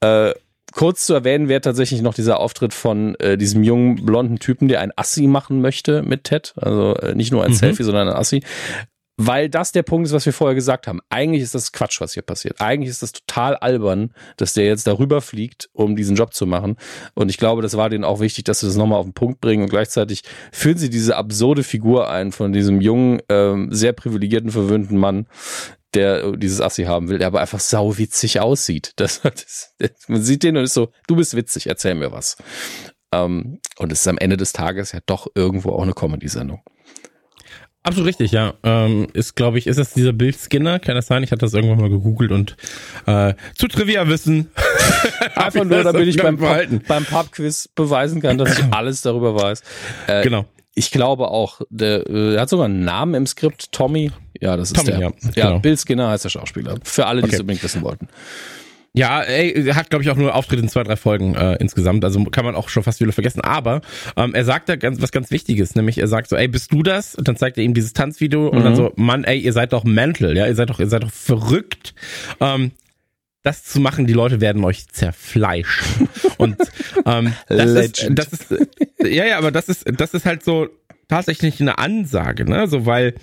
[0.00, 0.34] äh,
[0.74, 4.80] kurz zu erwähnen wäre tatsächlich noch dieser Auftritt von äh, diesem jungen blonden Typen, der
[4.80, 6.52] ein Assi machen möchte mit Ted.
[6.56, 7.56] Also äh, nicht nur ein mhm.
[7.56, 8.42] Selfie, sondern ein Assi.
[9.16, 10.98] Weil das der Punkt ist, was wir vorher gesagt haben.
[11.08, 12.60] Eigentlich ist das Quatsch, was hier passiert.
[12.60, 16.76] Eigentlich ist das total albern, dass der jetzt darüber fliegt, um diesen Job zu machen.
[17.14, 19.40] Und ich glaube, das war denen auch wichtig, dass sie das nochmal auf den Punkt
[19.40, 19.62] bringen.
[19.62, 24.98] Und gleichzeitig führen sie diese absurde Figur ein von diesem jungen, ähm, sehr privilegierten, verwöhnten
[24.98, 25.28] Mann,
[25.94, 28.92] der dieses Assi haben will, der aber einfach sauwitzig aussieht.
[29.04, 29.74] Das, das,
[30.08, 32.36] man sieht den und ist so, du bist witzig, erzähl mir was.
[33.12, 36.62] Ähm, und es ist am Ende des Tages ja doch irgendwo auch eine Comedy-Sendung.
[37.82, 38.54] Absolut richtig, ja.
[38.62, 40.78] Ähm, ist, glaube ich, ist das dieser Bill Skinner?
[40.78, 41.22] Kann das sein?
[41.22, 42.56] Ich hatte das irgendwann mal gegoogelt und
[43.04, 44.50] äh, zu Trivia wissen.
[45.34, 49.62] Einfach nur, damit ich beim, Pub, beim Pub-Quiz beweisen kann, dass ich alles darüber weiß.
[50.06, 50.46] Äh, genau.
[50.74, 54.10] Ich glaube auch, der, äh, der hat sogar einen Namen im Skript, Tommy.
[54.40, 55.00] Ja, das ist Tommy, der.
[55.00, 55.58] Ja, ja genau.
[55.60, 56.76] Bill Skinner heißt der Schauspieler.
[56.82, 57.36] Für alle, die okay.
[57.36, 58.08] es unbedingt wissen wollten.
[58.96, 62.22] Ja, ey, hat glaube ich auch nur Auftritt in zwei, drei Folgen äh, insgesamt, also
[62.26, 63.40] kann man auch schon fast wieder vergessen.
[63.40, 63.80] Aber
[64.16, 66.84] ähm, er sagt da ganz was ganz Wichtiges, nämlich er sagt so, ey, bist du
[66.84, 67.16] das?
[67.16, 68.48] Und dann zeigt er ihm dieses Tanzvideo mhm.
[68.50, 68.76] und dann mhm.
[68.76, 71.92] so, Mann, ey, ihr seid doch mental, ja, ihr seid doch, ihr seid doch verrückt.
[72.38, 72.70] Ähm,
[73.44, 76.08] das zu machen, die Leute werden euch zerfleischen.
[76.38, 76.56] Und
[77.06, 78.50] ähm, das, ist, das ist,
[79.00, 80.68] ja, ja, aber das ist, das ist halt so
[81.08, 82.66] tatsächlich eine Ansage, ne?
[82.66, 83.14] So, weil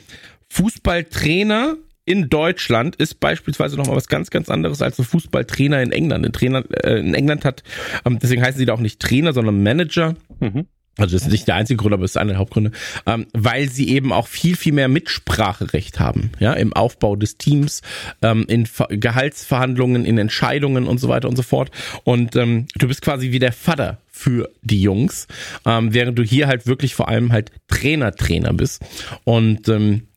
[0.49, 6.25] Fußballtrainer in Deutschland ist beispielsweise nochmal was ganz, ganz anderes als ein Fußballtrainer in England.
[6.25, 7.63] Ein Trainer äh, in England hat,
[8.05, 10.15] ähm, deswegen heißen sie da auch nicht Trainer, sondern Manager.
[10.39, 10.67] Mhm.
[10.97, 12.71] Also das ist nicht der einzige Grund, aber es ist einer der Hauptgründe,
[13.05, 17.81] ähm, weil sie eben auch viel, viel mehr Mitspracherecht haben, ja, im Aufbau des Teams,
[18.21, 21.71] ähm, in Ver Gehaltsverhandlungen, in Entscheidungen und so weiter und so fort.
[22.03, 25.27] Und ähm, du bist quasi wie der Vater für die Jungs,
[25.65, 28.83] ähm, während du hier halt wirklich vor allem halt Trainer-Trainer bist.
[29.23, 30.07] Und ähm,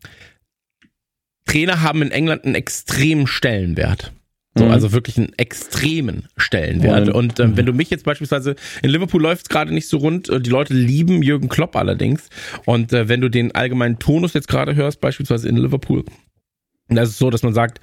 [1.47, 4.13] Trainer haben in England einen extremen Stellenwert.
[4.57, 4.71] So, mhm.
[4.71, 7.09] also wirklich einen extremen Stellenwert.
[7.09, 10.29] Und ähm, wenn du mich jetzt beispielsweise in Liverpool läuft es gerade nicht so rund,
[10.29, 12.29] äh, die Leute lieben Jürgen Klopp allerdings.
[12.65, 16.05] Und äh, wenn du den allgemeinen Tonus jetzt gerade hörst, beispielsweise in Liverpool,
[16.89, 17.81] dann ist es so, dass man sagt,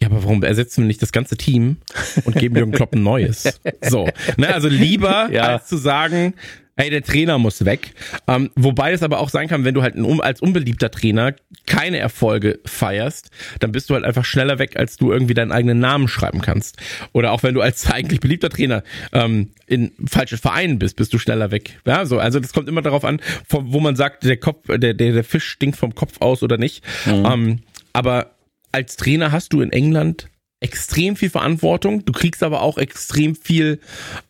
[0.00, 1.78] ja, aber warum ersetzen wir nicht das ganze Team
[2.24, 3.60] und geben Jürgen Klopp ein neues?
[3.82, 5.44] So, ne, also lieber ja.
[5.44, 6.34] als zu sagen,
[6.78, 7.94] Hey, der Trainer muss weg.
[8.28, 11.98] Ähm, wobei es aber auch sein kann, wenn du halt ein, als unbeliebter Trainer keine
[11.98, 16.06] Erfolge feierst, dann bist du halt einfach schneller weg, als du irgendwie deinen eigenen Namen
[16.06, 16.76] schreiben kannst.
[17.12, 21.18] Oder auch wenn du als eigentlich beliebter Trainer ähm, in falschen Vereinen bist, bist du
[21.18, 21.80] schneller weg.
[21.86, 25.12] Ja, so, also das kommt immer darauf an, wo man sagt, der Kopf, der, der,
[25.12, 26.84] der Fisch stinkt vom Kopf aus oder nicht.
[27.06, 27.24] Mhm.
[27.24, 27.58] Ähm,
[27.94, 28.32] aber
[28.70, 30.28] als Trainer hast du in England
[30.60, 32.04] extrem viel Verantwortung.
[32.04, 33.80] Du kriegst aber auch extrem viel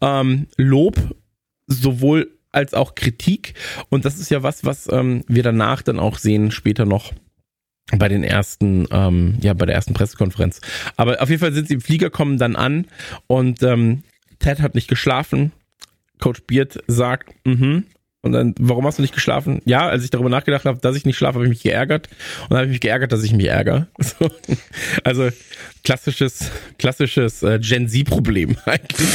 [0.01, 0.97] ähm, Lob,
[1.67, 3.55] sowohl als auch Kritik.
[3.91, 7.13] Und das ist ja was, was ähm, wir danach dann auch sehen, später noch
[7.97, 10.61] bei den ersten, ähm, ja, bei der ersten Pressekonferenz.
[10.97, 12.87] Aber auf jeden Fall sind sie im Flieger, kommen dann an
[13.29, 14.03] und ähm,
[14.41, 15.53] Ted hat nicht geschlafen.
[16.19, 17.85] Coach Beard sagt, mhm,
[18.23, 19.63] und dann, warum hast du nicht geschlafen?
[19.67, 22.09] Ja, als ich darüber nachgedacht habe, dass ich nicht schlafe, habe ich mich geärgert.
[22.43, 23.87] Und dann habe ich mich geärgert, dass ich mich ärgere.
[24.19, 24.31] So.
[25.05, 25.31] Also
[25.85, 29.09] klassisches, klassisches äh, Gen Z-Problem eigentlich.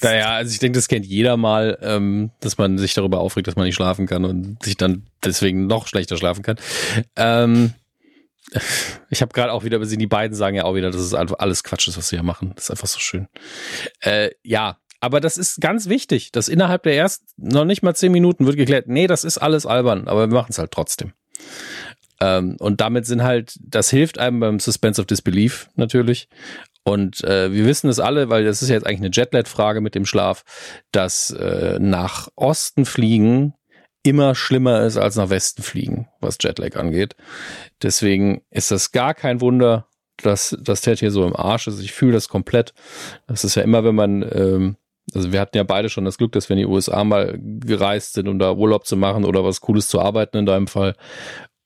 [0.00, 3.56] Naja, also ich denke, das kennt jeder mal, ähm, dass man sich darüber aufregt, dass
[3.56, 6.56] man nicht schlafen kann und sich dann deswegen noch schlechter schlafen kann.
[7.16, 7.72] Ähm,
[9.10, 11.38] ich habe gerade auch wieder gesehen, die beiden sagen ja auch wieder, dass es einfach
[11.38, 12.52] alles Quatsch ist, was sie hier machen.
[12.54, 13.28] Das ist einfach so schön.
[14.00, 18.12] Äh, ja, aber das ist ganz wichtig, dass innerhalb der ersten noch nicht mal zehn
[18.12, 21.12] Minuten wird geklärt, nee, das ist alles albern, aber wir machen es halt trotzdem.
[22.20, 26.28] Ähm, und damit sind halt, das hilft einem beim Suspense of Disbelief natürlich.
[26.84, 29.96] Und äh, wir wissen es alle, weil das ist ja jetzt eigentlich eine Jetlag-Frage mit
[29.96, 30.44] dem Schlaf,
[30.92, 33.54] dass äh, nach Osten fliegen
[34.04, 37.16] immer schlimmer ist als nach Westen fliegen, was Jetlag angeht.
[37.82, 41.80] Deswegen ist das gar kein Wunder, dass das Ted hier so im Arsch ist.
[41.80, 42.72] Ich fühle das komplett.
[43.26, 44.76] Das ist ja immer, wenn man ähm,
[45.14, 48.14] also wir hatten ja beide schon das Glück, dass wir in die USA mal gereist
[48.14, 50.94] sind, um da Urlaub zu machen oder was Cooles zu arbeiten in deinem Fall.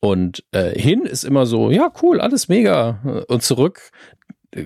[0.00, 3.24] Und äh, hin ist immer so, ja, cool, alles mega.
[3.28, 3.90] Und zurück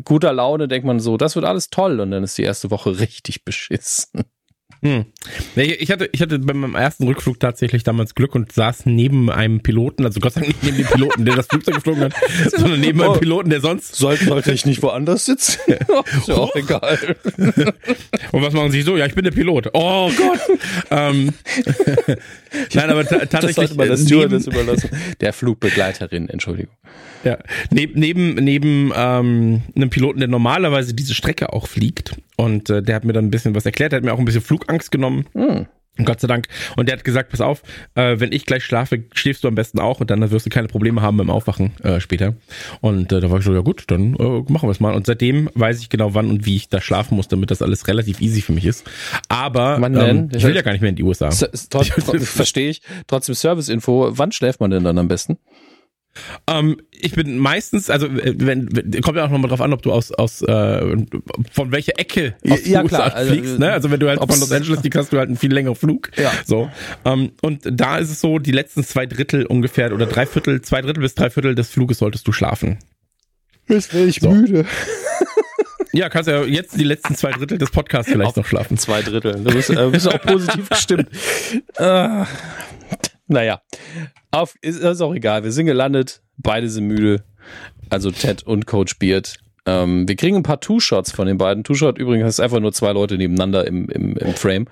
[0.05, 2.99] guter Laune denkt man so, das wird alles toll und dann ist die erste Woche
[3.01, 4.25] richtig beschissen.
[4.83, 5.05] Hm.
[5.57, 9.61] Ich hatte, ich hatte bei meinem ersten Rückflug tatsächlich damals Glück und saß neben einem
[9.61, 12.15] Piloten, also Gott sei Dank nicht neben dem Piloten, der das Flugzeug geflogen hat,
[12.51, 13.19] sondern neben einem oh.
[13.19, 13.95] Piloten, der sonst.
[13.97, 15.59] Sollte, sollte ich nicht woanders sitzen?
[15.69, 17.17] ist ja auch egal.
[18.33, 18.97] und was machen Sie so?
[18.97, 19.69] Ja, ich bin der Pilot.
[19.75, 20.41] Oh Gott.
[20.91, 21.35] ähm,
[22.75, 23.41] Nein, aber tatsächlich.
[23.41, 24.91] Das sollte man das Stewardess überlassen.
[25.21, 26.75] Der Flugbegleiterin, Entschuldigung.
[27.23, 27.39] Ja,
[27.71, 32.17] neben, neben, neben ähm, einem Piloten, der normalerweise diese Strecke auch fliegt.
[32.41, 34.25] Und äh, der hat mir dann ein bisschen was erklärt, der hat mir auch ein
[34.25, 35.27] bisschen Flugangst genommen.
[35.35, 35.67] Hm.
[36.07, 36.47] Gott sei Dank.
[36.77, 37.63] Und der hat gesagt, pass auf,
[37.97, 40.69] äh, wenn ich gleich schlafe, schläfst du am besten auch und dann wirst du keine
[40.69, 42.35] Probleme haben beim Aufwachen äh, später.
[42.81, 44.95] Und äh, da war ich so, ja gut, dann äh, machen wir es mal.
[44.95, 47.87] Und seitdem weiß ich genau, wann und wie ich da schlafen muss, damit das alles
[47.89, 48.89] relativ easy für mich ist.
[49.29, 51.31] Aber ähm, ich will ja gar nicht mehr in die USA.
[52.21, 52.81] Verstehe ich.
[53.07, 55.37] Trotzdem Service-Info, wann schläft man denn dann am besten?
[56.47, 59.93] Ähm, ich bin meistens, also wenn, wenn kommt ja auch nochmal drauf an, ob du
[59.93, 60.97] aus aus äh,
[61.53, 63.15] von welcher Ecke aus ja, klar.
[63.15, 63.59] Also, fliegst.
[63.59, 63.73] Ne?
[63.73, 66.11] Also wenn du halt von Los Angeles fliegst, hast du halt einen viel längeren Flug.
[66.17, 66.33] Ja.
[66.45, 66.71] So
[67.05, 70.83] ähm, und da ist es so, die letzten zwei Drittel ungefähr oder drei Viertel, zwei
[70.83, 72.79] Drittel bis drei Viertel des Fluges solltest du schlafen.
[73.69, 74.31] Jetzt wäre ich so.
[74.31, 74.67] müde.
[75.93, 78.79] Ja, kannst ja jetzt die letzten zwei Drittel des Podcasts vielleicht Auf noch schlafen.
[78.79, 79.43] Zwei Drittel.
[79.43, 81.09] Du bist, äh, bist auch positiv gestimmt.
[81.77, 82.25] Äh,
[83.31, 83.63] naja,
[84.33, 85.45] auf, ist, ist auch egal.
[85.45, 86.21] Wir sind gelandet.
[86.37, 87.25] Beide sind müde.
[87.89, 89.37] Also Ted und Coach Beard.
[89.67, 91.63] Ähm, wir kriegen ein paar Two-Shots von den beiden.
[91.63, 94.67] Two-Shot übrigens ist einfach nur zwei Leute nebeneinander im, im, im Frame.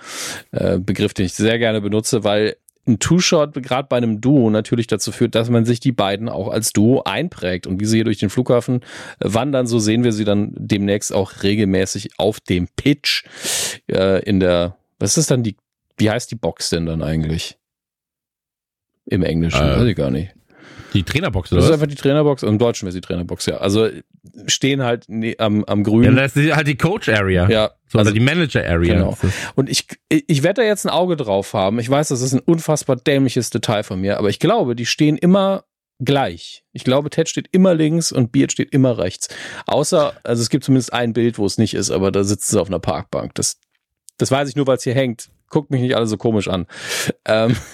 [0.50, 2.56] Äh, Begriff, den ich sehr gerne benutze, weil
[2.86, 6.48] ein Two-Shot gerade bei einem Duo natürlich dazu führt, dass man sich die beiden auch
[6.48, 7.66] als Duo einprägt.
[7.66, 8.80] Und wie sie hier durch den Flughafen
[9.20, 13.24] wandern, so sehen wir sie dann demnächst auch regelmäßig auf dem Pitch
[13.88, 15.56] äh, in der, was ist dann die,
[15.98, 17.57] wie heißt die Box denn dann eigentlich?
[19.10, 20.34] Im Englischen, äh, weiß ich gar nicht.
[20.94, 21.60] Die Trainerbox, oder?
[21.60, 22.42] Das ist einfach die Trainerbox.
[22.42, 23.58] Im Deutschen wäre die Trainerbox, ja.
[23.58, 23.88] Also
[24.46, 25.06] stehen halt
[25.38, 26.04] am, am Grün.
[26.04, 27.48] Ja, das ist halt die Coach Area.
[27.48, 27.72] Ja.
[27.88, 28.94] So, also die Manager Area.
[28.94, 29.18] Genau.
[29.54, 31.78] Und ich, ich werde da jetzt ein Auge drauf haben.
[31.78, 35.18] Ich weiß, das ist ein unfassbar dämliches Detail von mir, aber ich glaube, die stehen
[35.18, 35.64] immer
[36.00, 36.64] gleich.
[36.72, 39.28] Ich glaube, Ted steht immer links und Beard steht immer rechts.
[39.66, 42.60] Außer, also es gibt zumindest ein Bild, wo es nicht ist, aber da sitzen sie
[42.60, 43.34] auf einer Parkbank.
[43.34, 43.58] Das,
[44.16, 45.28] das weiß ich nur, weil es hier hängt.
[45.50, 46.66] Guckt mich nicht alle so komisch an.
[47.24, 47.56] Ähm.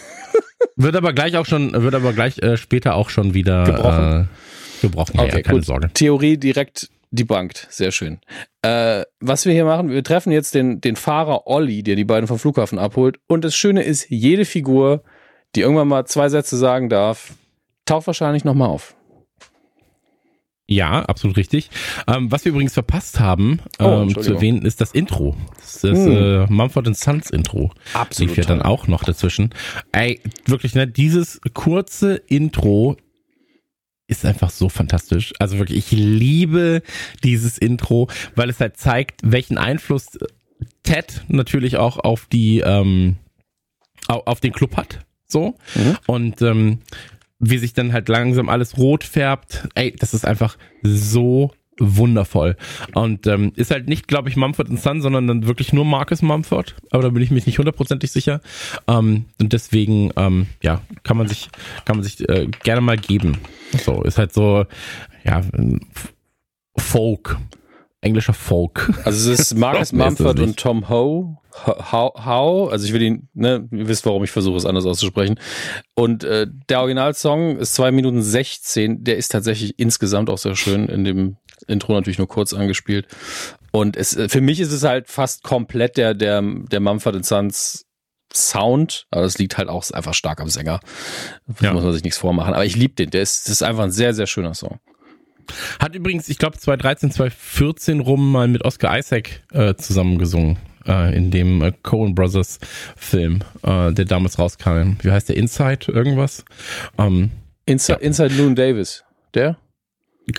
[0.76, 4.28] Wird aber gleich auch schon, wird aber gleich äh, später auch schon wieder gebrochen.
[4.28, 5.18] Äh, gebrochen.
[5.18, 5.64] Okay, ja, keine gut.
[5.64, 5.90] Sorge.
[5.94, 7.66] Theorie direkt debunked.
[7.70, 8.18] Sehr schön.
[8.62, 12.26] Äh, was wir hier machen, wir treffen jetzt den, den Fahrer Olli, der die beiden
[12.26, 13.18] vom Flughafen abholt.
[13.26, 15.02] Und das Schöne ist, jede Figur,
[15.54, 17.34] die irgendwann mal zwei Sätze sagen darf,
[17.86, 18.94] taucht wahrscheinlich nochmal auf.
[20.66, 21.68] Ja, absolut richtig.
[22.06, 25.36] Ähm, was wir übrigens verpasst haben oh, ähm, zu erwähnen, ist das Intro.
[25.58, 26.12] Das ist hm.
[26.12, 27.70] äh, Mumford Sons Intro.
[27.92, 28.30] Absolut.
[28.30, 29.50] Lief ja dann auch noch dazwischen.
[29.92, 32.96] Ey, wirklich, ne, dieses kurze Intro
[34.06, 35.34] ist einfach so fantastisch.
[35.38, 36.82] Also wirklich, ich liebe
[37.22, 40.18] dieses Intro, weil es halt zeigt, welchen Einfluss
[40.82, 43.16] Ted natürlich auch auf die, ähm,
[44.06, 45.00] auf den Club hat.
[45.26, 45.56] So.
[45.74, 45.96] Mhm.
[46.06, 46.78] Und ähm,
[47.38, 49.68] wie sich dann halt langsam alles rot färbt.
[49.74, 52.56] Ey, das ist einfach so wundervoll.
[52.94, 56.76] Und ähm, ist halt nicht, glaube ich, Mumford Son, sondern dann wirklich nur Marcus Mumford.
[56.90, 58.40] Aber da bin ich mich nicht hundertprozentig sicher.
[58.86, 61.48] Ähm, und deswegen, ähm, ja, kann man sich,
[61.84, 63.38] kann man sich äh, gerne mal geben.
[63.84, 64.66] So, ist halt so,
[65.24, 65.42] ja,
[66.76, 67.38] Folk.
[68.00, 68.92] Englischer Folk.
[69.04, 73.68] Also es ist Marcus Mumford und Tom Ho How, how, also ich will ihn, ne,
[73.70, 75.38] ihr wisst, warum ich versuche es anders auszusprechen.
[75.94, 80.88] Und äh, der Originalsong ist zwei Minuten 16, der ist tatsächlich insgesamt auch sehr schön,
[80.88, 81.36] in dem
[81.68, 83.06] Intro natürlich nur kurz angespielt.
[83.70, 87.86] Und es, für mich ist es halt fast komplett der, der, der Mumford Sons
[88.32, 90.80] Sound, aber das liegt halt auch einfach stark am Sänger.
[91.46, 91.72] Da ja.
[91.72, 92.52] muss man sich nichts vormachen.
[92.52, 94.80] Aber ich liebe den, der ist, das ist einfach ein sehr, sehr schöner Song.
[95.78, 101.30] Hat übrigens, ich glaube, 2013, 2014 rum mal mit Oscar Isaac äh, zusammengesungen äh, in
[101.30, 102.58] dem äh, Coen Brothers
[102.96, 104.96] Film, äh, der damals rauskam.
[105.02, 105.36] Wie heißt der?
[105.36, 106.44] Inside irgendwas?
[106.98, 107.30] Ähm,
[107.66, 108.06] Inside, ja.
[108.06, 109.04] Inside Loon Davis.
[109.34, 109.56] Der?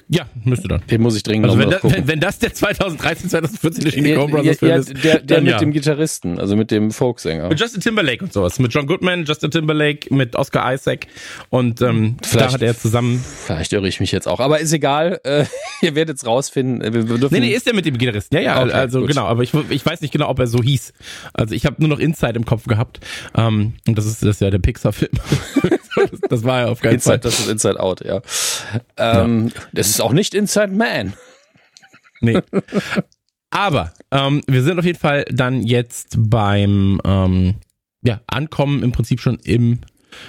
[0.07, 0.81] Ja, müsste dann.
[0.89, 4.19] Den muss ich dringend also wenn, da, wenn, wenn, das der 2013, 2014 erschienene ja,
[4.19, 5.03] Coen Brothers Film ja, ist.
[5.03, 5.59] Der, der mit ja.
[5.59, 7.49] dem Gitarristen, also mit dem Folksänger.
[7.49, 8.57] Mit Justin Timberlake und sowas.
[8.57, 11.05] Mit John Goodman, Justin Timberlake, mit Oscar Isaac.
[11.49, 13.23] Und ähm, da hat er zusammen.
[13.45, 14.39] Vielleicht irre ich mich jetzt auch.
[14.39, 15.19] Aber ist egal.
[15.23, 15.45] Äh,
[15.81, 16.81] ihr werdet es rausfinden.
[16.91, 18.35] Wir, wir nee, nee, ist der mit dem Gitarristen.
[18.35, 19.09] Ja, ja, okay, also gut.
[19.09, 19.25] genau.
[19.25, 20.93] Aber ich, ich weiß nicht genau, ob er so hieß.
[21.33, 23.01] Also ich habe nur noch Inside im Kopf gehabt.
[23.37, 25.11] Ähm, und das ist, das ist ja der Pixar-Film.
[26.29, 27.19] das war ja auf keinen Inside, Fall.
[27.19, 28.21] Das ist Inside Out, ja.
[28.97, 29.61] Ähm, ja.
[29.75, 31.13] Das ist auch nicht Inside Man.
[32.21, 32.39] Nee.
[33.49, 37.55] Aber ähm, wir sind auf jeden Fall dann jetzt beim ähm,
[38.01, 39.79] ja, Ankommen im Prinzip schon im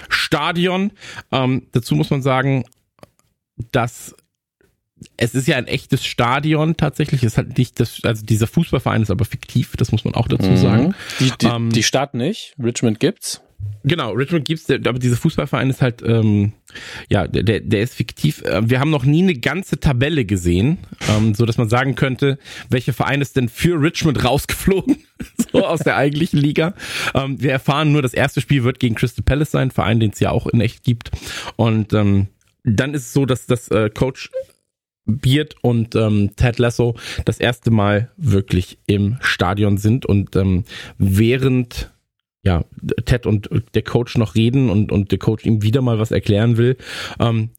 [0.09, 0.91] Stadion.
[1.31, 2.63] Ähm, dazu muss man sagen,
[3.71, 4.15] dass
[5.15, 7.23] es ist ja ein echtes Stadion tatsächlich.
[7.23, 10.27] Es ist halt nicht das, also dieser Fußballverein ist aber fiktiv, das muss man auch
[10.27, 10.57] dazu mhm.
[10.57, 10.95] sagen.
[11.19, 13.41] Die, die, ähm, die Stadt nicht, Richmond gibt's.
[13.83, 16.51] Genau, Richmond gibt's, aber dieser Fußballverein ist halt, ähm,
[17.09, 18.41] ja, der, der ist fiktiv.
[18.41, 20.79] Äh, wir haben noch nie eine ganze Tabelle gesehen,
[21.09, 22.37] ähm, so dass man sagen könnte,
[22.69, 24.97] welcher Verein ist denn für Richmond rausgeflogen,
[25.51, 26.73] so aus der eigentlichen Liga.
[27.13, 30.19] Ähm, wir erfahren nur, das erste Spiel wird gegen Crystal Palace sein, Verein, den es
[30.19, 31.11] ja auch in echt gibt.
[31.55, 32.27] Und ähm,
[32.63, 34.29] dann ist es so, dass das äh, Coach
[35.05, 40.65] Beard und ähm, Ted Lasso das erste Mal wirklich im Stadion sind und ähm,
[40.97, 41.89] während
[42.43, 42.63] ja,
[43.05, 46.57] Ted und der Coach noch reden und, und der Coach ihm wieder mal was erklären
[46.57, 46.77] will,
[47.19, 47.49] ähm,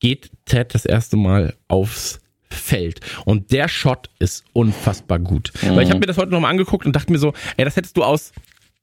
[0.00, 3.00] geht Ted das erste Mal aufs Feld.
[3.24, 5.52] Und der Shot ist unfassbar gut.
[5.62, 5.76] Mhm.
[5.76, 7.96] Weil ich habe mir das heute nochmal angeguckt und dachte mir so, ey, das hättest
[7.96, 8.32] du aus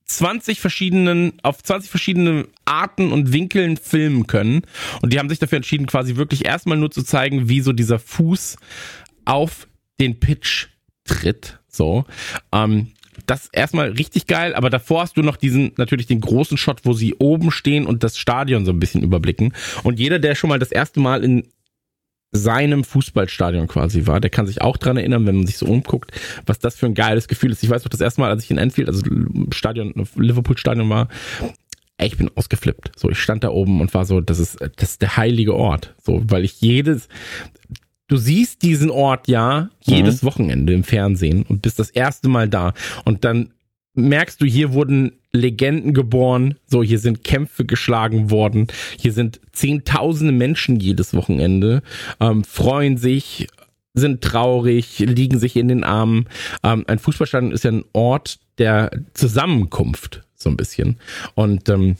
[0.06, 4.62] 20 verschiedenen, auf 20 verschiedene Arten und Winkeln filmen können.
[5.02, 8.00] Und die haben sich dafür entschieden, quasi wirklich erstmal nur zu zeigen, wie so dieser
[8.00, 8.56] Fuß
[9.26, 9.68] auf
[10.00, 10.68] den Pitch
[11.04, 11.60] tritt.
[11.68, 12.06] So.
[12.54, 12.94] Ähm,
[13.28, 16.94] das erstmal richtig geil, aber davor hast du noch diesen, natürlich den großen Shot, wo
[16.94, 19.54] sie oben stehen und das Stadion so ein bisschen überblicken.
[19.84, 21.48] Und jeder, der schon mal das erste Mal in
[22.32, 26.12] seinem Fußballstadion quasi war, der kann sich auch dran erinnern, wenn man sich so umguckt,
[26.46, 27.64] was das für ein geiles Gefühl ist.
[27.64, 29.02] Ich weiß noch, das erste Mal, als ich in Anfield, also
[29.52, 31.08] Stadion, Liverpool Stadion war,
[31.98, 32.92] ey, ich bin ausgeflippt.
[32.96, 35.96] So, ich stand da oben und war so, das ist, das ist der heilige Ort.
[36.04, 37.08] So, weil ich jedes,
[38.08, 40.28] du siehst diesen Ort ja jedes mhm.
[40.28, 42.74] Wochenende im Fernsehen und bist das erste Mal da.
[43.06, 43.52] Und dann
[43.94, 50.34] merkst du, hier wurden Legenden geboren, so hier sind Kämpfe geschlagen worden, hier sind zehntausende
[50.34, 51.82] Menschen jedes Wochenende,
[52.20, 53.48] ähm, freuen sich,
[53.94, 56.28] sind traurig, liegen sich in den Armen.
[56.64, 60.98] Ähm, ein Fußballstadion ist ja ein Ort der Zusammenkunft, so ein bisschen.
[61.36, 61.98] Und ähm,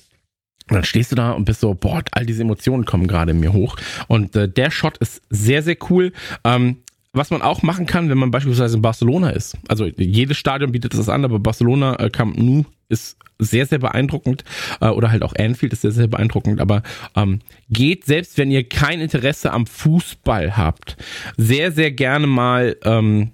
[0.70, 3.40] und dann stehst du da und bist so, boah, all diese Emotionen kommen gerade in
[3.40, 3.78] mir hoch.
[4.08, 6.12] Und äh, der Shot ist sehr, sehr cool.
[6.44, 6.78] Ähm,
[7.14, 9.58] was man auch machen kann, wenn man beispielsweise in Barcelona ist.
[9.68, 14.44] Also jedes Stadion bietet das an, aber Barcelona äh, Camp Nou ist sehr, sehr beeindruckend.
[14.82, 16.62] Äh, oder halt auch Anfield ist sehr, sehr beeindruckend.
[16.62, 16.84] Aber
[17.16, 17.40] ähm,
[17.70, 20.98] geht, selbst wenn ihr kein Interesse am Fußball habt,
[21.38, 23.32] sehr, sehr gerne mal ähm,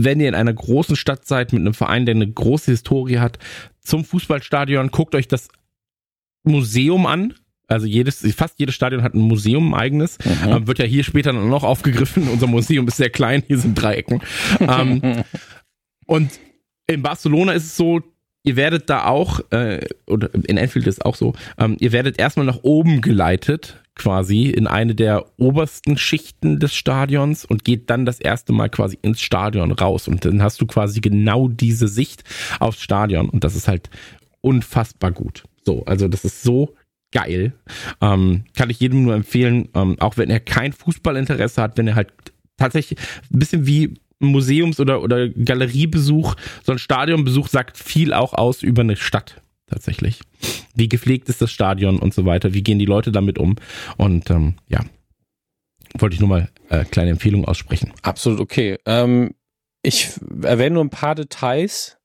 [0.00, 3.38] wenn ihr in einer großen Stadt seid mit einem Verein, der eine große Historie hat,
[3.80, 5.48] zum Fußballstadion, guckt euch das
[6.48, 7.34] Museum an.
[7.66, 10.18] Also jedes, fast jedes Stadion hat ein Museum ein eigenes.
[10.24, 10.50] Mhm.
[10.50, 12.28] Ähm, wird ja hier später noch aufgegriffen.
[12.32, 14.22] Unser Museum ist sehr klein, hier sind Dreiecken.
[14.60, 15.24] ähm,
[16.06, 16.30] und
[16.86, 18.00] in Barcelona ist es so,
[18.42, 22.18] ihr werdet da auch, äh, oder in Anfield ist es auch so, ähm, ihr werdet
[22.18, 28.06] erstmal nach oben geleitet, quasi in eine der obersten Schichten des Stadions und geht dann
[28.06, 30.08] das erste Mal quasi ins Stadion raus.
[30.08, 32.24] Und dann hast du quasi genau diese Sicht
[32.60, 33.28] aufs Stadion.
[33.28, 33.90] Und das ist halt
[34.40, 35.42] unfassbar gut.
[35.68, 36.74] So, also das ist so
[37.12, 37.52] geil.
[38.00, 41.94] Ähm, kann ich jedem nur empfehlen, ähm, auch wenn er kein Fußballinteresse hat, wenn er
[41.94, 42.10] halt
[42.56, 42.98] tatsächlich
[43.30, 48.80] ein bisschen wie Museums- oder, oder Galeriebesuch, so ein Stadionbesuch sagt viel auch aus über
[48.80, 50.20] eine Stadt tatsächlich.
[50.74, 53.56] Wie gepflegt ist das Stadion und so weiter, wie gehen die Leute damit um
[53.98, 54.86] und ähm, ja,
[55.98, 57.92] wollte ich nur mal äh, kleine Empfehlung aussprechen.
[58.00, 58.78] Absolut okay.
[58.86, 59.34] Ähm,
[59.82, 60.12] ich
[60.42, 61.97] erwähne nur ein paar Details,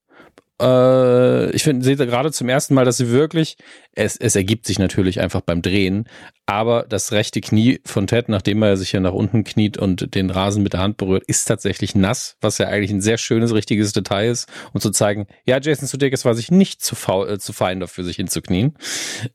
[0.63, 3.57] äh, ich finde, gerade zum ersten Mal, dass sie wirklich,
[3.93, 6.07] es, es ergibt sich natürlich einfach beim Drehen,
[6.45, 10.29] aber das rechte Knie von Ted, nachdem er sich ja nach unten kniet und den
[10.29, 13.93] Rasen mit der Hand berührt, ist tatsächlich nass, was ja eigentlich ein sehr schönes, richtiges
[13.93, 17.53] Detail ist, um zu zeigen, ja, Jason Sudeikis war sich nicht zu, faul, äh, zu
[17.53, 18.75] fein dafür, sich hinzuknien,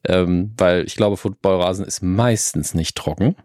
[0.07, 3.37] ähm, weil ich glaube, Footballrasen ist meistens nicht trocken.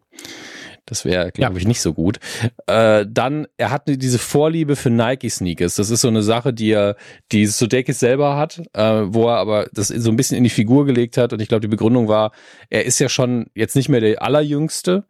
[0.86, 1.60] Das wäre, glaube ja.
[1.60, 2.20] ich, nicht so gut.
[2.68, 5.76] Äh, dann, er hat diese Vorliebe für Nike-Sneakers.
[5.76, 6.98] Das ist so eine Sache, die er,
[7.32, 10.86] die Sudeikis selber hat, äh, wo er aber das so ein bisschen in die Figur
[10.86, 11.32] gelegt hat.
[11.32, 12.32] Und ich glaube, die Begründung war,
[12.70, 15.06] er ist ja schon jetzt nicht mehr der allerjüngste,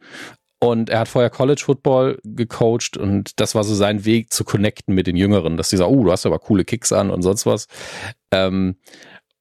[0.64, 4.96] und er hat vorher College Football gecoacht und das war so sein Weg zu connecten
[4.96, 7.46] mit den Jüngeren, dass die sagen, oh, du hast aber coole Kicks an und sonst
[7.46, 7.68] was.
[8.32, 8.78] Ähm,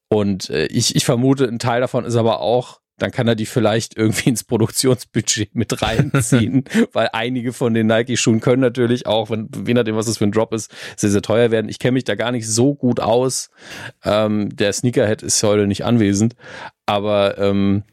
[0.09, 3.45] und äh, ich, ich vermute, ein Teil davon ist aber auch, dann kann er die
[3.45, 9.49] vielleicht irgendwie ins Produktionsbudget mit reinziehen, weil einige von den Nike-Schuhen können natürlich auch, wenn,
[9.67, 11.67] je nachdem, was das für ein Drop ist, sehr, sehr teuer werden.
[11.67, 13.49] Ich kenne mich da gar nicht so gut aus.
[14.05, 16.37] Ähm, der Sneakerhead ist heute nicht anwesend,
[16.85, 17.83] aber ähm,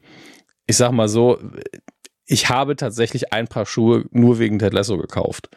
[0.69, 1.41] ich sag mal so,
[2.31, 5.51] ich habe tatsächlich ein paar Schuhe nur wegen Ted Lasso gekauft.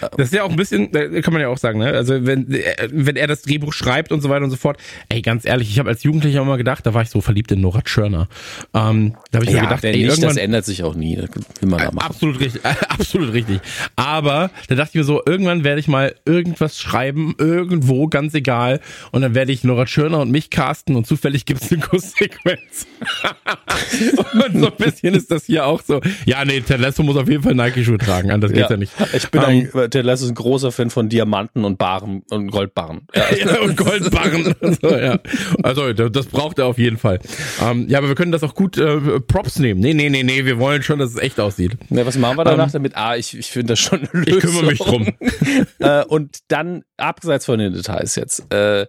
[0.00, 1.92] Das ist ja auch ein bisschen, kann man ja auch sagen, ne?
[1.92, 2.48] Also wenn,
[2.90, 4.78] wenn er das Drehbuch schreibt und so weiter und so fort.
[5.08, 7.60] Ey, ganz ehrlich, ich habe als Jugendlicher immer gedacht, da war ich so verliebt in
[7.60, 8.28] Nora Tschörner.
[8.74, 11.18] Ähm, da habe ich ja, mir gedacht, ey, nicht, irgendwann, das ändert sich auch nie.
[11.18, 11.98] Will man da machen.
[11.98, 13.60] Absolut richtig, absolut richtig.
[13.94, 18.80] Aber da dachte ich mir so, irgendwann werde ich mal irgendwas schreiben, irgendwo, ganz egal.
[19.12, 22.86] Und dann werde ich Nora Tschörner und mich casten und zufällig gibt es eine Kusssequenz.
[24.32, 27.16] und so ein bisschen ist das hier auch so so, ja, nee, Ted Lasso muss
[27.16, 28.92] auf jeden Fall Nike-Schuhe tragen, anders geht's ja, ja nicht.
[29.12, 32.22] Ich bin um, ein, ähm, Ted Lasso ist ein großer Fan von Diamanten und Barren
[32.30, 33.02] und Goldbarren.
[33.14, 34.54] Ja, ja und Goldbarren.
[34.82, 35.18] so, ja.
[35.62, 37.20] Also, das braucht er auf jeden Fall.
[37.60, 39.80] Um, ähm, ja, aber wir können das auch gut äh, Props nehmen.
[39.80, 41.76] Nee, nee, nee, nee, wir wollen schon, dass es echt aussieht.
[41.90, 42.96] Ja, was machen wir danach um, ähm, damit?
[42.96, 44.38] Ah, ich, ich finde das schon eine Lösung.
[44.38, 45.06] Ich kümmere mich drum.
[45.78, 48.86] äh, und dann, abseits von den Details jetzt, äh,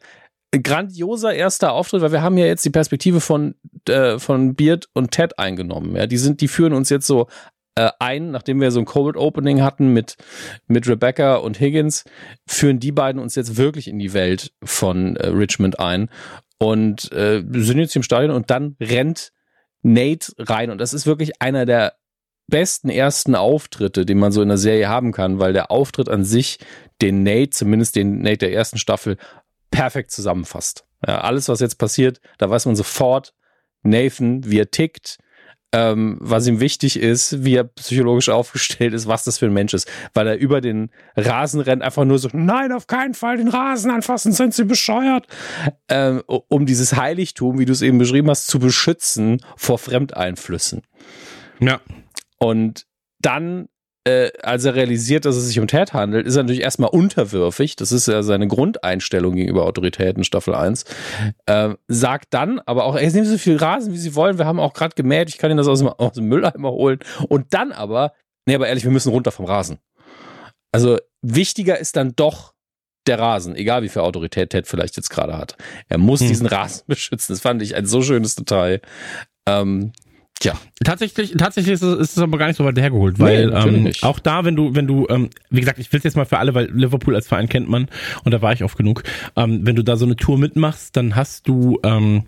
[0.62, 3.56] grandioser erster Auftritt, weil wir haben ja jetzt die Perspektive von,
[3.88, 5.96] äh, von Beard und Ted eingenommen.
[5.96, 7.28] Ja, die sind, die führen uns jetzt so
[7.76, 10.18] äh, ein, nachdem wir so ein Cold Opening hatten mit,
[10.68, 12.04] mit Rebecca und Higgins,
[12.46, 16.10] führen die beiden uns jetzt wirklich in die Welt von äh, Richmond ein
[16.60, 19.32] und äh, sind jetzt im Stadion und dann rennt
[19.82, 21.94] Nate rein und das ist wirklich einer der
[22.48, 26.24] besten ersten Auftritte, den man so in der Serie haben kann, weil der Auftritt an
[26.24, 26.60] sich
[27.02, 29.18] den Nate, zumindest den Nate der ersten Staffel,
[29.74, 30.86] perfekt zusammenfasst.
[31.06, 33.34] Ja, alles, was jetzt passiert, da weiß man sofort,
[33.82, 35.18] Nathan, wie er tickt,
[35.74, 39.74] ähm, was ihm wichtig ist, wie er psychologisch aufgestellt ist, was das für ein Mensch
[39.74, 39.90] ist.
[40.14, 43.90] Weil er über den Rasen rennt, einfach nur so, nein, auf keinen Fall den Rasen
[43.92, 45.28] anfassen, sind sie bescheuert.
[45.90, 50.84] Ähm, um dieses Heiligtum, wie du es eben beschrieben hast, zu beschützen vor Fremdeinflüssen.
[51.60, 51.82] Ja.
[52.38, 52.86] Und
[53.20, 53.68] dann
[54.06, 57.76] äh, als er realisiert, dass es sich um Ted handelt, ist er natürlich erstmal unterwürfig.
[57.78, 60.84] Das ist ja seine Grundeinstellung gegenüber Autoritäten, Staffel 1.
[61.46, 64.38] Äh, sagt dann aber auch, ey, nehmen Sie so viel Rasen, wie Sie wollen.
[64.38, 65.30] Wir haben auch gerade gemäht.
[65.30, 67.00] Ich kann Ihnen das aus dem, aus dem Mülleimer holen.
[67.30, 68.14] Und dann aber,
[68.46, 69.78] nee, aber ehrlich, wir müssen runter vom Rasen.
[70.74, 72.54] Also wichtiger ist dann doch
[73.08, 75.56] der Rasen, egal wie viel Autorität Ted vielleicht jetzt gerade hat.
[75.88, 76.28] Er muss hm.
[76.28, 77.34] diesen Rasen beschützen.
[77.34, 78.82] Das fand ich ein so schönes Detail.
[79.48, 79.94] Ähm,
[80.40, 80.54] Tja.
[80.84, 83.92] Tatsächlich, tatsächlich ist es, ist es aber gar nicht so weit hergeholt, weil nee, ähm,
[84.02, 86.40] auch da, wenn du, wenn du, ähm, wie gesagt, ich will es jetzt mal für
[86.40, 87.88] alle, weil Liverpool als Verein kennt man
[88.24, 89.04] und da war ich oft genug.
[89.36, 92.24] Ähm, wenn du da so eine Tour mitmachst, dann hast du ähm,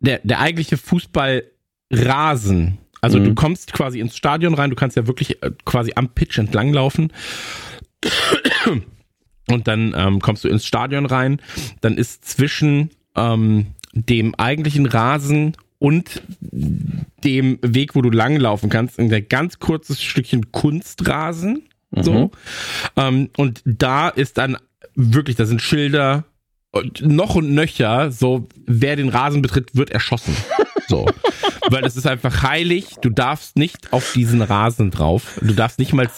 [0.00, 2.78] der, der eigentliche Fußballrasen.
[3.00, 3.24] Also mhm.
[3.24, 6.72] du kommst quasi ins Stadion rein, du kannst ja wirklich äh, quasi am Pitch entlang
[6.72, 7.12] laufen.
[9.48, 11.40] Und dann ähm, kommst du ins Stadion rein.
[11.80, 16.22] Dann ist zwischen ähm, dem eigentlichen Rasen und
[17.22, 21.68] dem Weg, wo du langlaufen kannst, ein ganz kurzes Stückchen Kunstrasen.
[21.90, 22.02] Mhm.
[22.02, 22.30] So.
[22.96, 24.56] Ähm, und da ist dann
[24.94, 26.24] wirklich, da sind Schilder
[26.70, 30.34] und noch und nöcher, so, wer den Rasen betritt, wird erschossen.
[30.86, 31.06] So.
[31.70, 32.96] Weil es ist einfach heilig.
[33.00, 35.40] Du darfst nicht auf diesen Rasen drauf.
[35.40, 36.10] Du darfst nicht mal,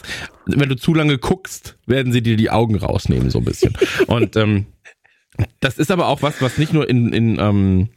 [0.44, 3.74] wenn du zu lange guckst, werden sie dir die Augen rausnehmen, so ein bisschen.
[4.08, 4.66] Und ähm,
[5.60, 7.88] das ist aber auch was, was nicht nur in, in ähm,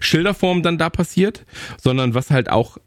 [0.00, 1.44] Schilderform dann da passiert,
[1.80, 2.78] sondern was halt auch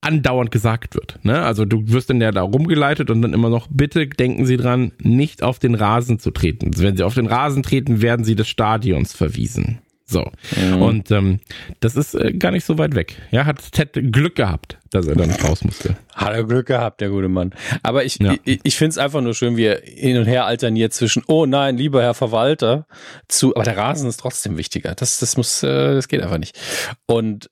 [0.00, 1.18] andauernd gesagt wird.
[1.22, 1.42] Ne?
[1.42, 4.92] Also du wirst dann ja da rumgeleitet und dann immer noch, bitte denken Sie dran,
[4.98, 6.70] nicht auf den Rasen zu treten.
[6.78, 9.80] Wenn Sie auf den Rasen treten, werden Sie des Stadions verwiesen.
[10.10, 10.28] So.
[10.56, 10.82] Mhm.
[10.82, 11.40] Und ähm,
[11.78, 13.16] das ist äh, gar nicht so weit weg.
[13.30, 15.96] Ja, hat Ted Glück gehabt, dass er dann raus musste.
[16.14, 17.54] Hat er Glück gehabt, der gute Mann.
[17.84, 18.34] Aber ich, ja.
[18.44, 21.46] ich, ich finde es einfach nur schön, wie er hin und her alterniert zwischen, oh
[21.46, 22.86] nein, lieber Herr Verwalter,
[23.28, 24.96] zu, aber der Rasen ist trotzdem wichtiger.
[24.96, 26.58] Das, das muss, äh, das geht einfach nicht.
[27.06, 27.48] Und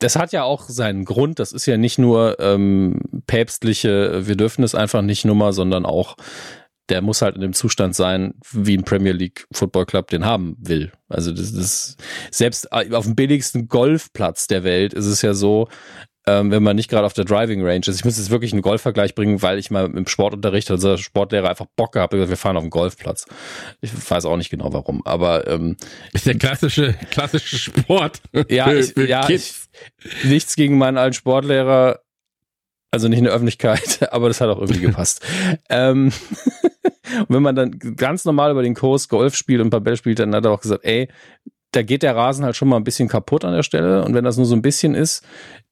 [0.00, 1.38] das hat ja auch seinen Grund.
[1.38, 6.16] Das ist ja nicht nur ähm, päpstliche, wir dürfen es einfach nicht Nummer, sondern auch
[6.88, 10.56] der muss halt in dem Zustand sein, wie ein Premier League Football Club den haben
[10.58, 10.92] will.
[11.08, 11.96] Also das ist
[12.30, 15.68] selbst auf dem billigsten Golfplatz der Welt ist es ja so,
[16.26, 17.96] ähm, wenn man nicht gerade auf der Driving Range ist.
[17.96, 21.50] Ich muss jetzt wirklich einen Golfvergleich bringen, weil ich mal im Sportunterricht, also der Sportlehrer
[21.50, 23.26] einfach Bock gehabt hat, wir fahren auf den Golfplatz.
[23.80, 25.76] Ich weiß auch nicht genau warum, aber ähm,
[26.12, 28.22] ist der klassische klassische Sport.
[28.48, 29.54] Ja, ich, ja ich,
[30.24, 32.00] nichts gegen meinen alten Sportlehrer,
[32.90, 35.20] also nicht in der Öffentlichkeit, aber das hat auch irgendwie gepasst.
[35.68, 36.10] ähm,
[37.18, 40.34] und wenn man dann ganz normal über den Kurs Golf spielt und Bälle spielt, dann
[40.34, 41.08] hat er auch gesagt, ey,
[41.72, 44.04] da geht der Rasen halt schon mal ein bisschen kaputt an der Stelle.
[44.04, 45.24] Und wenn das nur so ein bisschen ist,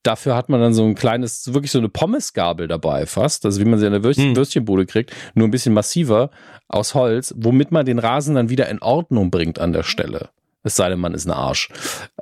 [0.02, 3.64] dafür hat man dann so ein kleines, wirklich so eine Pommesgabel dabei fast, also wie
[3.64, 4.36] man sie in der Würstchen, hm.
[4.36, 6.30] Würstchenbude kriegt, nur ein bisschen massiver
[6.68, 10.30] aus Holz, womit man den Rasen dann wieder in Ordnung bringt an der Stelle.
[10.64, 11.68] Es sei denn, man ist ein Arsch.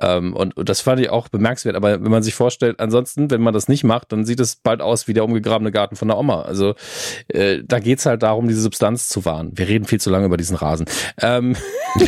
[0.01, 1.75] Ähm, und, und, das fand ich auch bemerkenswert.
[1.75, 4.81] Aber wenn man sich vorstellt, ansonsten, wenn man das nicht macht, dann sieht es bald
[4.81, 6.41] aus wie der umgegrabene Garten von der Oma.
[6.41, 6.75] Also
[7.27, 9.51] äh, da geht's halt darum, diese Substanz zu wahren.
[9.53, 10.87] Wir reden viel zu lange über diesen Rasen.
[11.21, 11.55] Ähm,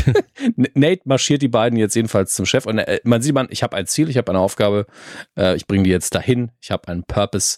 [0.55, 2.65] Nate marschiert die beiden jetzt jedenfalls zum Chef.
[2.65, 4.87] Und äh, man sieht, man, ich habe ein Ziel, ich habe eine Aufgabe,
[5.37, 7.57] äh, ich bringe die jetzt dahin, ich habe einen Purpose.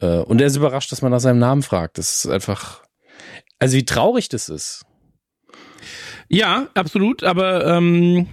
[0.00, 1.98] Äh, und er ist überrascht, dass man nach seinem Namen fragt.
[1.98, 2.82] Das ist einfach.
[3.58, 4.84] Also wie traurig das ist.
[6.28, 8.28] Ja, absolut, aber ähm,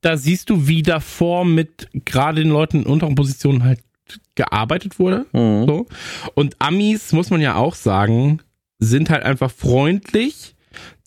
[0.00, 3.80] da siehst du, wie davor mit gerade den Leuten in unteren Positionen halt
[4.34, 5.26] gearbeitet wurde.
[5.32, 5.66] Mhm.
[5.66, 5.86] So.
[6.34, 8.40] Und Amis, muss man ja auch sagen,
[8.78, 10.54] sind halt einfach freundlich,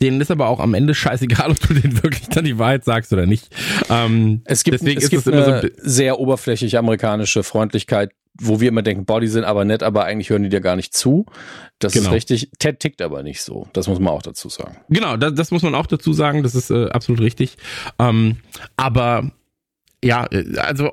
[0.02, 3.14] Denen ist aber auch am Ende scheißegal, ob du denen wirklich dann die Wahrheit sagst
[3.14, 3.50] oder nicht.
[3.90, 8.68] Ähm, es gibt, deswegen es gibt es eine so sehr oberflächliche amerikanische Freundlichkeit, wo wir
[8.68, 11.26] immer denken, boah, die sind aber nett, aber eigentlich hören die dir gar nicht zu.
[11.80, 12.08] Das genau.
[12.08, 12.50] ist richtig.
[12.60, 13.68] Ted tickt aber nicht so.
[13.74, 14.78] Das muss man auch dazu sagen.
[14.90, 16.42] Genau, das, das muss man auch dazu sagen.
[16.44, 17.58] Das ist äh, absolut richtig.
[18.00, 18.38] Ähm,
[18.76, 19.32] aber
[20.04, 20.92] ja, äh, also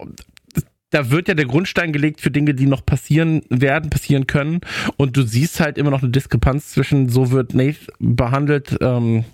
[0.90, 4.60] da wird ja der Grundstein gelegt für Dinge, die noch passieren werden, passieren können.
[4.96, 9.24] Und du siehst halt immer noch eine Diskrepanz zwischen, so wird Nate behandelt ähm,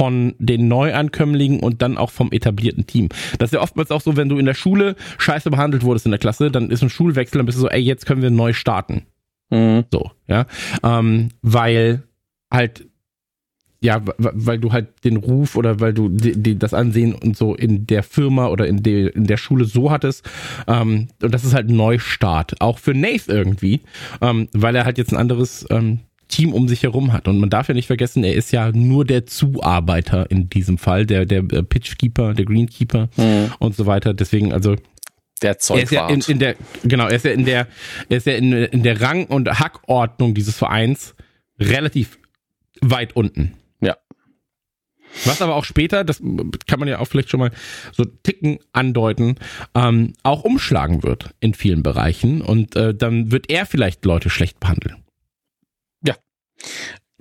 [0.00, 3.10] von den Neuankömmlingen und dann auch vom etablierten Team.
[3.38, 6.10] Das ist ja oftmals auch so, wenn du in der Schule scheiße behandelt wurdest in
[6.10, 8.54] der Klasse, dann ist ein Schulwechsel, dann bist du so, ey, jetzt können wir neu
[8.54, 9.02] starten.
[9.50, 9.84] Mhm.
[9.92, 10.46] So, ja.
[10.82, 12.04] Ähm, weil
[12.50, 12.86] halt
[13.82, 17.54] ja, weil du halt den Ruf oder weil du die, die, das Ansehen und so
[17.54, 20.28] in der Firma oder in, de, in der Schule so hattest.
[20.66, 22.60] Ähm, und das ist halt ein Neustart.
[22.60, 23.80] Auch für Nath irgendwie,
[24.22, 27.28] ähm, weil er halt jetzt ein anderes ähm, Team um sich herum hat.
[27.28, 31.06] Und man darf ja nicht vergessen, er ist ja nur der Zuarbeiter in diesem Fall,
[31.06, 33.52] der, der äh, Pitchkeeper, der Greenkeeper mhm.
[33.58, 34.14] und so weiter.
[34.14, 34.76] Deswegen, also
[35.42, 36.54] der Zeug er ist ja in, in, der
[36.84, 37.66] genau er ist ja in der
[38.10, 41.14] er ist ja in, in der Rang und Hackordnung dieses Vereins
[41.58, 42.18] relativ
[42.82, 43.54] weit unten
[45.24, 46.22] was aber auch später, das
[46.66, 47.50] kann man ja auch vielleicht schon mal
[47.92, 49.36] so Ticken andeuten,
[49.74, 54.60] ähm, auch umschlagen wird in vielen Bereichen und äh, dann wird er vielleicht Leute schlecht
[54.60, 54.96] behandeln.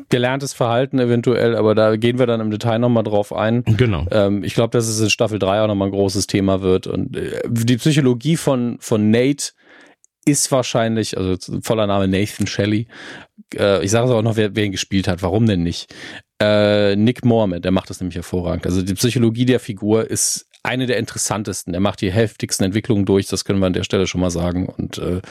[0.08, 3.64] Gelerntes Verhalten eventuell, aber da gehen wir dann im Detail nochmal drauf ein.
[3.66, 4.06] Genau.
[4.12, 6.88] Ähm, ich glaube, dass es in Staffel 3 auch nochmal ein großes Thema wird.
[6.88, 9.52] Und äh, die Psychologie von, von Nate
[10.26, 12.88] ist wahrscheinlich, also voller Name Nathan Shelley,
[13.56, 15.94] äh, ich sage es auch noch, wer, wer ihn gespielt hat, warum denn nicht?
[16.42, 18.66] Äh, Nick Mohammed, der macht das nämlich hervorragend.
[18.66, 21.74] Also die Psychologie der Figur ist eine der interessantesten.
[21.74, 24.68] Er macht die heftigsten Entwicklungen durch, das können wir an der Stelle schon mal sagen.
[24.68, 25.22] Und äh,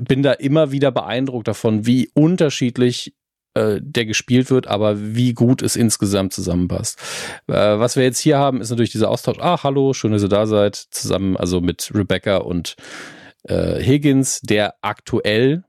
[0.00, 3.14] bin da immer wieder beeindruckt davon, wie unterschiedlich
[3.54, 6.98] äh, der gespielt wird, aber wie gut es insgesamt zusammenpasst.
[7.46, 9.38] Äh, was wir jetzt hier haben, ist natürlich dieser Austausch.
[9.40, 10.76] Ah, hallo, schön, dass ihr da seid.
[10.76, 12.76] Zusammen, also mit Rebecca und
[13.44, 15.64] äh, Higgins, der aktuell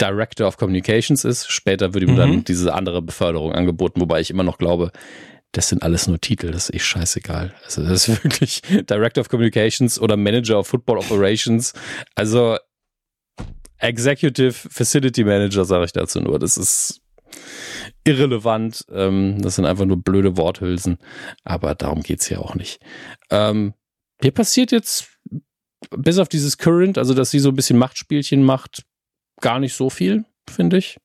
[0.00, 1.50] Director of Communications ist.
[1.50, 2.16] Später wird ihm mhm.
[2.16, 4.92] dann diese andere Beförderung angeboten, wobei ich immer noch glaube,
[5.52, 7.54] das sind alles nur Titel, das ist echt scheißegal.
[7.64, 11.72] Also das ist wirklich Director of Communications oder Manager of Football Operations.
[12.14, 12.58] Also
[13.78, 16.38] Executive Facility Manager sage ich dazu nur.
[16.38, 17.00] Das ist
[18.04, 18.84] irrelevant.
[18.90, 20.98] Ähm, das sind einfach nur blöde Worthülsen.
[21.44, 22.80] Aber darum geht's ja auch nicht.
[23.30, 23.74] Ähm,
[24.20, 25.18] hier passiert jetzt,
[25.90, 28.84] bis auf dieses Current, also dass sie so ein bisschen Machtspielchen macht,
[29.40, 30.98] gar nicht so viel, finde ich.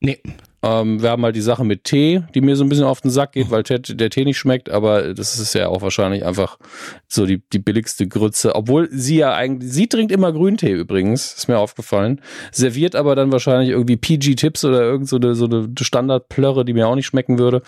[0.00, 0.22] Nee.
[0.62, 3.10] Ähm, wir haben halt die Sache mit Tee, die mir so ein bisschen auf den
[3.10, 6.58] Sack geht, weil der Tee nicht schmeckt, aber das ist ja auch wahrscheinlich einfach
[7.06, 8.54] so die, die billigste Grütze.
[8.56, 12.20] Obwohl sie ja eigentlich, sie trinkt immer Grüntee übrigens, ist mir aufgefallen.
[12.50, 16.88] Serviert aber dann wahrscheinlich irgendwie PG-Tipps oder irgend so eine, so eine Standardplörre, die mir
[16.88, 17.62] auch nicht schmecken würde.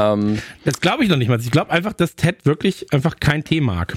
[0.00, 1.40] Ähm, das glaube ich noch nicht mal.
[1.40, 3.96] Ich glaube einfach, dass Ted wirklich einfach kein Tee mag.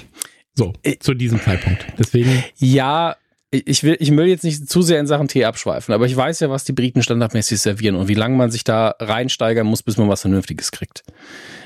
[0.54, 1.86] So, äh, zu diesem Zeitpunkt.
[1.98, 2.44] Deswegen.
[2.56, 3.16] Ja,
[3.52, 6.38] ich will, ich will jetzt nicht zu sehr in Sachen Tee abschweifen, aber ich weiß
[6.40, 9.96] ja, was die Briten standardmäßig servieren und wie lange man sich da reinsteigern muss, bis
[9.96, 11.02] man was Vernünftiges kriegt.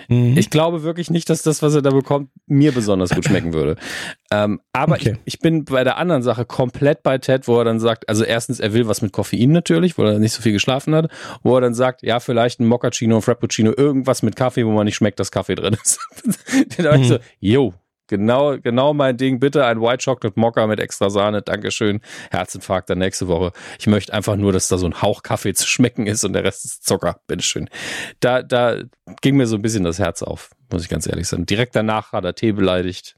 [0.08, 0.36] Mhm.
[0.36, 3.76] Ich glaube wirklich nicht, dass das, was er da bekommt, mir besonders gut schmecken würde.
[4.30, 5.18] Ähm, aber okay.
[5.26, 8.24] ich, ich, bin bei der anderen Sache komplett bei Ted, wo er dann sagt, also
[8.24, 11.08] erstens, er will was mit Koffein natürlich, weil er nicht so viel geschlafen hat,
[11.44, 14.86] wo er dann sagt, ja, vielleicht ein Moccacino, ein Frappuccino, irgendwas mit Kaffee, wo man
[14.86, 16.00] nicht schmeckt, dass Kaffee drin ist.
[16.78, 17.02] da mhm.
[17.02, 17.74] ich so, yo,
[18.08, 19.40] Genau, genau mein Ding.
[19.40, 21.42] Bitte ein White Chocolate Mocha mit extra Sahne.
[21.42, 22.00] Dankeschön.
[22.30, 23.52] Herzinfarkt dann nächste Woche.
[23.78, 26.44] Ich möchte einfach nur, dass da so ein Hauch Kaffee zu schmecken ist und der
[26.44, 27.20] Rest ist Zucker.
[27.26, 27.68] Bitteschön.
[28.20, 28.78] Da, da
[29.22, 31.46] ging mir so ein bisschen das Herz auf, muss ich ganz ehrlich sagen.
[31.46, 33.14] Direkt danach hat er Tee beleidigt.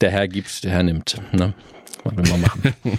[0.00, 1.20] Der Herr gibt, der Herr nimmt.
[1.32, 1.54] Ne?
[2.04, 2.74] Was will man machen?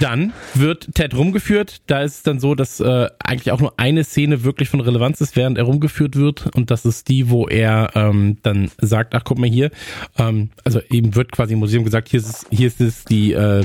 [0.00, 1.82] Dann wird Ted rumgeführt.
[1.86, 5.20] Da ist es dann so, dass äh, eigentlich auch nur eine Szene wirklich von Relevanz
[5.20, 6.46] ist, während er rumgeführt wird.
[6.54, 9.70] Und das ist die, wo er ähm, dann sagt, ach guck mal hier.
[10.16, 13.32] Ähm, also eben wird quasi im Museum gesagt, hier ist es, hier ist es die
[13.32, 13.64] äh,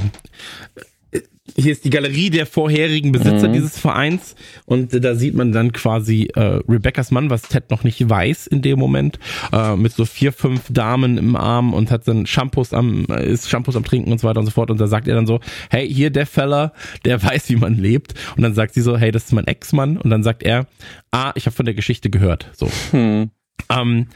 [1.55, 3.53] hier ist die Galerie der vorherigen Besitzer mhm.
[3.53, 7.83] dieses Vereins und äh, da sieht man dann quasi äh, Rebecca's Mann, was Ted noch
[7.83, 9.19] nicht weiß in dem Moment,
[9.51, 13.49] äh, mit so vier, fünf Damen im Arm und hat dann Shampoos am, äh, ist
[13.49, 15.39] Shampoos am Trinken und so weiter und so fort und da sagt er dann so,
[15.69, 16.73] hey, hier der Feller,
[17.05, 19.97] der weiß, wie man lebt und dann sagt sie so, hey, das ist mein Ex-Mann
[19.97, 20.67] und dann sagt er,
[21.11, 22.69] ah, ich habe von der Geschichte gehört, so.
[22.91, 23.31] Mhm.
[23.69, 24.07] Ähm,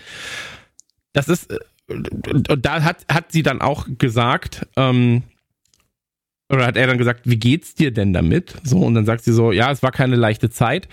[1.14, 1.60] das ist, äh,
[1.90, 5.24] und da hat, hat sie dann auch gesagt, ähm,
[6.52, 8.56] oder hat er dann gesagt, wie geht's dir denn damit?
[8.64, 10.88] So, und dann sagt sie so, ja, es war keine leichte Zeit.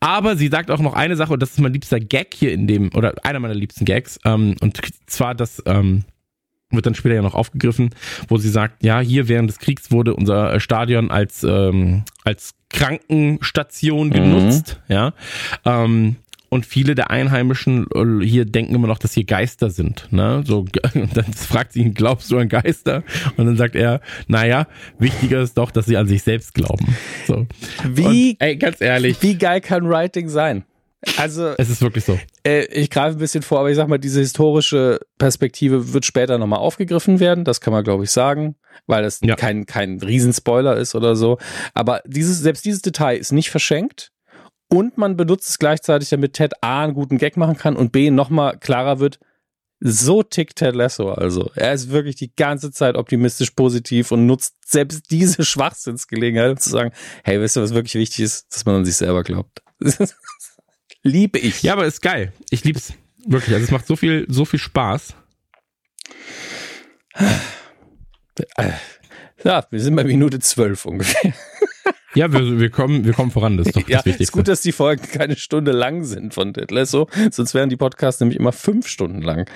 [0.00, 2.66] Aber sie sagt auch noch eine Sache, und das ist mein liebster Gag hier in
[2.66, 6.04] dem, oder einer meiner liebsten Gags, ähm, und zwar, dass, ähm,
[6.70, 7.90] wird dann später ja noch aufgegriffen,
[8.28, 14.10] wo sie sagt, ja, hier während des Kriegs wurde unser Stadion als, ähm, als Krankenstation
[14.10, 14.94] genutzt, mhm.
[14.94, 15.12] ja.
[15.64, 16.16] Ähm,
[16.48, 20.08] und viele der Einheimischen äh, hier denken immer noch, dass hier Geister sind.
[20.10, 20.42] Ne?
[20.46, 20.64] So,
[20.94, 23.02] dann fragt sie ihn, glaubst du an Geister?
[23.36, 24.66] Und dann sagt er, naja,
[24.98, 26.96] wichtiger ist doch, dass sie an sich selbst glauben.
[27.26, 27.46] So.
[27.84, 29.20] Wie, und, ey, ganz ehrlich.
[29.22, 30.64] Wie geil kann Writing sein?
[31.16, 31.54] Also.
[31.58, 32.18] Es ist wirklich so.
[32.46, 36.38] Äh, ich greife ein bisschen vor, aber ich sag mal, diese historische Perspektive wird später
[36.38, 37.44] nochmal aufgegriffen werden.
[37.44, 38.56] Das kann man, glaube ich, sagen,
[38.86, 39.36] weil das ja.
[39.36, 41.38] kein, kein Riesenspoiler ist oder so.
[41.74, 44.12] Aber dieses, selbst dieses Detail ist nicht verschenkt
[44.74, 48.10] und man benutzt es gleichzeitig, damit Ted A einen guten Gag machen kann und B
[48.10, 49.20] nochmal klarer wird,
[49.78, 51.50] so tickt Ted Lasso also.
[51.54, 56.70] Er ist wirklich die ganze Zeit optimistisch positiv und nutzt selbst diese Schwachsinnsgelegenheit, um zu
[56.70, 56.92] sagen,
[57.22, 58.52] hey, weißt du, was wirklich wichtig ist?
[58.52, 59.62] Dass man an sich selber glaubt.
[61.02, 61.62] Liebe ich.
[61.62, 62.32] Ja, aber ist geil.
[62.50, 62.94] Ich lieb's.
[63.26, 63.54] Wirklich.
[63.54, 65.14] Also es macht so viel, so viel Spaß.
[69.44, 71.34] Ja, wir sind bei Minute zwölf ungefähr.
[72.14, 74.22] Ja, wir, wir, kommen, wir kommen voran, das ist doch ja, das Wichtigste.
[74.22, 77.76] ist gut, dass die Folgen keine Stunde lang sind von Ted Lasso, sonst wären die
[77.76, 79.48] Podcasts nämlich immer fünf Stunden lang.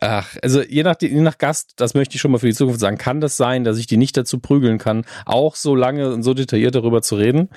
[0.00, 2.80] Ach, also je nach, je nach Gast, das möchte ich schon mal für die Zukunft
[2.80, 6.22] sagen, kann das sein, dass ich die nicht dazu prügeln kann, auch so lange und
[6.22, 7.48] so detailliert darüber zu reden.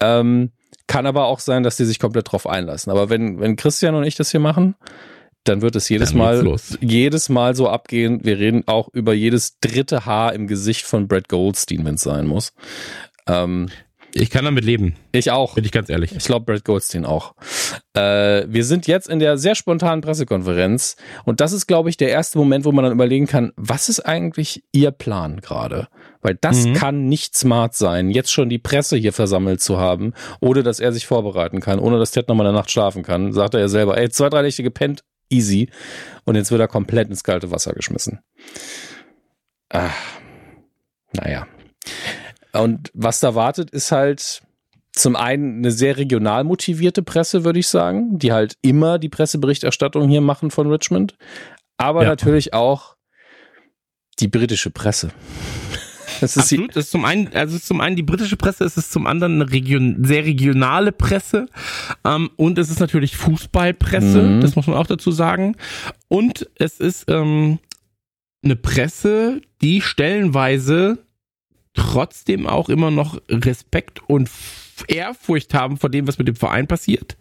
[0.00, 0.52] Ähm,
[0.86, 2.90] kann aber auch sein, dass die sich komplett drauf einlassen.
[2.90, 4.74] Aber wenn, wenn Christian und ich das hier machen,
[5.44, 8.20] dann wird es jedes Mal, jedes Mal so abgehen.
[8.24, 12.26] Wir reden auch über jedes dritte Haar im Gesicht von Brad Goldstein, wenn es sein
[12.26, 12.52] muss.
[13.26, 13.68] Ähm,
[14.14, 14.94] ich kann damit leben.
[15.12, 15.54] Ich auch.
[15.54, 16.12] Bin ich ganz ehrlich.
[16.12, 17.34] Ich glaube, Brad Goldstein auch.
[17.94, 22.10] Äh, wir sind jetzt in der sehr spontanen Pressekonferenz und das ist, glaube ich, der
[22.10, 25.88] erste Moment, wo man dann überlegen kann, was ist eigentlich Ihr Plan gerade?
[26.22, 26.74] Weil das mhm.
[26.74, 30.92] kann nicht smart sein, jetzt schon die Presse hier versammelt zu haben, ohne dass er
[30.92, 33.32] sich vorbereiten kann, ohne dass Ted nochmal eine Nacht schlafen kann.
[33.32, 35.68] Sagt er ja selber, ey, zwei, drei Nächte gepennt, easy.
[36.24, 38.20] Und jetzt wird er komplett ins kalte Wasser geschmissen.
[39.70, 39.90] Ah,
[41.12, 41.46] naja.
[42.54, 44.42] Und was da wartet, ist halt
[44.92, 50.08] zum einen eine sehr regional motivierte Presse, würde ich sagen, die halt immer die Presseberichterstattung
[50.08, 51.16] hier machen von Richmond.
[51.76, 52.08] Aber ja.
[52.08, 52.94] natürlich auch
[54.20, 55.10] die britische Presse.
[56.20, 58.92] Das ist Absolut, das ist zum einen, also zum einen die britische Presse, es ist
[58.92, 61.46] zum anderen eine Region, sehr regionale Presse
[62.04, 64.40] ähm, und es ist natürlich Fußballpresse, mhm.
[64.40, 65.56] das muss man auch dazu sagen.
[66.06, 67.58] Und es ist ähm,
[68.44, 70.98] eine Presse, die stellenweise
[71.74, 74.30] trotzdem auch immer noch Respekt und
[74.88, 77.16] Ehrfurcht haben vor dem, was mit dem Verein passiert.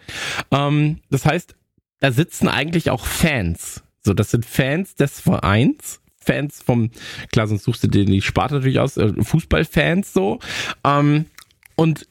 [0.51, 1.55] Ähm, das heißt,
[1.99, 3.83] da sitzen eigentlich auch Fans.
[4.01, 5.99] So, das sind Fans des Vereins.
[6.17, 6.89] Fans vom,
[7.31, 10.39] klar, sonst suchst du dir die Sparte natürlich aus, äh, Fußballfans so.
[10.83, 11.25] Ähm,
[11.75, 12.07] und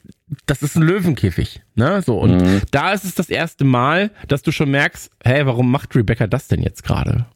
[0.47, 2.03] das ist ein Löwenkäfig, ne?
[2.03, 2.61] So und mhm.
[2.71, 6.49] da ist es das erste Mal, dass du schon merkst, hey, warum macht Rebecca das
[6.49, 7.27] denn jetzt gerade?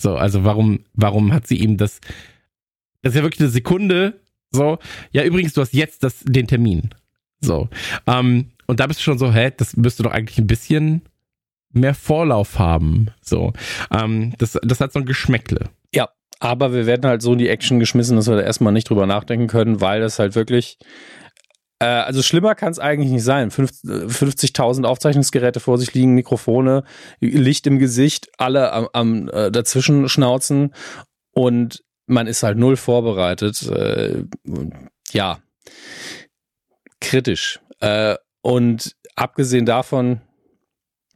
[0.00, 2.00] So, also warum, warum hat sie ihm das?
[3.02, 4.78] Das ist ja wirklich eine Sekunde, so,
[5.12, 6.90] ja, übrigens, du hast jetzt das, den Termin.
[7.40, 7.68] So.
[8.06, 11.02] Ähm, und da bist du schon so, hä, das müsste doch eigentlich ein bisschen
[11.72, 13.08] mehr Vorlauf haben.
[13.22, 13.52] So.
[13.90, 15.70] Ähm, das, das hat so ein Geschmäckle.
[15.94, 16.08] Ja,
[16.40, 19.06] aber wir werden halt so in die Action geschmissen, dass wir da erstmal nicht drüber
[19.06, 20.78] nachdenken können, weil das halt wirklich.
[21.78, 23.50] Äh, also schlimmer kann es eigentlich nicht sein.
[23.50, 26.84] 50.000 Aufzeichnungsgeräte vor sich liegen, Mikrofone,
[27.20, 30.74] Licht im Gesicht, alle am, am äh, dazwischen schnauzen
[31.32, 33.62] und man ist halt null vorbereitet.
[33.70, 34.24] Äh,
[35.12, 35.38] ja,
[37.00, 37.60] kritisch.
[37.80, 40.20] Äh, und abgesehen davon,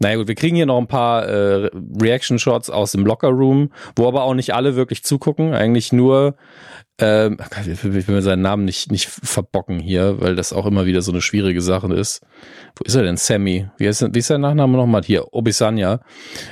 [0.02, 1.70] naja gut, wir kriegen hier noch ein paar äh,
[2.01, 5.55] Reaction-Shots aus dem Locker-Room, wo aber auch nicht alle wirklich zugucken.
[5.55, 6.35] Eigentlich nur,
[6.98, 11.02] ähm, ich will mir seinen Namen nicht, nicht verbocken hier, weil das auch immer wieder
[11.02, 12.20] so eine schwierige Sache ist.
[12.74, 13.16] Wo ist er denn?
[13.16, 13.69] Sammy.
[13.78, 15.02] Wie ist, wie ist sein Nachname nochmal?
[15.05, 16.01] Hier, Obisanya.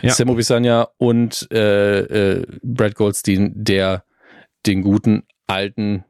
[0.00, 0.12] Ja.
[0.12, 4.04] Sam Obisanya und äh, äh, Brad Goldstein, der
[4.66, 6.04] den guten alten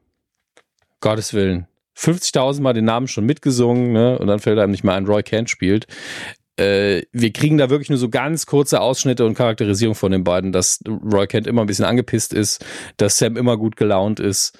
[1.00, 1.66] Gottes Willen.
[1.96, 4.18] 50.000 Mal den Namen schon mitgesungen, ne?
[4.18, 5.86] Und dann fällt einem nicht mal ein, Roy Kent spielt.
[6.56, 10.52] Äh, wir kriegen da wirklich nur so ganz kurze Ausschnitte und Charakterisierung von den beiden,
[10.52, 12.64] dass Roy Kent immer ein bisschen angepisst ist,
[12.96, 14.58] dass Sam immer gut gelaunt ist.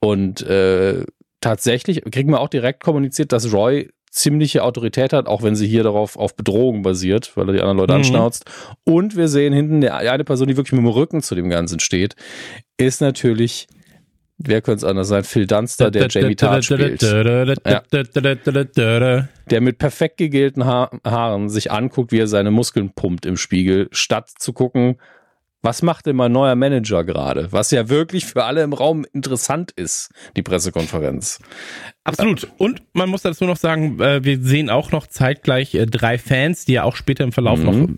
[0.00, 1.04] Und äh,
[1.40, 5.82] tatsächlich kriegen wir auch direkt kommuniziert, dass Roy ziemliche Autorität hat, auch wenn sie hier
[5.82, 7.98] darauf auf Bedrohung basiert, weil er die anderen Leute mhm.
[7.98, 8.44] anschnauzt.
[8.84, 11.80] Und wir sehen hinten der, eine Person, die wirklich mit dem Rücken zu dem Ganzen
[11.80, 12.16] steht,
[12.78, 13.68] ist natürlich
[14.38, 15.24] Wer könnte es anders sein?
[15.24, 17.00] Phil Dunster, der Jamie Tart spielt.
[17.00, 17.82] Ja.
[19.50, 23.88] Der mit perfekt gegelten ha Haaren sich anguckt, wie er seine Muskeln pumpt im Spiegel,
[23.92, 24.98] statt zu gucken,
[25.66, 27.50] Was macht denn mein neuer Manager gerade?
[27.50, 31.40] Was ja wirklich für alle im Raum interessant ist, die Pressekonferenz.
[32.04, 32.46] Absolut.
[32.56, 36.66] Und man muss dazu noch sagen, äh, wir sehen auch noch zeitgleich äh, drei Fans,
[36.66, 37.64] die ja auch später im Verlauf mhm.
[37.64, 37.88] noch,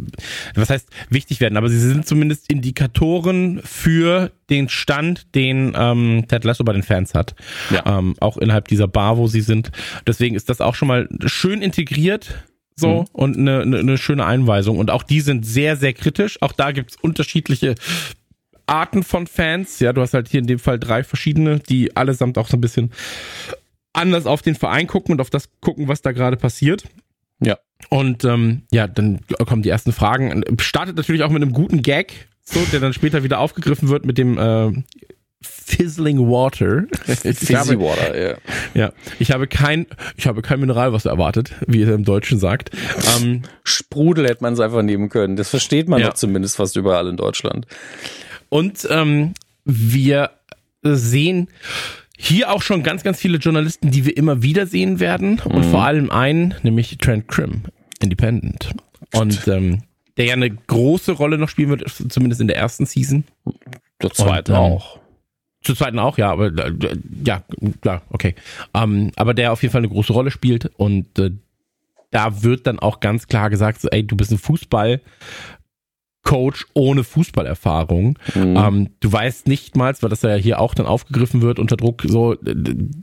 [0.55, 6.45] was heißt, wichtig werden, aber sie sind zumindest Indikatoren für den Stand, den ähm, Ted
[6.45, 7.35] Lasso bei den Fans hat.
[7.69, 7.99] Ja.
[7.99, 9.73] Ähm, auch innerhalb dieser Bar, wo sie sind.
[10.07, 12.48] Deswegen ist das auch schon mal schön integriert
[12.79, 13.07] so mhm.
[13.13, 14.79] und eine, eine, eine schöne Einweisung.
[14.79, 16.41] Und auch die sind sehr, sehr kritisch.
[16.43, 17.75] Auch da gibt's unterschiedliche
[18.67, 19.81] Arten von Fans.
[19.81, 22.61] Ja, du hast halt hier in dem Fall drei verschiedene, die allesamt auch so ein
[22.61, 22.93] bisschen
[23.93, 26.85] anders auf den Verein gucken und auf das gucken, was da gerade passiert.
[27.41, 27.59] Ja.
[27.89, 30.45] Und ähm, ja, dann kommen die ersten Fragen.
[30.61, 34.19] Startet natürlich auch mit einem guten Gag, so, der dann später wieder aufgegriffen wird mit
[34.19, 34.73] dem äh,
[35.41, 36.87] Fizzling Water.
[37.05, 38.37] Fizzy habe, Water, ja.
[38.75, 39.87] Ja, ich habe kein,
[40.17, 42.71] ich habe kein Mineralwasser erwartet, wie er im Deutschen sagt.
[43.17, 45.37] Ähm, Sprudel hätte man es einfach nehmen können.
[45.37, 46.09] Das versteht man ja.
[46.09, 47.67] doch zumindest fast überall in Deutschland.
[48.49, 49.35] Und ähm,
[49.65, 50.31] wir
[50.83, 51.49] sehen
[52.17, 55.41] hier auch schon ganz, ganz viele Journalisten, die wir immer wieder sehen werden.
[55.45, 55.71] Und mhm.
[55.71, 57.63] vor allem einen, nämlich Trent Krim,
[58.01, 58.71] Independent.
[59.13, 59.83] Und ähm,
[60.17, 63.23] der ja eine große Rolle noch spielen wird, zumindest in der ersten Season.
[64.03, 64.99] Der zweite Und, ähm, auch.
[65.63, 67.43] Zur zweiten auch, ja, aber äh, ja,
[67.81, 68.35] klar, okay.
[68.75, 71.33] Ähm, aber der auf jeden Fall eine große Rolle spielt und äh,
[72.11, 75.01] da wird dann auch ganz klar gesagt, so, ey, du bist ein Fußball
[76.29, 78.19] Coach ohne Fußballerfahrung.
[78.35, 78.57] Mhm.
[78.57, 82.03] Ähm, du weißt nicht mal, weil das ja hier auch dann aufgegriffen wird unter Druck,
[82.07, 82.37] so,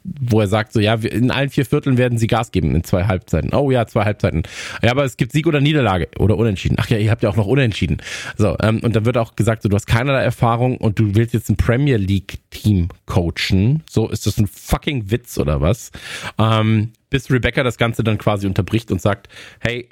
[0.03, 3.05] wo er sagt, so, ja, in allen vier Vierteln werden sie Gas geben in zwei
[3.05, 3.51] Halbzeiten.
[3.55, 4.43] Oh ja, zwei Halbzeiten.
[4.83, 6.77] Ja, aber es gibt Sieg oder Niederlage oder Unentschieden.
[6.79, 7.97] Ach ja, ihr habt ja auch noch Unentschieden.
[8.37, 11.33] So, ähm, und dann wird auch gesagt, so, du hast keinerlei Erfahrung und du willst
[11.33, 13.81] jetzt ein Premier League Team coachen.
[13.89, 15.91] So, ist das ein fucking Witz oder was?
[16.37, 19.29] Ähm, bis Rebecca das Ganze dann quasi unterbricht und sagt,
[19.59, 19.89] hey,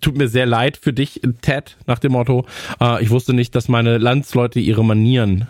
[0.00, 2.46] tut mir sehr leid für dich, Ted, nach dem Motto,
[2.80, 5.48] äh, ich wusste nicht, dass meine Landsleute ihre Manieren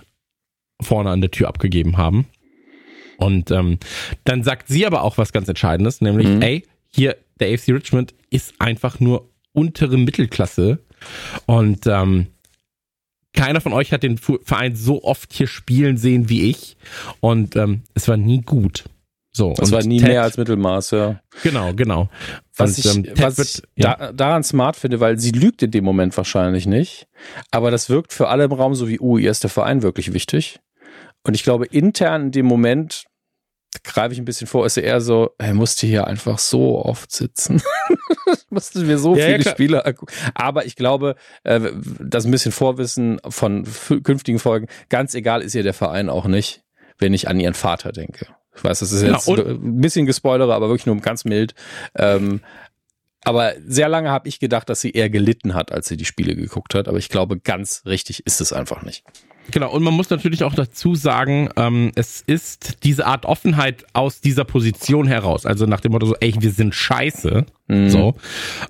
[0.80, 2.26] vorne an der Tür abgegeben haben.
[3.18, 3.78] Und ähm,
[4.24, 6.42] dann sagt sie aber auch was ganz Entscheidendes, nämlich, mhm.
[6.42, 10.78] ey, hier, der AFC Richmond ist einfach nur untere Mittelklasse.
[11.46, 12.28] Und ähm,
[13.32, 16.76] keiner von euch hat den Verein so oft hier spielen sehen wie ich.
[17.20, 18.84] Und ähm, es war nie gut.
[19.34, 21.20] So, das war nie Ted, mehr als Mittelmaß, ja.
[21.42, 22.10] Genau, genau.
[22.56, 23.96] Was und, ich, ähm, was wird, ich ja.
[23.96, 27.06] da, daran smart finde, weil sie lügt in dem Moment wahrscheinlich nicht,
[27.50, 30.12] aber das wirkt für alle im Raum so wie, uh, ihr ist der Verein wirklich
[30.12, 30.60] wichtig.
[31.24, 33.04] Und ich glaube, intern in dem Moment
[33.84, 37.10] greife ich ein bisschen vor, ist er eher so, er musste hier einfach so oft
[37.10, 37.62] sitzen.
[38.50, 39.94] mussten wir so ja, viele ja, Spiele
[40.34, 43.66] Aber ich glaube, äh, das ein bisschen Vorwissen von
[44.02, 46.62] künftigen Folgen, ganz egal ist ihr der Verein auch nicht,
[46.98, 48.26] wenn ich an ihren Vater denke.
[48.54, 51.54] Ich weiß, das ist jetzt ja, ein bisschen gespoilere, aber wirklich nur ganz mild.
[51.96, 52.40] Ähm,
[53.24, 56.34] aber sehr lange habe ich gedacht, dass sie eher gelitten hat, als sie die Spiele
[56.34, 56.88] geguckt hat.
[56.88, 59.04] Aber ich glaube, ganz richtig ist es einfach nicht.
[59.50, 64.20] Genau, und man muss natürlich auch dazu sagen, ähm, es ist diese Art Offenheit aus
[64.20, 65.46] dieser Position heraus.
[65.46, 67.44] Also nach dem Motto so, ey, wir sind scheiße.
[67.66, 67.90] Mhm.
[67.90, 68.14] So.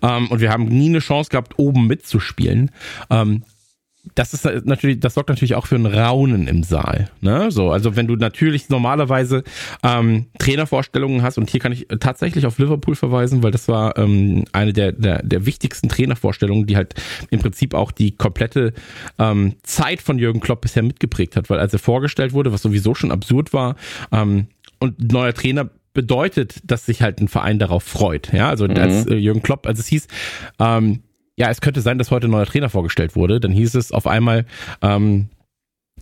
[0.02, 2.70] Ähm, und wir haben nie eine Chance gehabt, oben mitzuspielen.
[3.10, 3.44] Ähm,
[4.14, 7.08] das ist natürlich, das sorgt natürlich auch für ein Raunen im Saal.
[7.20, 7.50] Ne?
[7.52, 9.44] So, also wenn du natürlich normalerweise
[9.84, 14.44] ähm, Trainervorstellungen hast, und hier kann ich tatsächlich auf Liverpool verweisen, weil das war ähm,
[14.52, 16.94] eine der, der, der wichtigsten Trainervorstellungen, die halt
[17.30, 18.72] im Prinzip auch die komplette
[19.18, 22.94] ähm, Zeit von Jürgen Klopp bisher mitgeprägt hat, weil als er vorgestellt wurde, was sowieso
[22.94, 23.76] schon absurd war,
[24.10, 24.48] ähm,
[24.80, 28.32] und neuer Trainer bedeutet, dass sich halt ein Verein darauf freut.
[28.32, 28.76] Ja, also mhm.
[28.76, 30.08] als äh, Jürgen Klopp, als es hieß,
[30.58, 31.02] ähm,
[31.36, 33.40] ja, es könnte sein, dass heute ein neuer Trainer vorgestellt wurde.
[33.40, 34.44] Dann hieß es auf einmal,
[34.82, 35.28] ähm,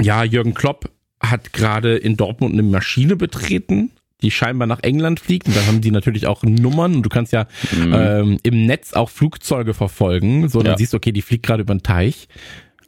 [0.01, 0.91] ja, Jürgen Klopp
[1.21, 3.91] hat gerade in Dortmund eine Maschine betreten,
[4.23, 5.47] die scheinbar nach England fliegt.
[5.47, 7.95] Und dann haben die natürlich auch Nummern und du kannst ja mhm.
[7.95, 10.49] ähm, im Netz auch Flugzeuge verfolgen.
[10.49, 10.79] So, dann ja.
[10.79, 12.29] siehst du, okay, die fliegt gerade über den Teich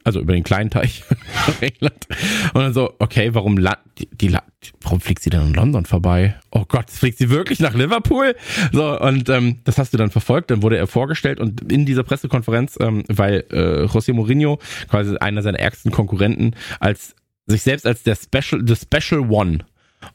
[0.03, 1.03] also über den kleinen Teich
[1.61, 2.07] England.
[2.53, 3.57] Und dann so, okay, warum,
[3.97, 4.37] die, die,
[4.81, 6.35] warum fliegt sie denn in London vorbei?
[6.51, 8.35] Oh Gott, fliegt sie wirklich nach Liverpool?
[8.71, 12.03] So, und ähm, das hast du dann verfolgt, dann wurde er vorgestellt und in dieser
[12.03, 14.59] Pressekonferenz, ähm, weil äh, José Mourinho,
[14.89, 17.15] quasi einer seiner ärgsten Konkurrenten, als
[17.45, 19.59] sich selbst als der Special, the Special One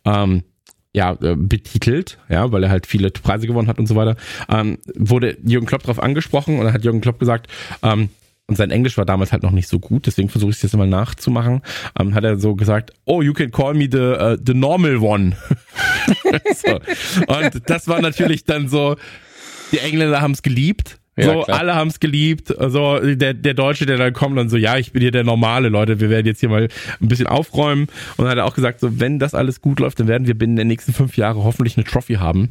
[0.04, 0.42] ähm,
[0.94, 4.16] ja, äh, betitelt, ja, weil er halt viele Preise gewonnen hat und so weiter,
[4.48, 7.48] ähm, wurde Jürgen Klopp darauf angesprochen und dann hat Jürgen Klopp gesagt,
[7.82, 8.08] ähm,
[8.48, 10.76] und sein Englisch war damals halt noch nicht so gut, deswegen versuche ich es jetzt
[10.76, 11.60] mal nachzumachen,
[12.00, 15.36] ähm, hat er so gesagt, oh, you can call me the, uh, the normal one.
[16.54, 16.80] so.
[17.26, 18.96] Und das war natürlich dann so,
[19.70, 21.58] die Engländer haben es geliebt, so, klar.
[21.58, 22.46] alle haben es geliebt.
[22.46, 25.68] So, der, der Deutsche, der dann kommt, dann so, ja, ich bin hier der normale,
[25.68, 26.68] Leute, wir werden jetzt hier mal
[27.00, 27.88] ein bisschen aufräumen.
[28.16, 30.38] Und dann hat er auch gesagt, so, wenn das alles gut läuft, dann werden wir
[30.38, 32.50] binnen der nächsten fünf Jahre hoffentlich eine Trophy haben.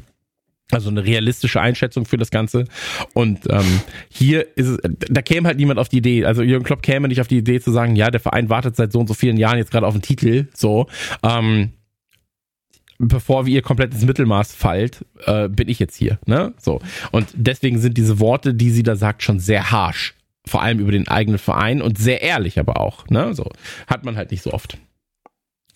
[0.72, 2.66] Also eine realistische Einschätzung für das Ganze.
[3.14, 4.78] Und ähm, hier ist es,
[5.10, 7.62] da käme halt niemand auf die Idee, also Jürgen Klopp käme nicht auf die Idee
[7.62, 9.94] zu sagen, ja, der Verein wartet seit so und so vielen Jahren jetzt gerade auf
[9.94, 10.88] den Titel, so.
[11.24, 11.72] Ähm,
[13.00, 16.54] bevor wir ihr komplett ins Mittelmaß fallt, äh, bin ich jetzt hier, ne?
[16.58, 16.82] So.
[17.12, 20.16] Und deswegen sind diese Worte, die sie da sagt, schon sehr harsh.
[20.46, 23.34] Vor allem über den eigenen Verein und sehr ehrlich aber auch, ne?
[23.34, 23.50] So.
[23.88, 24.78] Hat man halt nicht so oft.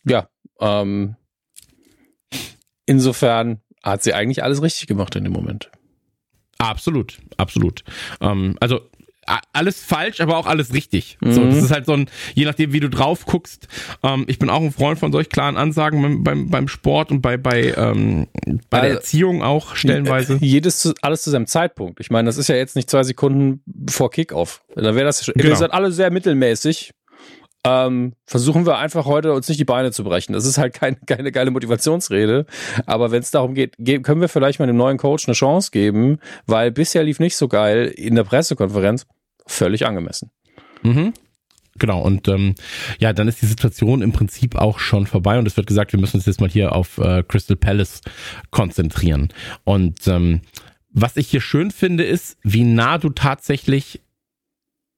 [0.03, 1.15] Ja, ähm,
[2.85, 5.69] insofern hat sie eigentlich alles richtig gemacht in dem Moment.
[6.57, 7.83] Absolut, absolut.
[8.21, 8.81] Ähm, also
[9.53, 11.17] alles falsch, aber auch alles richtig.
[11.21, 11.31] Mhm.
[11.31, 13.67] So, das ist halt so ein, je nachdem, wie du drauf guckst.
[14.03, 17.21] Ähm, ich bin auch ein Freund von solch klaren Ansagen beim, beim, beim Sport und
[17.21, 18.27] bei, bei, ähm,
[18.69, 20.37] bei also, der Erziehung auch stellenweise.
[20.41, 21.99] Jedes, alles zu seinem Zeitpunkt.
[21.99, 24.63] Ich meine, das ist ja jetzt nicht zwei Sekunden vor Kickoff.
[24.75, 25.49] Da wäre das, genau.
[25.49, 26.91] ihr seid alle sehr mittelmäßig
[27.63, 30.33] ähm, versuchen wir einfach heute uns nicht die Beine zu brechen.
[30.33, 32.45] Das ist halt kein, keine geile Motivationsrede.
[32.85, 36.19] Aber wenn es darum geht, können wir vielleicht mal dem neuen Coach eine Chance geben,
[36.45, 39.05] weil bisher lief nicht so geil in der Pressekonferenz.
[39.45, 40.31] Völlig angemessen.
[40.83, 41.13] Mhm.
[41.79, 42.55] Genau, und ähm,
[42.99, 45.99] ja, dann ist die Situation im Prinzip auch schon vorbei und es wird gesagt, wir
[45.99, 48.01] müssen uns jetzt mal hier auf äh, Crystal Palace
[48.51, 49.29] konzentrieren.
[49.63, 50.41] Und ähm,
[50.91, 54.01] was ich hier schön finde, ist, wie nah du tatsächlich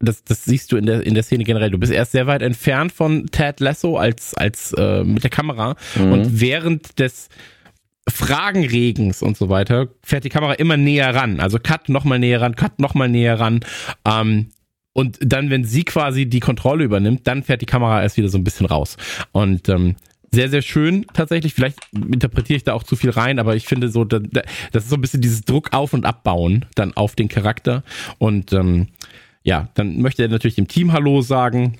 [0.05, 1.71] das, das siehst du in der, in der Szene generell.
[1.71, 5.75] Du bist erst sehr weit entfernt von Ted Lasso als, als äh, mit der Kamera.
[5.95, 6.11] Mhm.
[6.11, 7.29] Und während des
[8.09, 11.39] Fragenregens und so weiter fährt die Kamera immer näher ran.
[11.39, 13.61] Also Cut nochmal näher ran, Cut nochmal näher ran.
[14.05, 14.47] Ähm,
[14.93, 18.37] und dann, wenn sie quasi die Kontrolle übernimmt, dann fährt die Kamera erst wieder so
[18.37, 18.97] ein bisschen raus.
[19.31, 19.95] Und ähm,
[20.31, 21.53] sehr, sehr schön tatsächlich.
[21.53, 24.21] Vielleicht interpretiere ich da auch zu viel rein, aber ich finde so, das
[24.73, 27.83] ist so ein bisschen dieses Druck auf und abbauen dann auf den Charakter.
[28.17, 28.87] Und ähm,
[29.43, 31.77] ja, dann möchte er natürlich dem Team Hallo sagen,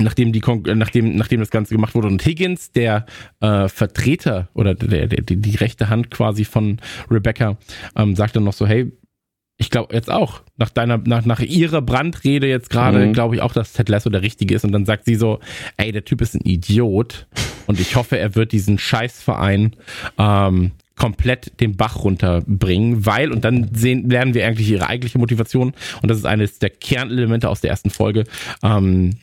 [0.00, 0.42] nachdem die
[0.74, 2.08] nachdem nachdem das Ganze gemacht wurde.
[2.08, 3.06] Und Higgins, der
[3.40, 6.78] äh, Vertreter oder der, der die, die rechte Hand quasi von
[7.10, 7.56] Rebecca,
[7.96, 8.92] ähm, sagt dann noch so, hey,
[9.60, 13.12] ich glaube jetzt auch nach deiner nach nach ihrer Brandrede jetzt gerade mhm.
[13.12, 14.64] glaube ich auch, dass Ted Lasso der richtige ist.
[14.64, 15.40] Und dann sagt sie so,
[15.76, 17.26] ey, der Typ ist ein Idiot.
[17.66, 19.76] Und ich hoffe, er wird diesen Scheißverein
[20.16, 25.72] ähm, komplett den Bach runterbringen, weil, und dann sehen, lernen wir eigentlich ihre eigentliche Motivation,
[26.02, 28.24] und das ist eines der Kernelemente aus der ersten Folge,
[28.62, 29.14] ähm,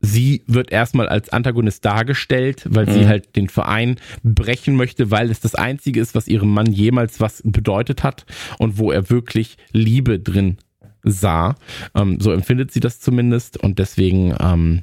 [0.00, 2.92] sie wird erstmal als Antagonist dargestellt, weil mhm.
[2.92, 7.20] sie halt den Verein brechen möchte, weil es das einzige ist, was ihrem Mann jemals
[7.20, 8.26] was bedeutet hat
[8.58, 10.58] und wo er wirklich Liebe drin
[11.04, 11.54] sah.
[11.94, 14.82] Ähm, so empfindet sie das zumindest und deswegen, ähm,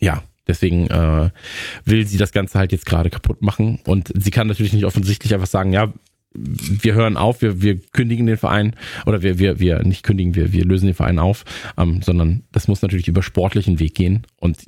[0.00, 1.30] ja, Deswegen äh,
[1.84, 3.80] will sie das Ganze halt jetzt gerade kaputt machen.
[3.86, 5.92] Und sie kann natürlich nicht offensichtlich einfach sagen, ja,
[6.38, 10.52] wir hören auf, wir, wir kündigen den Verein oder wir, wir, wir nicht kündigen, wir,
[10.52, 11.44] wir lösen den Verein auf,
[11.78, 14.26] ähm, sondern das muss natürlich über sportlichen Weg gehen.
[14.36, 14.58] Und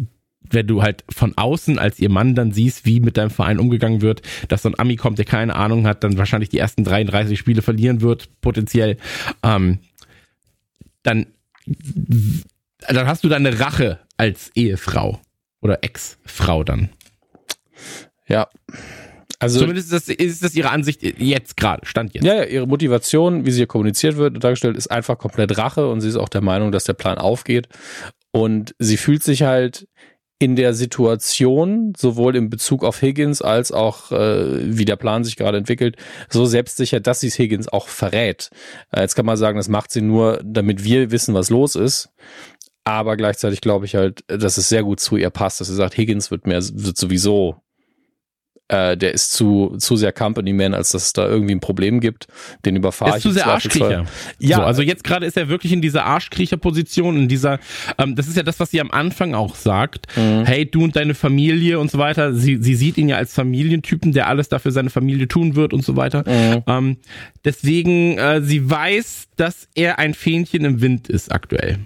[0.51, 4.01] wenn du halt von außen als ihr Mann dann siehst, wie mit deinem Verein umgegangen
[4.01, 7.39] wird, dass so ein Ami kommt, der keine Ahnung hat, dann wahrscheinlich die ersten 33
[7.39, 8.97] Spiele verlieren wird, potenziell,
[9.43, 9.79] ähm,
[11.03, 11.27] dann,
[12.89, 15.21] dann hast du deine Rache als Ehefrau.
[15.61, 16.91] Oder Ex-Frau dann.
[18.29, 18.49] Ja.
[19.41, 22.25] Also, Zumindest ist das, ist das ihre Ansicht jetzt gerade, stand jetzt.
[22.25, 25.89] Ja, ja, ihre Motivation, wie sie hier kommuniziert wird und dargestellt, ist einfach komplett Rache
[25.89, 27.69] und sie ist auch der Meinung, dass der Plan aufgeht.
[28.33, 29.87] Und sie fühlt sich halt
[30.41, 35.37] in der Situation, sowohl in Bezug auf Higgins als auch äh, wie der Plan sich
[35.37, 35.97] gerade entwickelt,
[36.29, 38.51] so selbstsicher, dass sie es Higgins auch verrät.
[38.93, 42.11] Äh, jetzt kann man sagen, das macht sie nur, damit wir wissen, was los ist.
[42.89, 45.98] Aber gleichzeitig glaube ich halt, dass es sehr gut zu ihr passt, dass sie sagt,
[45.98, 47.56] Higgins wird mehr, wird sowieso,
[48.69, 52.01] äh, der ist zu, zu sehr Company Man, als dass es da irgendwie ein Problem
[52.01, 52.28] gibt.
[52.65, 53.16] Den überfahre ich.
[53.16, 54.06] Ist zu sehr Arschkriecher.
[54.39, 54.56] Ja.
[54.56, 57.59] So, also jetzt gerade ist er wirklich in dieser Arschkriecher-Position, in dieser,
[57.98, 60.06] ähm, das ist ja das, was sie am Anfang auch sagt.
[60.16, 60.47] Mhm.
[60.47, 62.32] Hey, du und deine Familie und so weiter.
[62.32, 65.85] Sie, sie sieht ihn ja als Familientypen, der alles dafür seine Familie tun wird und
[65.85, 66.24] so weiter.
[66.27, 66.62] Mhm.
[66.66, 66.97] Ähm,
[67.44, 71.78] deswegen, äh, sie weiß, dass er ein Fähnchen im Wind ist aktuell.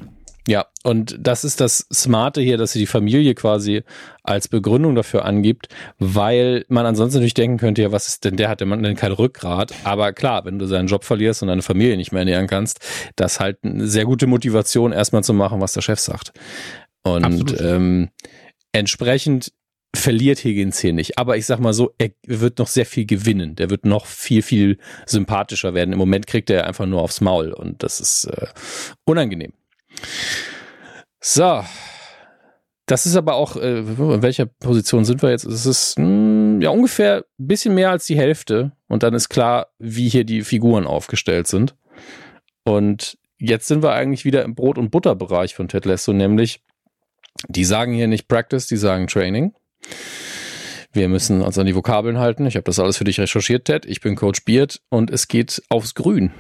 [0.49, 3.85] Ja, und das ist das Smarte hier, dass sie die Familie quasi
[4.25, 8.49] als Begründung dafür angibt, weil man ansonsten natürlich denken könnte, ja, was ist denn der,
[8.49, 9.73] hat der Mann denn kein Rückgrat?
[9.85, 12.81] Aber klar, wenn du seinen Job verlierst und deine Familie nicht mehr ernähren kannst,
[13.15, 16.33] das ist halt eine sehr gute Motivation, erstmal zu machen, was der Chef sagt.
[17.05, 18.11] Und ähm,
[18.73, 19.53] entsprechend
[19.95, 21.19] verliert Higgins hier nicht.
[21.19, 23.55] Aber ich sag mal so, er wird noch sehr viel gewinnen.
[23.57, 25.93] Der wird noch viel, viel sympathischer werden.
[25.93, 28.47] Im Moment kriegt er einfach nur aufs Maul und das ist äh,
[29.05, 29.53] unangenehm.
[31.21, 31.65] So.
[32.87, 35.45] Das ist aber auch, äh, in welcher Position sind wir jetzt?
[35.45, 38.73] Es ist mh, hm, ja ungefähr ein bisschen mehr als die Hälfte.
[38.89, 41.77] Und dann ist klar, wie hier die Figuren aufgestellt sind.
[42.65, 46.61] Und jetzt sind wir eigentlich wieder im Brot- und Butterbereich von Ted Lasso, nämlich
[47.49, 49.55] die sagen hier nicht Practice, die sagen Training.
[50.93, 52.47] Wir müssen uns an die Vokabeln halten.
[52.47, 53.87] Ich habe das alles für dich recherchiert, Ted.
[53.87, 56.33] Ich bin Coach Beard und es geht aufs Grün.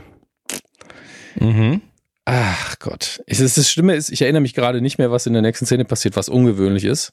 [1.37, 1.81] Mhm.
[2.25, 3.21] Ach Gott.
[3.27, 5.67] Es ist, das Schlimme ist, ich erinnere mich gerade nicht mehr, was in der nächsten
[5.67, 7.13] Szene passiert, was ungewöhnlich ist.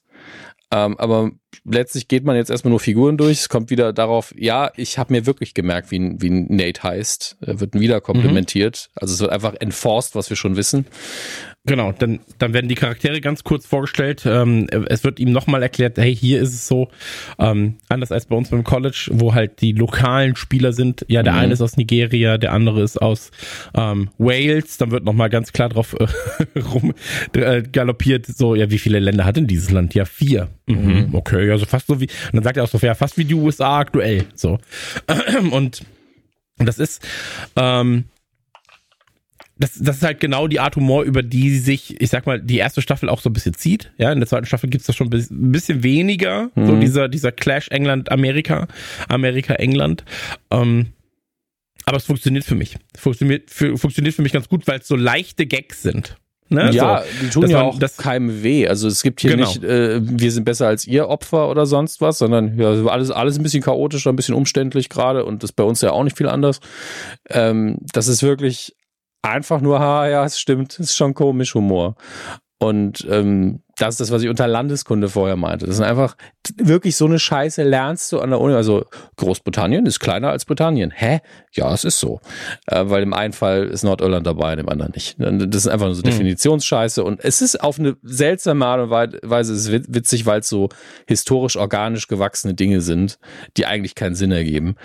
[0.72, 1.32] Ähm, aber
[1.66, 3.40] letztlich geht man jetzt erstmal nur Figuren durch.
[3.40, 7.38] Es kommt wieder darauf, ja, ich habe mir wirklich gemerkt, wie, wie Nate heißt.
[7.42, 8.90] Er wird wieder komplementiert.
[8.90, 9.00] Mhm.
[9.02, 10.86] Also es wird einfach enforced, was wir schon wissen.
[11.66, 14.24] Genau, dann, dann werden die Charaktere ganz kurz vorgestellt.
[14.26, 16.88] Ähm, es wird ihm nochmal erklärt, hey, hier ist es so,
[17.38, 21.06] ähm, anders als bei uns beim College, wo halt die lokalen Spieler sind.
[21.10, 21.40] Ja, der mhm.
[21.40, 23.32] eine ist aus Nigeria, der andere ist aus
[23.76, 24.78] ähm, Wales.
[24.78, 26.94] Dann wird nochmal ganz klar drauf äh, rum
[27.36, 29.94] äh, galoppiert, so, ja, wie viele Länder hat denn dieses Land?
[29.94, 30.48] Ja, vier.
[30.66, 31.10] Mhm.
[31.12, 33.36] Okay, also fast so wie, und dann sagt er auch so, ja, fast wie die
[33.36, 34.26] USA aktuell.
[34.34, 34.60] So.
[35.52, 35.84] Und
[36.58, 37.08] das ist,
[37.56, 38.06] ähm,
[39.60, 42.58] das, das ist halt genau die Art Humor, über die sich, ich sag mal, die
[42.58, 43.92] erste Staffel auch so ein bisschen zieht.
[43.98, 46.66] Ja, in der zweiten Staffel gibt's das schon ein bisschen weniger, mhm.
[46.66, 48.68] so dieser, dieser Clash England-Amerika,
[49.10, 50.06] Amerika-England.
[50.50, 50.88] Ähm,
[51.86, 52.78] aber es funktioniert für mich.
[52.98, 56.16] Funktioniert für, funktioniert für mich ganz gut, weil es so leichte Gags sind.
[56.48, 56.72] Ne?
[56.72, 58.68] Ja, so, die tun ja auch das keinem weh.
[58.68, 59.48] Also es gibt hier genau.
[59.48, 63.38] nicht, äh, wir sind besser als ihr Opfer oder sonst was, sondern ja, alles, alles
[63.38, 66.28] ein bisschen chaotisch, ein bisschen umständlich gerade und das bei uns ja auch nicht viel
[66.28, 66.60] anders.
[67.30, 68.76] Ähm, das ist wirklich
[69.22, 71.96] einfach nur, ha, ja, es stimmt, es ist schon komisch Humor.
[72.62, 75.66] Und ähm, das ist das, was ich unter Landeskunde vorher meinte.
[75.66, 76.18] Das ist einfach
[76.58, 78.54] wirklich so eine Scheiße lernst du an der Uni.
[78.54, 78.84] Also
[79.16, 80.92] Großbritannien ist kleiner als Britannien.
[80.92, 81.22] Hä?
[81.54, 82.20] Ja, es ist so.
[82.68, 85.16] Äh, weil im einen Fall ist Nordirland dabei, im anderen nicht.
[85.18, 86.10] Das ist einfach nur so hm.
[86.10, 87.02] Definitionsscheiße.
[87.02, 90.68] Und es ist auf eine seltsame Art und Weise es ist witzig, weil es so
[91.08, 93.20] historisch organisch gewachsene Dinge sind,
[93.56, 94.76] die eigentlich keinen Sinn ergeben.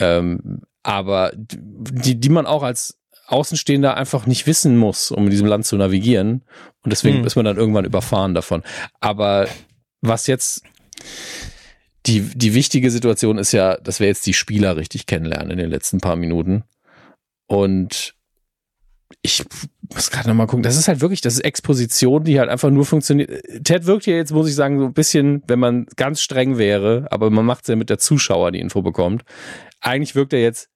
[0.00, 5.46] Ähm, aber die, die man auch als Außenstehender einfach nicht wissen muss, um in diesem
[5.46, 6.42] Land zu navigieren.
[6.82, 7.26] Und deswegen hm.
[7.26, 8.62] ist man dann irgendwann überfahren davon.
[9.00, 9.48] Aber
[10.00, 10.62] was jetzt
[12.06, 15.70] die, die wichtige Situation ist ja, dass wir jetzt die Spieler richtig kennenlernen in den
[15.70, 16.64] letzten paar Minuten.
[17.46, 18.14] Und
[19.22, 19.44] ich
[19.92, 20.62] muss gerade nochmal gucken.
[20.62, 23.30] Das ist halt wirklich, das ist Exposition, die halt einfach nur funktioniert.
[23.62, 27.06] Ted wirkt ja jetzt, muss ich sagen, so ein bisschen, wenn man ganz streng wäre,
[27.10, 29.22] aber man macht es ja mit der Zuschauer, die Info bekommt.
[29.80, 30.70] Eigentlich wirkt er jetzt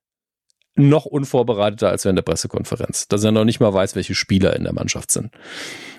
[0.76, 4.64] noch unvorbereiteter als während der Pressekonferenz, dass er noch nicht mal weiß, welche Spieler in
[4.64, 5.30] der Mannschaft sind.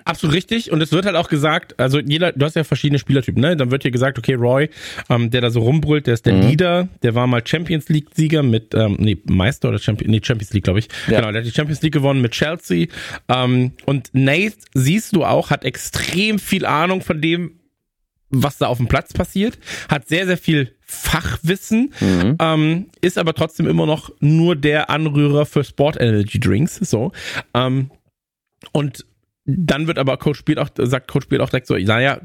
[0.04, 0.72] Absolut richtig.
[0.72, 3.56] Und es wird halt auch gesagt, also jeder, du hast ja verschiedene Spielertypen, ne?
[3.56, 4.70] Dann wird hier gesagt, okay, Roy,
[5.10, 6.48] ähm, der da so rumbrüllt, der ist der mhm.
[6.48, 10.64] Leader, der war mal Champions League-Sieger mit, ähm, nee, Meister oder Champions, nee, Champions League,
[10.64, 10.88] glaube ich.
[11.08, 11.20] Ja.
[11.20, 12.86] Genau, der hat die Champions League gewonnen mit Chelsea.
[13.28, 17.60] Ähm, und Nate, siehst du auch, hat extrem viel Ahnung von dem,
[18.30, 22.36] was da auf dem Platz passiert, hat sehr, sehr viel Fachwissen, mhm.
[22.40, 27.12] ähm, ist aber trotzdem immer noch nur der Anrührer für Sport Energy Drinks, so.
[27.52, 27.90] Ähm,
[28.72, 29.04] und
[29.50, 32.20] dann wird aber Coach Spiel auch, sagt Coach Spiel auch direkt so, naja,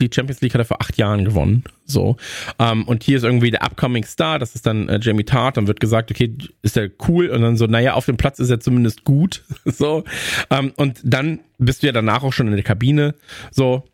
[0.00, 2.16] die Champions League hat er vor acht Jahren gewonnen, so.
[2.58, 5.66] Ähm, und hier ist irgendwie der upcoming Star, das ist dann äh, Jamie Tart, dann
[5.66, 7.28] wird gesagt, okay, ist er cool?
[7.28, 10.04] Und dann so, naja, auf dem Platz ist er zumindest gut, so.
[10.50, 13.14] Ähm, und dann bist du ja danach auch schon in der Kabine,
[13.50, 13.84] so.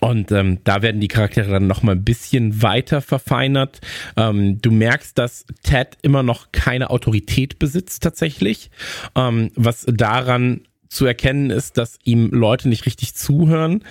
[0.00, 3.80] Und ähm, da werden die Charaktere dann noch mal ein bisschen weiter verfeinert.
[4.16, 8.70] Ähm, du merkst, dass Ted immer noch keine Autorität besitzt tatsächlich,
[9.14, 13.84] ähm, was daran zu erkennen ist, dass ihm Leute nicht richtig zuhören,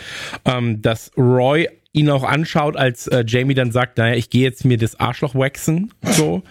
[0.45, 4.63] ähm, dass Roy ihn auch anschaut, als äh, Jamie dann sagt, naja, ich gehe jetzt
[4.63, 5.93] mir das Arschloch waxen.
[6.03, 6.43] So.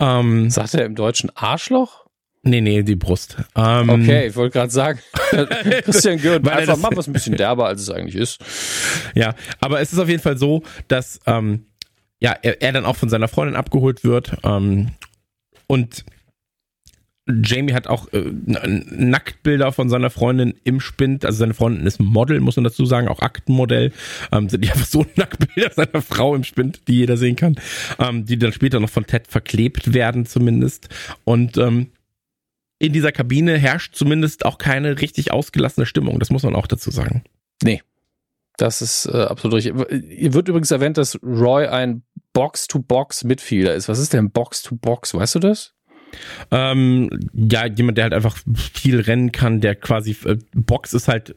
[0.00, 2.05] Ähm, Sagt er im Deutschen Arschloch?
[2.46, 3.36] Nee, nee, die Brust.
[3.56, 5.00] Ähm, okay, ich wollte gerade sagen,
[5.84, 8.38] Christian Gürtel, einfach mal was ein bisschen derber, als es eigentlich ist.
[9.14, 11.66] Ja, aber es ist auf jeden Fall so, dass ähm,
[12.20, 14.92] ja, er, er dann auch von seiner Freundin abgeholt wird ähm,
[15.66, 16.04] und
[17.28, 21.24] Jamie hat auch äh, Nacktbilder von seiner Freundin im Spind.
[21.24, 23.90] Also seine Freundin ist Model, muss man dazu sagen, auch Aktenmodell.
[24.30, 27.56] Ähm, sind die einfach so Nacktbilder seiner Frau im Spind, die jeder sehen kann,
[27.98, 30.88] ähm, die dann später noch von Ted verklebt werden zumindest.
[31.24, 31.88] Und ähm,
[32.78, 36.18] in dieser Kabine herrscht zumindest auch keine richtig ausgelassene Stimmung.
[36.18, 37.24] Das muss man auch dazu sagen.
[37.62, 37.82] Nee.
[38.58, 39.74] Das ist äh, absolut richtig.
[40.08, 43.88] Hier wird übrigens erwähnt, dass Roy ein Box-to-Box-Mitfielder ist.
[43.88, 45.14] Was ist denn Box-to-Box?
[45.14, 45.74] Weißt du das?
[46.50, 51.36] Ähm, ja, jemand, der halt einfach viel rennen kann, der quasi äh, Box ist halt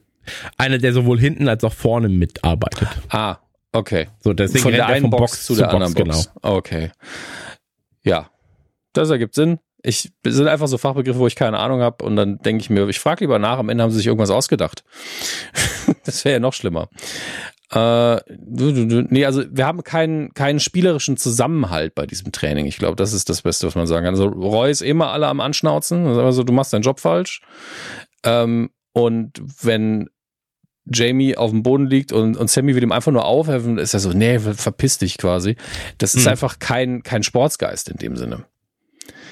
[0.58, 2.88] einer, der sowohl hinten als auch vorne mitarbeitet.
[3.10, 3.38] Ah,
[3.72, 4.08] okay.
[4.20, 6.32] So, deswegen Von der einen Box, Box, zu der Box, anderen Box.
[6.34, 6.58] Genau.
[6.58, 6.92] Okay.
[8.04, 8.30] Ja,
[8.94, 9.60] das ergibt Sinn.
[9.82, 12.70] Ich das sind einfach so Fachbegriffe, wo ich keine Ahnung habe und dann denke ich
[12.70, 14.84] mir, ich frage lieber nach, am Ende haben sie sich irgendwas ausgedacht.
[16.06, 16.90] das wäre ja noch schlimmer.
[17.72, 22.66] Äh, nee, also wir haben keinen, keinen spielerischen Zusammenhalt bei diesem Training.
[22.66, 24.16] Ich glaube, das ist das Beste, was man sagen kann.
[24.16, 26.08] Also Roy ist immer alle am Anschnauzen.
[26.08, 27.42] Also du machst deinen Job falsch.
[28.24, 30.10] Ähm, und wenn
[30.92, 34.00] Jamie auf dem Boden liegt und, und Sammy will ihm einfach nur aufhelfen, ist er
[34.00, 35.56] so, nee, verpiss dich quasi.
[36.00, 36.32] Das ist Hm.
[36.32, 38.46] einfach kein, kein Sportsgeist in dem Sinne.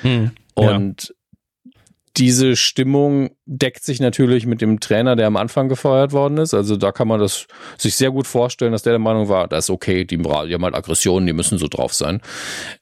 [0.02, 0.32] Hm.
[0.54, 1.14] Und
[2.18, 6.54] diese Stimmung deckt sich natürlich mit dem Trainer, der am Anfang gefeuert worden ist.
[6.54, 7.46] Also da kann man das
[7.78, 10.64] sich sehr gut vorstellen, dass der der Meinung war, das ist okay, die, die haben
[10.64, 12.22] halt Aggressionen, die müssen so drauf sein.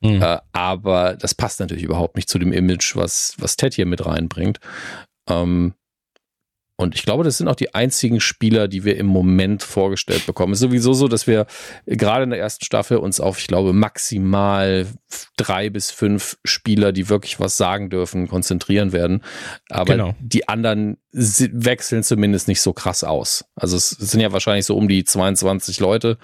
[0.01, 0.21] Hm.
[0.21, 4.05] Äh, aber das passt natürlich überhaupt nicht zu dem Image, was, was Ted hier mit
[4.05, 4.59] reinbringt.
[5.29, 5.73] Ähm,
[6.77, 10.53] und ich glaube, das sind auch die einzigen Spieler, die wir im Moment vorgestellt bekommen.
[10.53, 11.45] Es ist sowieso so, dass wir
[11.85, 14.87] gerade in der ersten Staffel uns auf, ich glaube, maximal
[15.37, 19.23] drei bis fünf Spieler, die wirklich was sagen dürfen, konzentrieren werden.
[19.69, 20.15] Aber Genau.
[20.19, 23.45] die anderen wechseln zumindest nicht so krass aus.
[23.55, 26.17] Also es sind ja wahrscheinlich so um die 22 Leute.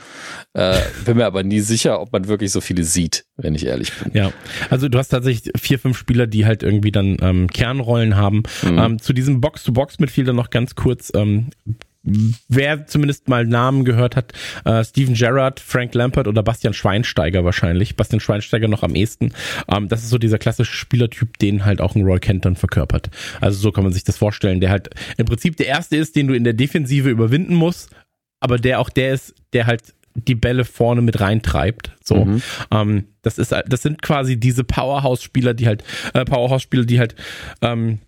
[0.53, 3.93] Äh, bin mir aber nie sicher, ob man wirklich so viele sieht, wenn ich ehrlich
[3.93, 4.11] bin.
[4.13, 4.33] Ja,
[4.69, 8.43] also du hast tatsächlich vier, fünf Spieler, die halt irgendwie dann ähm, Kernrollen haben.
[8.63, 8.77] Mhm.
[8.77, 11.11] Ähm, zu diesem Box-to-Box-Midfielder noch ganz kurz.
[11.15, 11.47] Ähm,
[12.49, 14.33] Wer zumindest mal Namen gehört hat,
[14.65, 17.95] äh, Steven Gerrard, Frank Lampard oder Bastian Schweinsteiger wahrscheinlich.
[17.95, 19.33] Bastian Schweinsteiger noch am ehesten.
[19.71, 23.11] Ähm, das ist so dieser klassische Spielertyp, den halt auch ein Roy Kent dann verkörpert.
[23.39, 26.25] Also so kann man sich das vorstellen, der halt im Prinzip der erste ist, den
[26.25, 27.91] du in der Defensive überwinden musst,
[28.39, 31.91] aber der auch der ist, der halt die Bälle vorne mit reintreibt.
[32.03, 32.41] So, Mhm.
[32.71, 35.83] ähm, das ist, das sind quasi diese Powerhouse-Spieler, die halt
[36.15, 37.13] äh, Powerhouse-Spieler, die halt
[37.61, 37.99] ähm,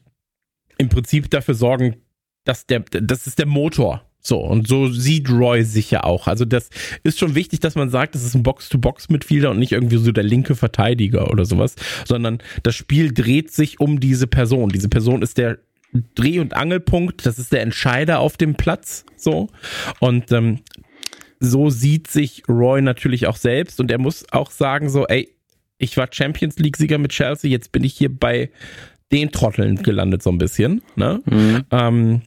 [0.79, 1.97] im Prinzip dafür sorgen,
[2.45, 4.03] dass der, das ist der Motor.
[4.25, 6.27] So, und so sieht Roy sich ja auch.
[6.27, 6.69] Also das
[7.03, 10.23] ist schon wichtig, dass man sagt, das ist ein Box-to-Box-Mitfielder und nicht irgendwie so der
[10.23, 11.75] linke Verteidiger oder sowas,
[12.05, 14.69] sondern das Spiel dreht sich um diese Person.
[14.69, 15.59] Diese Person ist der
[16.15, 19.05] Dreh- und Angelpunkt, das ist der Entscheider auf dem Platz.
[19.17, 19.49] So.
[19.99, 20.59] Und ähm,
[21.41, 25.35] so sieht sich Roy natürlich auch selbst und er muss auch sagen, so, ey,
[25.77, 28.51] ich war Champions League-Sieger mit Chelsea, jetzt bin ich hier bei
[29.11, 30.81] den Trotteln gelandet, so ein bisschen.
[30.95, 31.21] Ne?
[31.25, 31.63] Mhm.
[31.71, 32.21] Ähm,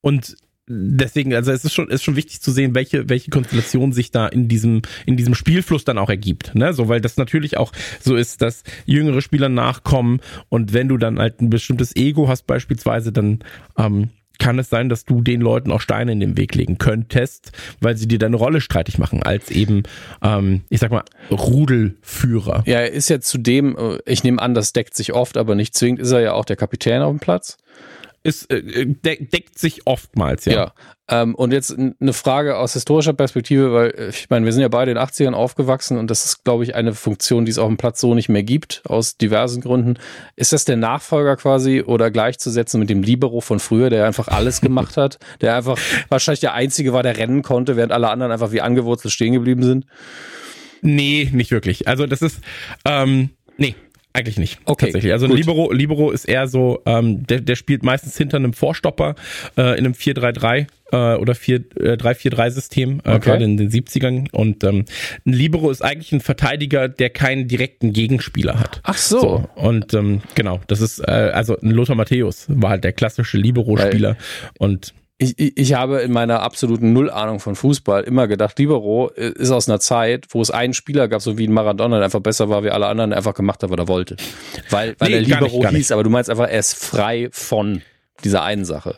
[0.00, 0.36] und
[0.68, 4.28] deswegen, also es ist schon, ist schon wichtig zu sehen, welche, welche Konstellation sich da
[4.28, 6.54] in diesem, in diesem Spielfluss dann auch ergibt.
[6.54, 6.72] Ne?
[6.72, 11.18] So, weil das natürlich auch so ist, dass jüngere Spieler nachkommen und wenn du dann
[11.18, 13.40] halt ein bestimmtes Ego hast, beispielsweise, dann
[13.78, 17.50] ähm, kann es sein, dass du den Leuten auch Steine in den Weg legen könntest,
[17.80, 19.82] weil sie dir deine Rolle streitig machen, als eben,
[20.22, 22.62] ähm, ich sag mal, Rudelführer.
[22.66, 25.74] Ja, er ist ja zudem, äh, ich nehme an, das deckt sich oft, aber nicht
[25.74, 27.58] zwingend, ist er ja auch der Kapitän auf dem Platz.
[28.22, 30.52] Ist, äh, de deckt sich oftmals, ja.
[30.52, 30.72] Ja.
[31.10, 34.68] Ähm, und jetzt eine Frage aus historischer Perspektive, weil äh, ich meine, wir sind ja
[34.68, 37.68] beide in den 80ern aufgewachsen und das ist, glaube ich, eine Funktion, die es auf
[37.68, 39.94] dem Platz so nicht mehr gibt, aus diversen Gründen.
[40.36, 44.60] Ist das der Nachfolger quasi oder gleichzusetzen mit dem Libero von früher, der einfach alles
[44.60, 45.78] gemacht hat, der einfach
[46.08, 49.62] wahrscheinlich der Einzige war, der rennen konnte, während alle anderen einfach wie angewurzelt stehen geblieben
[49.62, 49.86] sind?
[50.82, 51.88] Nee, nicht wirklich.
[51.88, 52.40] Also das ist,
[52.84, 53.74] ähm, nee,
[54.18, 54.58] eigentlich nicht.
[54.64, 55.12] Okay, Tatsächlich.
[55.12, 55.26] Also.
[55.26, 59.14] Libero, Libero ist eher so, ähm, der, der spielt meistens hinter einem Vorstopper
[59.56, 63.20] äh, in einem 4-3-3 äh, oder 4, äh, 3-4-3-System, äh, Okay.
[63.20, 64.28] gerade in den 70ern.
[64.32, 64.84] Und ähm,
[65.26, 68.80] ein Libero ist eigentlich ein Verteidiger, der keinen direkten Gegenspieler hat.
[68.84, 69.48] Ach so.
[69.54, 74.16] Und ähm, genau, das ist, äh, also ein Lothar Matthäus war halt der klassische Libero-Spieler.
[74.58, 79.30] Und Ich, ich, ich habe in meiner absoluten Null-Ahnung von Fußball immer gedacht, Libero äh,
[79.32, 82.20] ist aus einer Zeit, wo es einen Spieler gab, so wie ein Maradona, der einfach
[82.20, 84.16] besser war wie alle anderen, der einfach gemacht hat, was er wollte.
[84.70, 85.92] Weil, weil Nee, er Libero nicht, hieß, nicht.
[85.92, 87.82] aber du meinst einfach, er ist frei von
[88.24, 88.94] dieser einen Sache.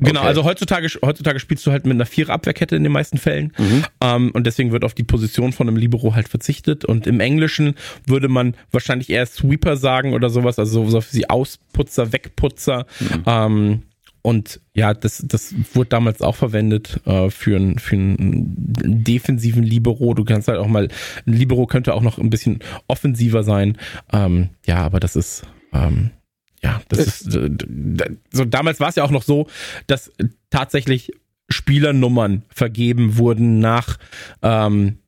[0.00, 0.28] Genau, Okay.
[0.28, 3.52] also heutzutage, heutzutage spielst du halt mit einer Vierer-Abwehrkette in den meisten Fällen.
[3.58, 3.84] Mhm.
[4.00, 6.84] Ähm, und deswegen wird auf die Position von einem Libero halt verzichtet.
[6.84, 7.74] Und im Englischen
[8.06, 12.86] würde man wahrscheinlich eher Sweeper sagen oder sowas, also so wie Ausputzer, Wegputzer.
[12.98, 13.22] Mhm.
[13.26, 13.82] Ähm,
[14.26, 18.54] und ja, das, das wurde damals auch verwendet äh, für, einen für einen
[19.04, 20.14] defensiven Libero.
[20.14, 20.88] Du kannst halt auch mal,
[21.26, 23.76] ein Libero könnte auch noch ein bisschen offensiver sein.
[24.14, 25.42] Ähm, ja, aber das ist,
[25.74, 26.08] ähm,
[26.62, 27.50] ja, das ist, äh,
[28.32, 29.46] so damals war es ja auch noch so,
[29.88, 30.10] dass
[30.48, 31.12] tatsächlich
[31.50, 33.98] Spielernummern vergeben wurden nach
[34.40, 35.00] ähm,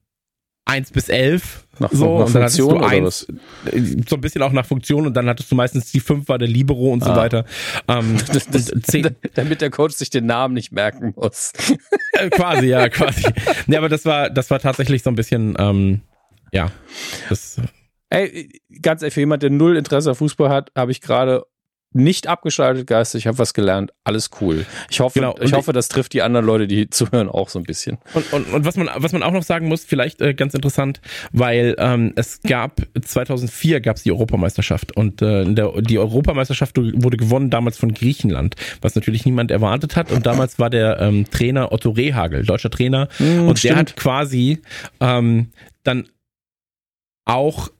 [0.67, 1.65] 1 bis 11.
[1.79, 3.27] Nach- so, nach und dann hattest Funktion du eins,
[3.67, 6.39] äh, so ein bisschen auch nach Funktion und dann hattest du meistens die 5 war
[6.39, 7.17] der Libero und so Ah.
[7.17, 7.45] weiter.
[7.89, 11.53] Ähm, Das, das, zehn, damit der Coach sich den Namen nicht merken muss.
[12.13, 13.27] äh, quasi, ja, quasi.
[13.67, 16.01] Nee, aber das war, das war tatsächlich so ein bisschen, ähm,
[16.53, 16.71] ja,
[17.29, 17.61] das,
[18.09, 21.45] Ey, ganz ehrlich, für jemand, der null Interesse an Fußball hat, habe ich gerade
[21.93, 24.67] nicht abgeschaltet geistig, ich habe was gelernt, alles cool.
[24.91, 27.63] Ich hoffe, Genau, ich hoffe, das trifft die anderen Leute, die zuhören, auch so ein
[27.65, 27.99] bisschen.
[28.13, 31.01] Und, und, und was man was man auch noch sagen muss, vielleicht äh, ganz interessant,
[31.33, 37.17] weil ähm, es gab 2004 gab es die Europameisterschaft und äh, der, die Europameisterschaft wurde
[37.17, 41.73] gewonnen damals von Griechenland, was natürlich niemand erwartet hat und damals war der ähm, Trainer
[41.73, 43.77] Otto Rehagel, deutscher Trainer Mm, und der stimmt.
[43.77, 44.61] hat quasi
[45.01, 45.51] ähm,
[45.85, 46.09] dann
[47.25, 47.71] auch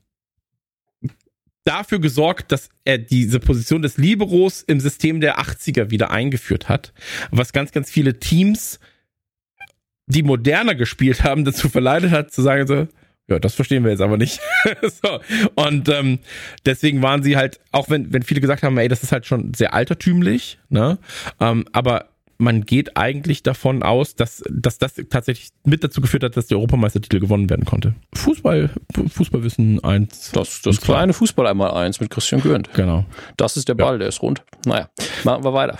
[1.67, 6.93] dafür gesorgt, dass er diese Position des Liberos im System der 80er wieder eingeführt hat,
[7.31, 8.81] was ganz, ganz viele Teams,
[10.07, 12.87] die moderner gespielt haben, dazu verleitet hat, zu sagen so,
[13.29, 14.41] ja, das verstehen wir jetzt aber nicht.
[14.83, 15.21] so.
[15.57, 16.21] Und ähm,
[16.65, 19.53] deswegen waren sie halt, auch wenn, wenn viele gesagt haben, ey, das ist halt schon
[19.53, 20.99] sehr altertümlich, ne?
[21.41, 26.37] Ähm, aber man geht eigentlich davon aus, dass, dass das tatsächlich mit dazu geführt hat,
[26.37, 27.95] dass der Europameistertitel gewonnen werden konnte.
[28.15, 28.71] Fußball,
[29.09, 30.33] Fußballwissen 1.
[30.33, 32.73] Das, das kleine Fußball einmal eins mit Christian Gürnt.
[32.75, 33.05] Genau.
[33.37, 33.99] Das ist der Ball, ja.
[33.99, 34.45] der ist rund.
[34.65, 34.91] Naja,
[35.25, 35.79] machen wir weiter.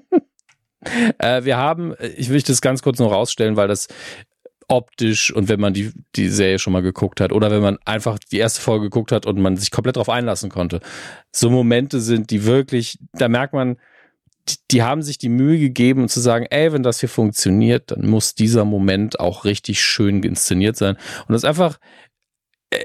[1.18, 3.88] äh, wir haben, ich will das ganz kurz noch rausstellen, weil das
[4.68, 8.18] optisch und wenn man die, die Serie schon mal geguckt hat oder wenn man einfach
[8.18, 10.80] die erste Folge geguckt hat und man sich komplett darauf einlassen konnte.
[11.32, 13.78] So Momente sind, die wirklich, da merkt man,
[14.70, 18.34] die haben sich die Mühe gegeben zu sagen, ey, wenn das hier funktioniert, dann muss
[18.34, 20.96] dieser Moment auch richtig schön inszeniert sein.
[21.26, 21.78] Und das ist einfach,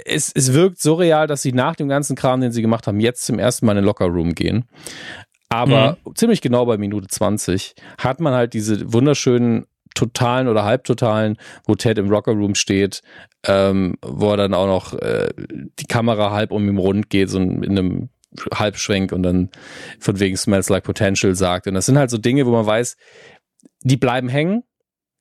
[0.06, 3.00] es, es wirkt so real, dass sie nach dem ganzen Kram, den sie gemacht haben,
[3.00, 4.66] jetzt zum ersten Mal in den Lockerroom gehen.
[5.50, 6.16] Aber mhm.
[6.16, 11.38] ziemlich genau bei Minute 20 hat man halt diese wunderschönen totalen oder halbtotalen,
[11.68, 13.02] wo Ted im Lockerroom steht,
[13.46, 15.30] ähm, wo er dann auch noch äh,
[15.80, 18.10] die Kamera halb um ihn rund geht, so in einem
[18.54, 19.50] Halbschwenk und dann
[20.00, 21.68] von wegen Smells Like Potential sagt.
[21.68, 22.98] Und das sind halt so Dinge, wo man weiß,
[23.82, 24.64] die bleiben hängen.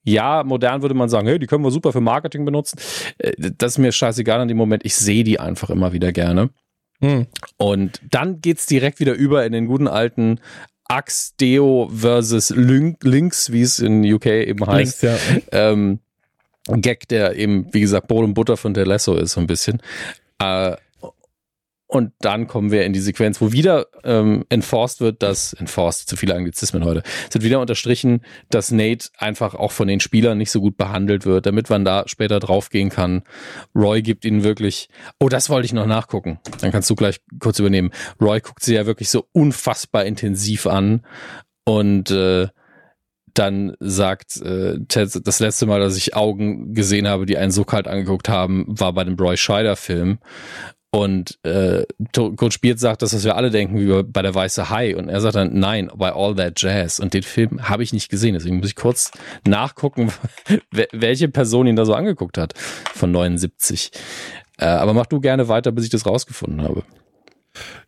[0.04, 2.78] Ja, modern würde man sagen, hey, die können wir super für Marketing benutzen.
[3.18, 4.84] Äh, das ist mir scheißegal an dem Moment.
[4.84, 6.50] Ich sehe die einfach immer wieder gerne.
[7.00, 7.26] Hm.
[7.56, 10.40] Und dann geht's direkt wieder über in den guten alten
[10.88, 15.02] Axe Deo versus Link, Links, wie es in UK eben heißt.
[15.02, 15.70] Links, ja.
[15.70, 16.00] ähm,
[16.66, 19.80] Gag, der eben, wie gesagt, Brot und Butter von der Lesso ist, so ein bisschen.
[20.38, 20.76] Äh,
[21.92, 26.16] und dann kommen wir in die Sequenz, wo wieder ähm, enforced wird, dass, enforced, zu
[26.16, 30.50] viele Anglizismen heute, es wird wieder unterstrichen, dass Nate einfach auch von den Spielern nicht
[30.50, 33.24] so gut behandelt wird, damit man da später draufgehen kann.
[33.74, 34.88] Roy gibt ihnen wirklich,
[35.20, 36.40] oh, das wollte ich noch nachgucken.
[36.62, 37.90] Dann kannst du gleich kurz übernehmen.
[38.18, 41.02] Roy guckt sie ja wirklich so unfassbar intensiv an
[41.64, 42.48] und äh,
[43.34, 47.64] dann sagt äh, Ted, das letzte Mal, dass ich Augen gesehen habe, die einen so
[47.64, 50.20] kalt angeguckt haben, war bei dem Roy Scheider Film.
[50.94, 54.94] Und äh, Coach Beard sagt das, was wir alle denken, wie bei der Weiße Hai.
[54.94, 57.00] Und er sagt dann, nein, bei All That Jazz.
[57.00, 58.34] Und den Film habe ich nicht gesehen.
[58.34, 59.10] Deswegen muss ich kurz
[59.46, 60.12] nachgucken,
[60.92, 63.90] welche Person ihn da so angeguckt hat von 79.
[64.58, 66.82] Äh, aber mach du gerne weiter, bis ich das rausgefunden habe.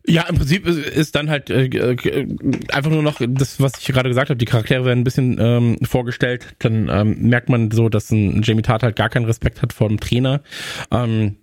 [0.07, 2.37] Ja, im Prinzip ist dann halt äh, äh,
[2.71, 5.77] einfach nur noch das, was ich gerade gesagt habe, die Charaktere werden ein bisschen ähm,
[5.83, 6.55] vorgestellt.
[6.57, 9.89] Dann ähm, merkt man so, dass ein Jamie Tart halt gar keinen Respekt hat vor
[9.89, 10.41] dem Trainer.
[10.89, 11.37] Ähm,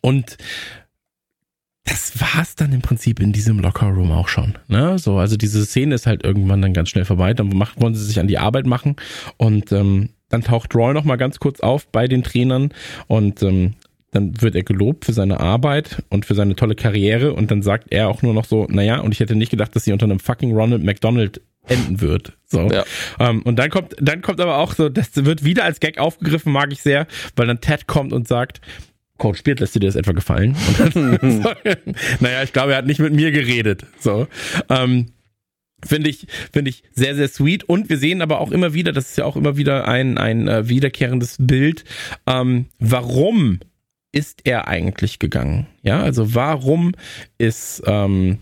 [0.00, 0.36] und
[1.84, 4.58] das war's dann im Prinzip in diesem Lockerroom auch schon.
[4.68, 4.98] Ne?
[4.98, 7.32] So, also diese Szene ist halt irgendwann dann ganz schnell vorbei.
[7.32, 8.96] Dann macht, wollen sie sich an die Arbeit machen
[9.38, 12.70] und ähm, dann taucht Roy noch mal ganz kurz auf bei den Trainern
[13.06, 13.74] und ähm,
[14.10, 17.88] dann wird er gelobt für seine Arbeit und für seine tolle Karriere und dann sagt
[17.90, 20.20] er auch nur noch so, naja, und ich hätte nicht gedacht, dass sie unter einem
[20.20, 22.32] fucking Ronald McDonald enden wird.
[22.46, 22.70] So.
[22.70, 22.84] Ja.
[23.18, 25.98] Um, ähm, und dann kommt, dann kommt aber auch so, das wird wieder als Gag
[25.98, 27.06] aufgegriffen, mag ich sehr,
[27.36, 28.60] weil dann Ted kommt und sagt,
[29.18, 30.56] Coach Spiert, lässt dir das etwa gefallen?
[32.20, 33.84] Naja, ich glaube, er hat nicht mit mir geredet.
[34.00, 34.26] So.
[34.68, 35.06] Ähm,
[35.84, 37.64] Finde ich, finde ich sehr, sehr sweet.
[37.64, 40.48] Und wir sehen aber auch immer wieder, das ist ja auch immer wieder ein, ein
[40.48, 41.84] äh, wiederkehrendes Bild,
[42.26, 43.60] ähm, warum
[44.10, 45.68] ist er eigentlich gegangen?
[45.82, 46.94] Ja, also warum
[47.36, 48.38] ist ähm,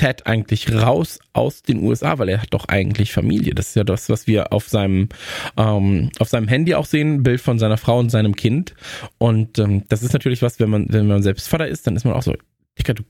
[0.00, 3.54] Ted eigentlich raus aus den USA, weil er hat doch eigentlich Familie.
[3.54, 5.10] Das ist ja das, was wir auf seinem
[5.58, 8.74] ähm, auf seinem Handy auch sehen, Bild von seiner Frau und seinem Kind.
[9.18, 12.04] Und ähm, das ist natürlich was, wenn man wenn man selbst Vater ist, dann ist
[12.04, 12.34] man auch so,
[12.78, 13.02] Dicker, du,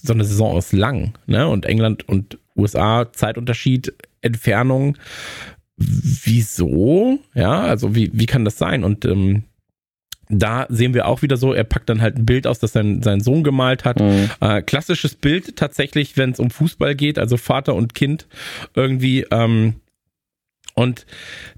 [0.00, 1.48] so eine Saison ist lang, ne?
[1.48, 4.96] Und England und USA Zeitunterschied, Entfernung.
[5.76, 7.18] Wieso?
[7.34, 8.84] Ja, also wie wie kann das sein?
[8.84, 9.42] Und ähm,
[10.28, 13.02] da sehen wir auch wieder so, er packt dann halt ein Bild aus, das sein,
[13.02, 14.00] sein Sohn gemalt hat.
[14.00, 14.30] Mhm.
[14.40, 18.26] Äh, klassisches Bild tatsächlich, wenn es um Fußball geht, also Vater und Kind
[18.74, 19.26] irgendwie.
[19.30, 19.76] Ähm,
[20.74, 21.06] und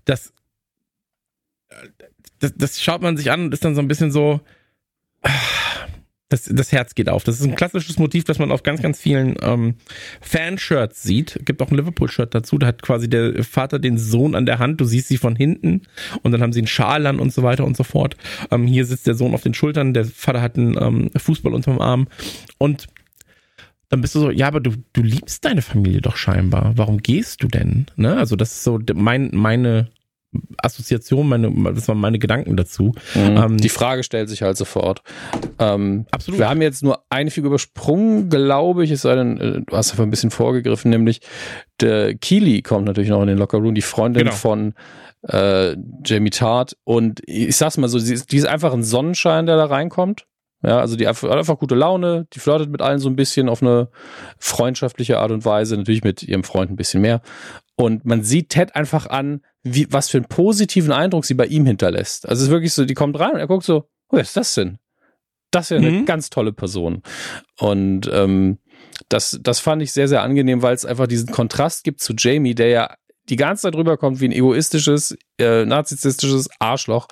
[0.04, 0.32] das,
[2.38, 4.40] das, das schaut man sich an und ist dann so ein bisschen so.
[5.22, 5.30] Äh,
[6.28, 7.24] das, das Herz geht auf.
[7.24, 9.76] Das ist ein klassisches Motiv, das man auf ganz, ganz vielen ähm,
[10.20, 11.40] Fanshirts sieht.
[11.44, 12.58] Gibt auch ein Liverpool-Shirt dazu.
[12.58, 14.80] Da hat quasi der Vater den Sohn an der Hand.
[14.80, 15.82] Du siehst sie von hinten
[16.22, 18.16] und dann haben sie einen Schal an und so weiter und so fort.
[18.50, 19.94] Ähm, hier sitzt der Sohn auf den Schultern.
[19.94, 22.08] Der Vater hat einen ähm, Fußball unterm Arm
[22.58, 22.88] und
[23.88, 26.72] dann bist du so, ja, aber du, du liebst deine Familie doch scheinbar.
[26.76, 27.86] Warum gehst du denn?
[27.96, 28.18] Ne?
[28.18, 29.88] Also das ist so mein, meine
[30.58, 32.92] Assoziation, meine, das waren meine Gedanken dazu.
[33.14, 33.36] Mhm.
[33.36, 35.02] Ähm, die Frage stellt sich halt sofort.
[35.58, 36.40] Ähm, Absolut.
[36.40, 39.90] Wir haben jetzt nur eine Figur übersprungen, glaube ich, es sei denn, äh, du hast
[39.90, 41.20] einfach ein bisschen vorgegriffen, nämlich
[41.80, 44.34] der Keely kommt natürlich noch in den Locker Room, die Freundin genau.
[44.34, 44.74] von
[45.22, 46.76] äh, Jamie Tart.
[46.84, 50.26] Und ich sag's mal so, die ist einfach ein Sonnenschein, der da reinkommt.
[50.62, 53.62] Ja, also die hat einfach gute Laune, die flirtet mit allen so ein bisschen auf
[53.62, 53.90] eine
[54.38, 57.22] freundschaftliche Art und Weise, natürlich mit ihrem Freund ein bisschen mehr.
[57.80, 61.64] Und man sieht Ted einfach an, wie, was für einen positiven Eindruck sie bei ihm
[61.64, 62.28] hinterlässt.
[62.28, 64.36] Also es ist wirklich so, die kommt rein und er guckt so, oh, wer ist
[64.36, 64.78] das denn?
[65.52, 66.04] Das ist ja eine mhm.
[66.04, 67.02] ganz tolle Person.
[67.56, 68.58] Und ähm,
[69.08, 72.56] das, das fand ich sehr, sehr angenehm, weil es einfach diesen Kontrast gibt zu Jamie,
[72.56, 72.94] der ja
[73.28, 77.06] die ganze Zeit rüberkommt wie ein egoistisches, äh, narzisstisches Arschloch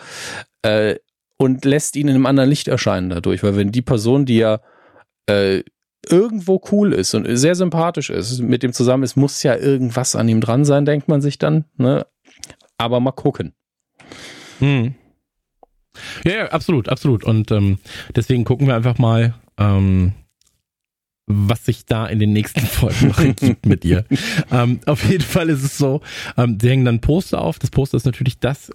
[0.63, 0.97] äh,
[1.39, 3.45] und lässt ihn in einem anderen Licht erscheinen dadurch.
[3.45, 4.61] Weil wenn die Person, die ja
[5.27, 5.63] äh,
[6.09, 10.29] irgendwo cool ist und sehr sympathisch ist, mit dem zusammen ist, muss ja irgendwas an
[10.29, 11.65] ihm dran sein, denkt man sich dann.
[11.77, 12.07] Ne?
[12.79, 13.53] Aber mal gucken.
[14.59, 14.95] Hm.
[16.25, 17.25] Ja, ja, absolut, absolut.
[17.25, 17.79] Und ähm,
[18.15, 20.13] deswegen gucken wir einfach mal, ähm,
[21.27, 24.05] was sich da in den nächsten Folgen noch ergibt mit ihr.
[24.51, 26.01] ähm, auf jeden Fall ist es so,
[26.37, 27.59] ähm, sie hängen dann Poster auf.
[27.59, 28.71] Das Poster ist natürlich das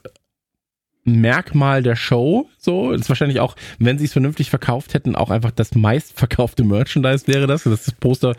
[1.04, 2.50] Merkmal der Show.
[2.58, 6.64] So, das ist wahrscheinlich auch, wenn sie es vernünftig verkauft hätten, auch einfach das meistverkaufte
[6.64, 7.64] Merchandise wäre das.
[7.64, 8.36] Das ist das Poster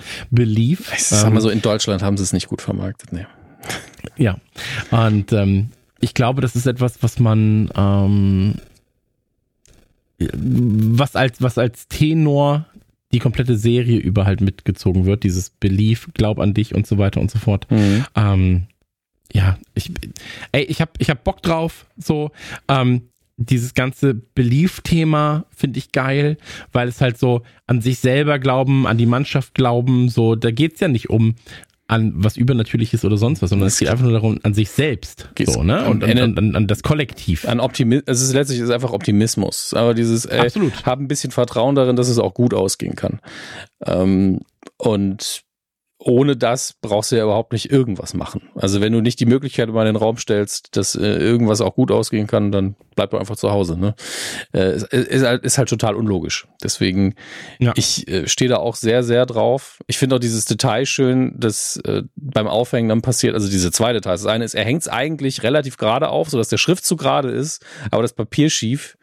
[1.07, 3.13] sag mal ähm, so, in Deutschland haben sie es nicht gut vermarktet.
[3.13, 3.27] Nee.
[4.17, 4.39] Ja.
[4.91, 5.71] Und ähm,
[6.01, 8.55] ich glaube, das ist etwas, was man ähm,
[10.19, 12.67] was als was als Tenor
[13.13, 17.21] die komplette Serie über halt mitgezogen wird, dieses Belief, Glaub an dich und so weiter
[17.21, 17.71] und so fort.
[17.71, 18.05] Mhm.
[18.17, 18.67] Ähm,
[19.33, 19.91] ja, ich,
[20.53, 22.31] ey, ich hab, ich hab Bock drauf, so,
[22.69, 26.37] ähm, dieses ganze Belief-Thema finde ich geil,
[26.73, 30.81] weil es halt so an sich selber glauben, an die Mannschaft glauben, so, da geht's
[30.81, 31.35] ja nicht um
[31.89, 35.29] an was Übernatürliches oder sonst was, sondern es geht einfach nur darum, an sich selbst.
[35.45, 35.85] So, ne?
[35.87, 37.47] Und an, an, an das Kollektiv.
[37.47, 39.75] An Optimismus, es ist letztlich ist einfach Optimismus.
[39.75, 40.87] Aber dieses, ey, Absolut.
[40.87, 43.21] hab ein bisschen Vertrauen darin, dass es auch gut ausgehen kann.
[43.85, 44.41] Ähm,
[44.79, 45.43] und
[46.05, 48.43] ohne das brauchst du ja überhaupt nicht irgendwas machen.
[48.55, 51.75] Also wenn du nicht die Möglichkeit mal in den Raum stellst, dass äh, irgendwas auch
[51.75, 53.79] gut ausgehen kann, dann bleib doch einfach zu Hause.
[53.79, 53.95] Ne?
[54.53, 56.47] Äh, ist, ist, halt, ist halt total unlogisch.
[56.63, 57.15] Deswegen,
[57.59, 57.73] ja.
[57.77, 59.79] ich äh, stehe da auch sehr, sehr drauf.
[59.87, 63.93] Ich finde auch dieses Detail schön, das äh, beim Aufhängen dann passiert, also diese zwei
[63.93, 64.23] Details.
[64.23, 67.65] Das eine ist, er hängt es eigentlich relativ gerade auf, sodass der Schriftzug gerade ist,
[67.91, 68.97] aber das Papier schief.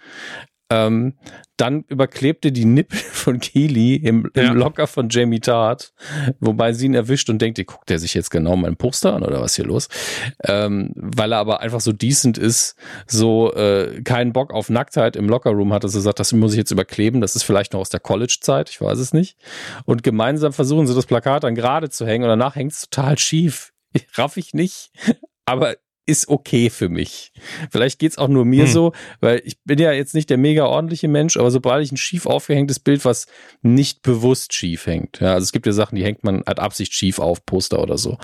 [0.72, 1.16] Ähm,
[1.58, 4.52] dann überklebte die Nippel von Keely im, im ja.
[4.54, 5.94] Locker von Jamie Tart,
[6.40, 9.24] wobei sie ihn erwischt und denkt, ihr guckt er sich jetzt genau mein Poster an
[9.24, 9.90] oder was hier los?
[10.44, 12.76] Ähm, weil er aber einfach so decent ist,
[13.08, 16.58] so äh, keinen Bock auf Nacktheit im Lockerroom hat, dass er sagt, das muss ich
[16.58, 19.38] jetzt überkleben, das ist vielleicht noch aus der College-Zeit, ich weiß es nicht.
[19.86, 23.18] Und gemeinsam versuchen sie das Plakat dann gerade zu hängen und danach hängt es total
[23.18, 23.74] schief.
[24.16, 24.92] Raff ich nicht.
[25.46, 25.76] Aber
[26.10, 27.32] ist okay für mich.
[27.70, 28.72] Vielleicht geht's auch nur mir hm.
[28.72, 31.98] so, weil ich bin ja jetzt nicht der mega ordentliche Mensch, aber sobald ich ein
[31.98, 33.28] schief aufgehängtes Bild, was
[33.62, 36.94] nicht bewusst schief hängt, ja, also es gibt ja Sachen, die hängt man hat Absicht
[36.94, 38.18] schief auf, Poster oder so.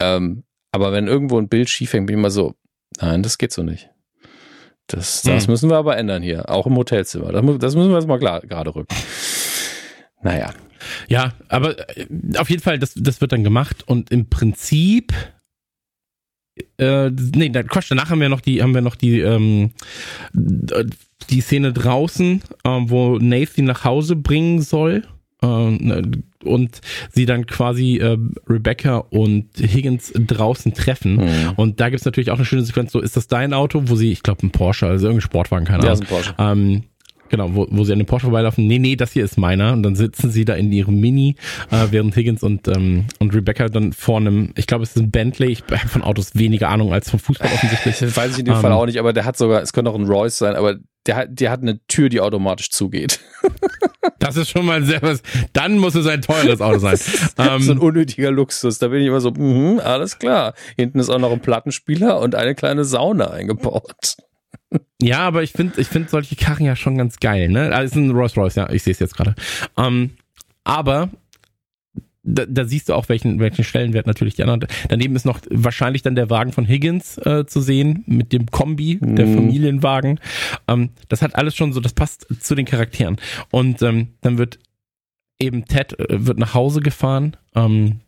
[0.00, 2.54] Ähm, aber wenn irgendwo ein Bild schief hängt, bin ich immer so,
[3.00, 3.90] nein, das geht so nicht.
[4.86, 5.50] Das, das hm.
[5.50, 7.32] müssen wir aber ändern hier, auch im Hotelzimmer.
[7.32, 8.94] Das, das müssen wir jetzt mal klar, gerade rücken.
[10.22, 10.52] Naja.
[11.08, 12.06] Ja, aber äh,
[12.38, 15.12] auf jeden Fall, das, das wird dann gemacht und im Prinzip
[16.78, 19.72] äh, nee, Quatsch, danach haben wir noch die, haben wir noch die, ähm,
[20.32, 25.02] die Szene draußen, äh, wo Nate sie nach Hause bringen soll.
[25.42, 26.02] Äh,
[26.44, 26.80] und
[27.10, 28.16] sie dann quasi äh,
[28.48, 31.16] Rebecca und Higgins draußen treffen.
[31.16, 31.52] Mhm.
[31.56, 34.12] Und da gibt's natürlich auch eine schöne Sequenz, so ist das dein Auto, wo sie,
[34.12, 35.88] ich glaube ein Porsche, also irgendein Sportwagen, keine Ahnung.
[35.88, 36.34] Ja, ist ein Porsche.
[36.38, 36.84] Ähm,
[37.28, 38.66] Genau, wo, wo sie an dem Porsche vorbeilaufen.
[38.66, 39.72] Nee, nee, das hier ist meiner.
[39.72, 41.36] Und dann sitzen sie da in ihrem Mini,
[41.70, 45.10] äh, während Higgins und, ähm, und Rebecca dann vor einem, ich glaube, es ist ein
[45.10, 45.52] Bentley.
[45.52, 47.98] Ich habe von Autos weniger Ahnung als vom Fußball offensichtlich.
[47.98, 49.90] Das weiß ich in dem ähm, Fall auch nicht, aber der hat sogar, es könnte
[49.90, 50.76] auch ein Royce sein, aber
[51.06, 53.20] der hat, der hat eine Tür, die automatisch zugeht.
[54.20, 55.22] Das ist schon mal sehr was.
[55.52, 56.98] Dann muss es ein teures Auto sein.
[57.38, 58.78] ähm, so ein unnötiger Luxus.
[58.78, 60.54] Da bin ich immer so, mh, alles klar.
[60.76, 64.16] Hinten ist auch noch ein Plattenspieler und eine kleine Sauna eingebaut.
[65.00, 67.72] Ja, aber ich finde ich finde solche Karren ja schon ganz geil, ne?
[67.74, 69.34] Also ist ein Rolls Royce, ja, ich sehe es jetzt gerade.
[69.76, 70.10] Ähm,
[70.64, 71.10] aber
[72.22, 74.66] da, da siehst du auch, welchen, welchen Stellenwert natürlich die anderen.
[74.88, 78.98] Daneben ist noch wahrscheinlich dann der Wagen von Higgins äh, zu sehen, mit dem Kombi,
[79.00, 79.34] der mhm.
[79.34, 80.20] Familienwagen.
[80.66, 83.16] Ähm, das hat alles schon so, das passt zu den Charakteren.
[83.50, 84.58] Und ähm, dann wird
[85.38, 87.36] eben Ted äh, wird nach Hause gefahren.
[87.54, 88.00] Ähm,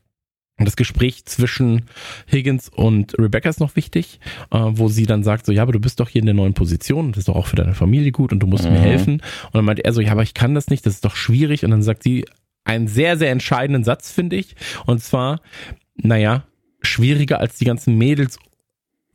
[0.65, 1.87] das Gespräch zwischen
[2.31, 4.21] Higgins und Rebecca ist noch wichtig,
[4.51, 6.55] äh, wo sie dann sagt so, ja, aber du bist doch hier in der neuen
[6.55, 8.73] Position, das ist doch auch für deine Familie gut und du musst mhm.
[8.73, 9.15] mir helfen.
[9.15, 11.65] Und dann meinte er so, ja, aber ich kann das nicht, das ist doch schwierig.
[11.65, 12.25] Und dann sagt sie
[12.65, 14.55] einen sehr, sehr entscheidenden Satz, finde ich.
[14.87, 15.41] Und zwar,
[15.97, 16.45] naja,
[16.83, 18.39] schwieriger als die ganzen Mädels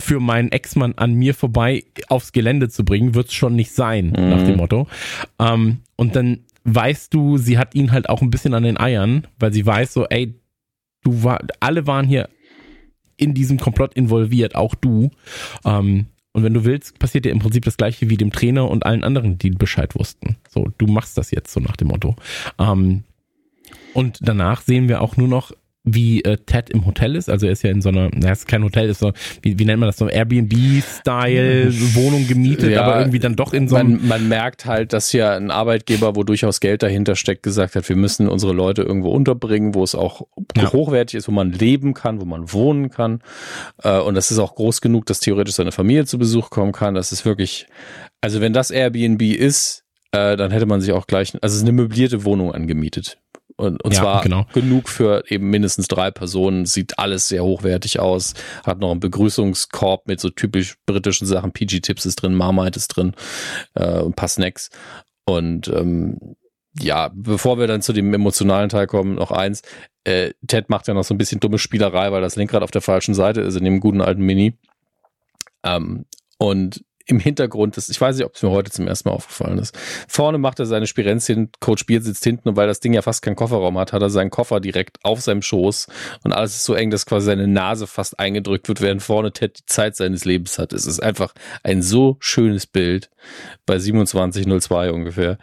[0.02, 4.30] für meinen Ex-Mann an mir vorbei aufs Gelände zu bringen, wird's schon nicht sein, mhm.
[4.30, 4.88] nach dem Motto.
[5.40, 9.28] Ähm, und dann weißt du, sie hat ihn halt auch ein bisschen an den Eiern,
[9.40, 10.36] weil sie weiß so, ey,
[11.06, 12.30] du war, alle waren hier
[13.16, 15.12] in diesem Komplott involviert, auch du.
[15.64, 18.86] Ähm, Und wenn du willst, passiert dir im Prinzip das gleiche wie dem Trainer und
[18.86, 20.36] allen anderen, die Bescheid wussten.
[20.50, 22.18] So, du machst das jetzt so nach dem Motto.
[22.60, 23.06] Ähm,
[23.94, 25.54] und danach sehen wir auch nur noch
[25.86, 27.30] wie äh, Ted im Hotel ist.
[27.30, 29.14] Also er ist ja in so einer, na, ist kein Hotel, ist so,
[29.44, 33.68] wie, wie nennt man das, so Airbnb-Style Wohnung gemietet, ja, aber irgendwie dann doch in
[33.68, 33.98] so einem.
[33.98, 37.88] Man, man merkt halt, dass hier ein Arbeitgeber, wo durchaus Geld dahinter steckt, gesagt hat,
[37.88, 40.24] wir müssen unsere Leute irgendwo unterbringen, wo es auch
[40.58, 40.74] ja.
[40.74, 43.22] hochwertig ist, wo man leben kann, wo man wohnen kann.
[43.84, 46.96] Äh, und das ist auch groß genug, dass theoretisch seine Familie zu Besuch kommen kann.
[46.96, 47.68] Das ist wirklich,
[48.22, 51.64] also wenn das Airbnb ist, äh, dann hätte man sich auch gleich, also es ist
[51.64, 53.20] eine möblierte Wohnung angemietet.
[53.58, 54.46] Und, und ja, zwar genau.
[54.54, 58.34] genug für eben mindestens drei Personen, sieht alles sehr hochwertig aus,
[58.66, 63.14] hat noch einen Begrüßungskorb mit so typisch britischen Sachen, PG-Tips ist drin, Marmite ist drin,
[63.76, 64.70] äh, ein paar Snacks.
[65.26, 66.36] Und ähm,
[66.80, 69.62] ja, bevor wir dann zu dem emotionalen Teil kommen, noch eins.
[70.04, 72.82] Äh, Ted macht ja noch so ein bisschen dumme Spielerei, weil das Lenkrad auf der
[72.82, 74.58] falschen Seite ist in dem guten alten Mini.
[75.64, 76.06] Ähm,
[76.38, 79.60] und im Hintergrund ist, ich weiß nicht, ob es mir heute zum ersten Mal aufgefallen
[79.60, 79.78] ist.
[80.08, 83.22] Vorne macht er seine Spirenzchen, Coach Bier sitzt hinten und weil das Ding ja fast
[83.22, 85.88] keinen Kofferraum hat, hat er seinen Koffer direkt auf seinem Schoß
[86.24, 89.60] und alles ist so eng, dass quasi seine Nase fast eingedrückt wird, während vorne Ted
[89.60, 90.74] die Zeit seines Lebens hat.
[90.74, 91.34] Es ist einfach
[91.64, 93.10] ein so schönes Bild
[93.66, 95.38] bei 2702 ungefähr.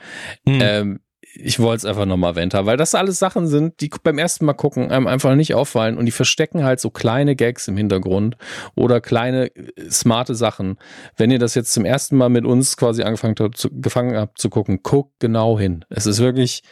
[0.45, 0.59] Mhm.
[0.61, 1.01] Ähm,
[1.35, 4.45] ich wollte es einfach nochmal erwähnt haben, weil das alles Sachen sind, die beim ersten
[4.45, 8.37] Mal gucken einem einfach nicht auffallen und die verstecken halt so kleine Gags im Hintergrund
[8.75, 10.79] oder kleine äh, smarte Sachen.
[11.17, 14.39] Wenn ihr das jetzt zum ersten Mal mit uns quasi angefangen habt, zu, gefangen habt
[14.39, 15.85] zu gucken, guckt genau hin.
[15.89, 16.63] Es ist wirklich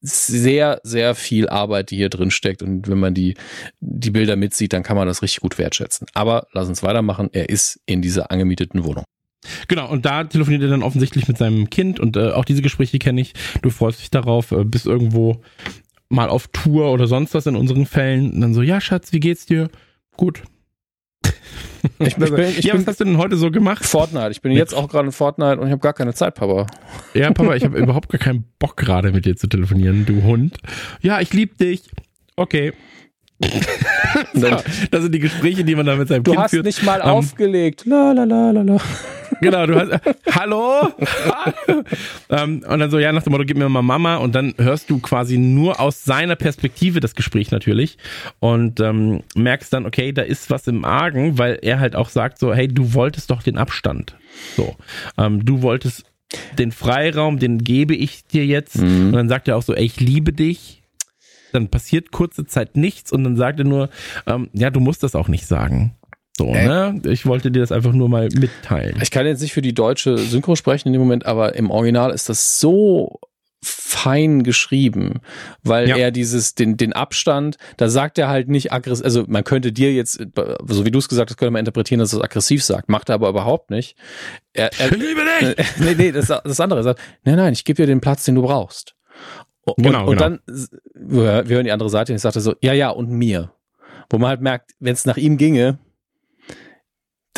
[0.00, 3.34] sehr, sehr viel Arbeit, die hier drin steckt und wenn man die,
[3.80, 6.06] die Bilder mitsieht, dann kann man das richtig gut wertschätzen.
[6.14, 7.28] Aber lass uns weitermachen.
[7.32, 9.04] Er ist in dieser angemieteten Wohnung.
[9.68, 12.98] Genau, und da telefoniert er dann offensichtlich mit seinem Kind und äh, auch diese Gespräche
[12.98, 13.34] kenne ich.
[13.62, 15.42] Du freust dich darauf, äh, bist irgendwo
[16.08, 18.32] mal auf Tour oder sonst was in unseren Fällen.
[18.32, 19.70] Und dann so, ja, Schatz, wie geht's dir?
[20.16, 20.42] Gut.
[21.98, 23.84] Ich bin, ich ja, was hast du denn heute so gemacht?
[23.84, 24.30] Fortnite.
[24.30, 26.66] Ich bin jetzt auch gerade in Fortnite und ich habe gar keine Zeit, Papa.
[27.14, 30.58] Ja, Papa, ich habe überhaupt gar keinen Bock gerade mit dir zu telefonieren, du Hund.
[31.00, 31.90] Ja, ich lieb dich.
[32.36, 32.72] Okay.
[34.34, 34.48] so,
[34.90, 36.64] das sind die Gespräche, die man da mit seinem du Kind führt.
[36.64, 37.84] Du hast nicht mal um, aufgelegt.
[37.84, 38.80] La, la, la, la, la.
[39.40, 40.00] Genau, du hast,
[40.32, 40.92] hallo?
[42.30, 44.16] ähm, und dann so, ja, nach dem Motto, gib mir mal Mama.
[44.16, 47.98] Und dann hörst du quasi nur aus seiner Perspektive das Gespräch natürlich
[48.40, 52.38] und ähm, merkst dann, okay, da ist was im Argen, weil er halt auch sagt
[52.38, 54.16] so, hey, du wolltest doch den Abstand.
[54.56, 54.76] So,
[55.18, 56.04] ähm, du wolltest
[56.58, 58.78] den Freiraum, den gebe ich dir jetzt.
[58.78, 59.08] Mhm.
[59.08, 60.82] Und dann sagt er auch so, ey, ich liebe dich
[61.52, 63.88] dann passiert kurze Zeit nichts und dann sagt er nur,
[64.26, 65.94] ähm, ja, du musst das auch nicht sagen.
[66.38, 66.66] So, äh.
[66.66, 67.00] ne?
[67.06, 68.98] Ich wollte dir das einfach nur mal mitteilen.
[69.02, 72.10] Ich kann jetzt nicht für die deutsche Synchro sprechen in dem Moment, aber im Original
[72.12, 73.20] ist das so
[73.62, 75.20] fein geschrieben,
[75.62, 75.96] weil ja.
[75.96, 79.92] er dieses, den, den Abstand, da sagt er halt nicht aggressiv, also man könnte dir
[79.92, 80.20] jetzt,
[80.66, 83.08] so wie du es gesagt hast, könnte man interpretieren, dass er es aggressiv sagt, macht
[83.08, 83.96] er aber überhaupt nicht.
[84.52, 85.66] Er, er, ich liebe dich!
[85.78, 88.42] nee, nee, das, das andere sagt, nein, nein, ich gebe dir den Platz, den du
[88.42, 88.94] brauchst.
[89.64, 90.20] Und, genau, und genau.
[90.20, 90.40] dann,
[90.94, 93.52] wir hören die andere Seite und ich sagte so, ja, ja, und mir.
[94.10, 95.80] Wo man halt merkt, wenn es nach ihm ginge,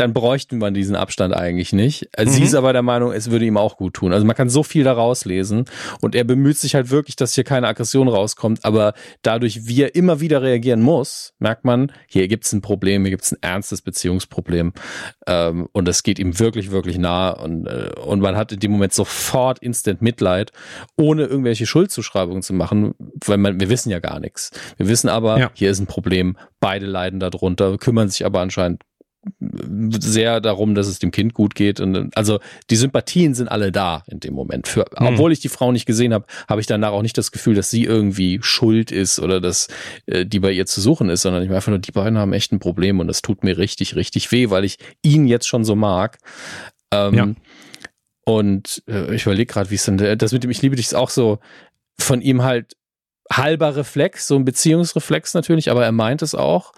[0.00, 2.08] dann bräuchten man diesen Abstand eigentlich nicht.
[2.16, 2.36] Also mhm.
[2.36, 4.12] Sie ist aber der Meinung, es würde ihm auch gut tun.
[4.12, 5.64] Also man kann so viel daraus lesen
[6.00, 9.94] und er bemüht sich halt wirklich, dass hier keine Aggression rauskommt, aber dadurch, wie er
[9.94, 13.38] immer wieder reagieren muss, merkt man, hier gibt es ein Problem, hier gibt es ein
[13.40, 14.72] ernstes Beziehungsproblem
[15.26, 18.70] ähm, und das geht ihm wirklich, wirklich nah und, äh, und man hat in dem
[18.70, 20.52] Moment sofort instant Mitleid,
[20.96, 22.94] ohne irgendwelche Schuldzuschreibungen zu machen,
[23.26, 24.50] weil man, wir wissen ja gar nichts.
[24.76, 25.50] Wir wissen aber, ja.
[25.54, 28.82] hier ist ein Problem, beide leiden darunter, kümmern sich aber anscheinend
[29.40, 31.80] sehr darum, dass es dem Kind gut geht.
[31.80, 32.40] Und also
[32.70, 34.68] die Sympathien sind alle da in dem Moment.
[34.68, 35.06] Für, hm.
[35.06, 37.70] Obwohl ich die Frau nicht gesehen habe, habe ich danach auch nicht das Gefühl, dass
[37.70, 39.68] sie irgendwie schuld ist oder dass
[40.06, 42.32] äh, die bei ihr zu suchen ist, sondern ich meine einfach nur, die beiden haben
[42.32, 45.64] echt ein Problem und das tut mir richtig, richtig weh, weil ich ihn jetzt schon
[45.64, 46.18] so mag.
[46.92, 47.28] Ähm, ja.
[48.24, 50.94] Und äh, ich überlege gerade, wie es denn, das mit dem Ich liebe dich ist
[50.94, 51.38] auch so
[52.00, 52.76] von ihm halt
[53.30, 56.72] halber Reflex, so ein Beziehungsreflex natürlich, aber er meint es auch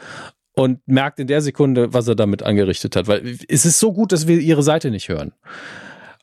[0.60, 3.08] und merkt in der Sekunde, was er damit angerichtet hat.
[3.08, 5.32] Weil es ist so gut, dass wir ihre Seite nicht hören.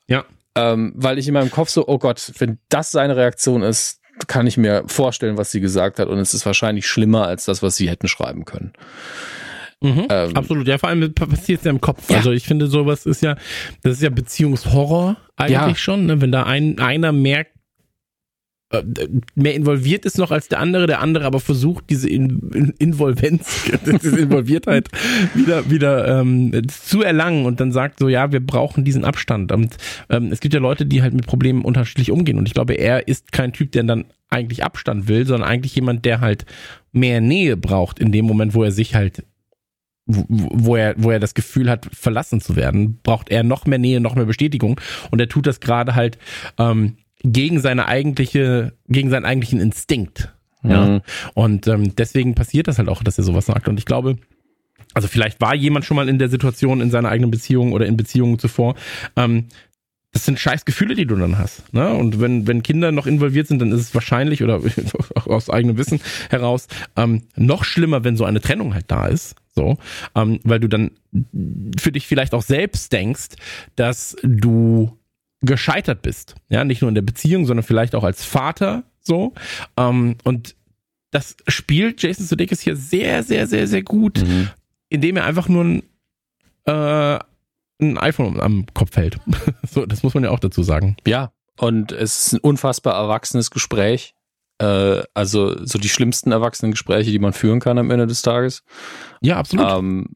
[0.06, 0.26] Ja.
[0.54, 4.46] Ähm, weil ich in meinem Kopf so, oh Gott, wenn das seine Reaktion ist, kann
[4.46, 6.08] ich mir vorstellen, was sie gesagt hat.
[6.08, 8.74] Und es ist wahrscheinlich schlimmer als das, was sie hätten schreiben können.
[9.82, 12.08] Mhm, ähm, absolut, ja, vor allem passiert es ja im Kopf.
[12.08, 12.18] Ja.
[12.18, 13.38] Also ich finde, sowas ist ja,
[13.82, 15.76] das ist ja Beziehungshorror eigentlich ja.
[15.76, 16.22] schon, ne?
[16.22, 17.57] wenn da ein, einer merkt,
[19.36, 23.72] mehr involviert ist noch als der andere, der andere aber versucht, diese in, in, Involvenz,
[24.04, 24.90] diese Involviertheit
[25.36, 29.54] wieder, wieder ähm, zu erlangen und dann sagt so, ja, wir brauchen diesen Abstand.
[29.54, 29.78] Und
[30.10, 32.38] ähm, es gibt ja Leute, die halt mit Problemen unterschiedlich umgehen.
[32.38, 36.04] Und ich glaube, er ist kein Typ, der dann eigentlich Abstand will, sondern eigentlich jemand,
[36.04, 36.46] der halt
[36.92, 39.24] mehr Nähe braucht in dem Moment, wo er sich halt
[40.10, 44.00] wo er, wo er das Gefühl hat, verlassen zu werden, braucht er noch mehr Nähe,
[44.00, 44.80] noch mehr Bestätigung.
[45.12, 46.18] Und er tut das gerade halt
[46.58, 46.96] ähm,
[47.32, 50.34] gegen seine eigentliche, gegen seinen eigentlichen Instinkt.
[50.64, 50.86] Ja.
[50.86, 51.02] Mhm.
[51.34, 53.68] Und ähm, deswegen passiert das halt auch, dass er sowas sagt.
[53.68, 54.18] Und ich glaube,
[54.94, 57.98] also vielleicht war jemand schon mal in der Situation in seiner eigenen Beziehung oder in
[57.98, 58.76] Beziehungen zuvor.
[59.16, 59.48] Ähm,
[60.12, 61.72] das sind scheiß Gefühle, die du dann hast.
[61.74, 61.94] Ne?
[61.94, 64.62] Und wenn, wenn Kinder noch involviert sind, dann ist es wahrscheinlich oder
[65.26, 66.00] aus eigenem Wissen
[66.30, 69.36] heraus ähm, noch schlimmer, wenn so eine Trennung halt da ist.
[69.54, 69.78] So,
[70.16, 70.92] ähm, weil du dann
[71.80, 73.30] für dich vielleicht auch selbst denkst,
[73.76, 74.98] dass du
[75.42, 76.36] gescheitert bist.
[76.50, 78.84] Ja, nicht nur in der Beziehung, sondern vielleicht auch als Vater.
[79.02, 79.34] So.
[79.78, 80.56] Ähm, und
[81.12, 84.50] das spielt Jason Sudeikis hier sehr, sehr, sehr, sehr gut, mhm.
[84.90, 85.84] indem er einfach nur ein,
[86.66, 87.20] äh,
[87.80, 89.18] ein iPhone am Kopf hält.
[89.70, 90.98] so, das muss man ja auch dazu sagen.
[91.06, 94.14] Ja, und es ist ein unfassbar erwachsenes Gespräch.
[94.60, 98.64] Äh, also so die schlimmsten erwachsenen Gespräche, die man führen kann am Ende des Tages.
[99.22, 99.70] Ja, absolut.
[99.70, 100.16] Ähm,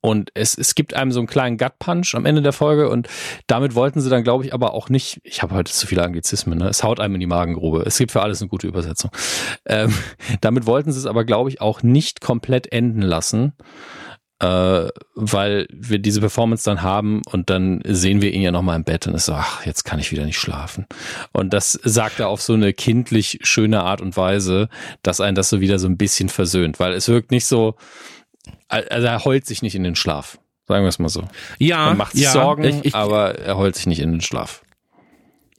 [0.00, 3.08] und es, es gibt einem so einen kleinen Gut-Punch am Ende der Folge und
[3.46, 6.58] damit wollten sie dann, glaube ich, aber auch nicht, ich habe heute zu viele Anglizismen,
[6.58, 6.68] ne?
[6.68, 7.82] es haut einem in die Magengrube.
[7.86, 9.10] Es gibt für alles eine gute Übersetzung.
[9.66, 9.92] Ähm,
[10.40, 13.52] damit wollten sie es aber, glaube ich, auch nicht komplett enden lassen,
[14.38, 18.84] äh, weil wir diese Performance dann haben und dann sehen wir ihn ja nochmal im
[18.84, 20.86] Bett und ist so, ach, jetzt kann ich wieder nicht schlafen.
[21.32, 24.70] Und das sagt er auf so eine kindlich schöne Art und Weise,
[25.02, 27.76] dass einen das so wieder so ein bisschen versöhnt, weil es wirkt nicht so,
[28.68, 30.38] also er heult sich nicht in den Schlaf.
[30.66, 31.24] Sagen wir es mal so.
[31.58, 31.86] Ja.
[31.86, 34.62] Man macht sich ja, Sorgen, ich, ich, aber er heult sich nicht in den Schlaf.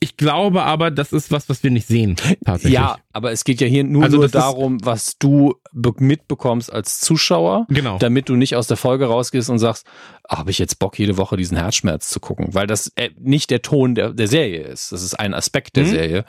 [0.03, 2.15] Ich glaube aber, das ist was, was wir nicht sehen.
[2.43, 2.73] Tatsächlich.
[2.73, 7.67] Ja, aber es geht ja hier nur, also nur darum, was du mitbekommst als Zuschauer,
[7.69, 7.99] genau.
[7.99, 9.85] damit du nicht aus der Folge rausgehst und sagst,
[10.27, 13.51] ah, habe ich jetzt Bock, jede Woche diesen Herzschmerz zu gucken, weil das äh, nicht
[13.51, 14.91] der Ton der, der Serie ist.
[14.91, 15.89] Das ist ein Aspekt der mhm.
[15.89, 16.25] Serie.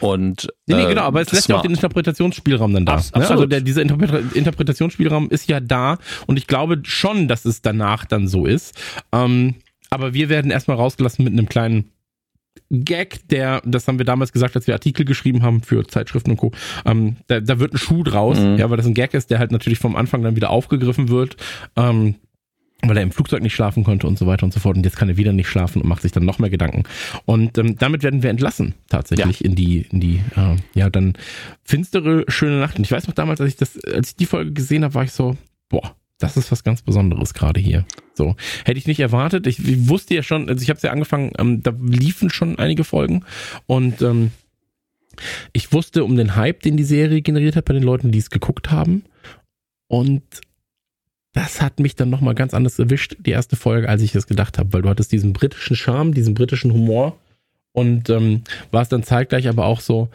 [0.00, 2.94] Und nee, nee, genau, aber es lässt auch den Interpretationsspielraum dann da.
[2.94, 3.28] Abs ne?
[3.28, 8.06] Also der, dieser Interpre Interpretationsspielraum ist ja da und ich glaube schon, dass es danach
[8.06, 8.80] dann so ist.
[9.12, 9.56] Ähm,
[9.90, 11.92] aber wir werden erstmal rausgelassen mit einem kleinen
[12.70, 16.36] Gag, der, das haben wir damals gesagt, als wir Artikel geschrieben haben für Zeitschriften und
[16.36, 16.52] Co.
[16.84, 18.58] Ähm, da, da wird ein Schuh draus, mhm.
[18.58, 21.36] ja, weil das ein Gag ist, der halt natürlich vom Anfang dann wieder aufgegriffen wird.
[21.76, 22.16] Ähm,
[22.82, 24.76] weil er im Flugzeug nicht schlafen konnte und so weiter und so fort.
[24.76, 26.84] Und jetzt kann er wieder nicht schlafen und macht sich dann noch mehr Gedanken.
[27.26, 29.46] Und ähm, damit werden wir entlassen, tatsächlich, ja.
[29.46, 31.14] in die, in die, äh, ja, dann
[31.62, 32.78] finstere, schöne Nacht.
[32.78, 35.04] Und ich weiß noch damals, als ich das, als ich die Folge gesehen habe, war
[35.04, 35.36] ich so,
[35.68, 37.84] boah, das ist was ganz Besonderes gerade hier.
[38.14, 38.36] So.
[38.64, 39.46] Hätte ich nicht erwartet.
[39.46, 42.58] Ich, ich wusste ja schon, also ich habe es ja angefangen, ähm, da liefen schon
[42.58, 43.24] einige Folgen.
[43.66, 44.30] Und ähm,
[45.52, 48.30] ich wusste um den Hype, den die Serie generiert hat bei den Leuten, die es
[48.30, 49.04] geguckt haben.
[49.88, 50.22] Und
[51.32, 54.58] das hat mich dann nochmal ganz anders erwischt, die erste Folge, als ich es gedacht
[54.58, 57.18] habe, weil du hattest diesen britischen Charme, diesen britischen Humor.
[57.72, 58.42] Und ähm,
[58.72, 60.08] war es dann zeitgleich aber auch so,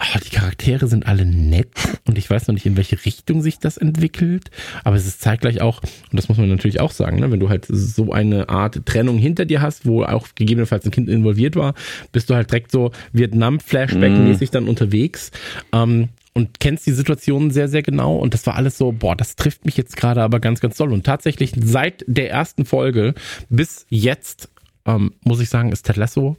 [0.00, 1.70] oh, die Charaktere sind alle nett
[2.06, 4.50] und ich weiß noch nicht, in welche Richtung sich das entwickelt,
[4.84, 7.48] aber es ist zeitgleich auch, und das muss man natürlich auch sagen, ne, wenn du
[7.48, 11.74] halt so eine Art Trennung hinter dir hast, wo auch gegebenenfalls ein Kind involviert war,
[12.12, 14.52] bist du halt direkt so Vietnam-Flashback-mäßig mm.
[14.52, 15.30] dann unterwegs.
[15.72, 18.16] Ähm, und kennst die Situation sehr, sehr genau.
[18.16, 20.92] Und das war alles so, boah, das trifft mich jetzt gerade aber ganz, ganz doll.
[20.92, 23.14] Und tatsächlich seit der ersten Folge
[23.50, 24.48] bis jetzt,
[24.86, 26.36] ähm, muss ich sagen, ist Ted Lasso,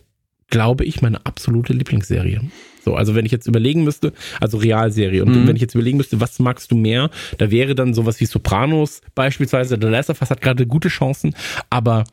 [0.54, 2.40] glaube ich, meine absolute Lieblingsserie.
[2.86, 5.48] So, also wenn ich jetzt überlegen müsste, also Realserie, und mhm.
[5.48, 7.10] wenn ich jetzt überlegen müsste, was magst du mehr,
[7.40, 11.34] da wäre dann sowas wie Sopranos beispielsweise, The Last of Us hat gerade gute Chancen,
[11.72, 12.04] aber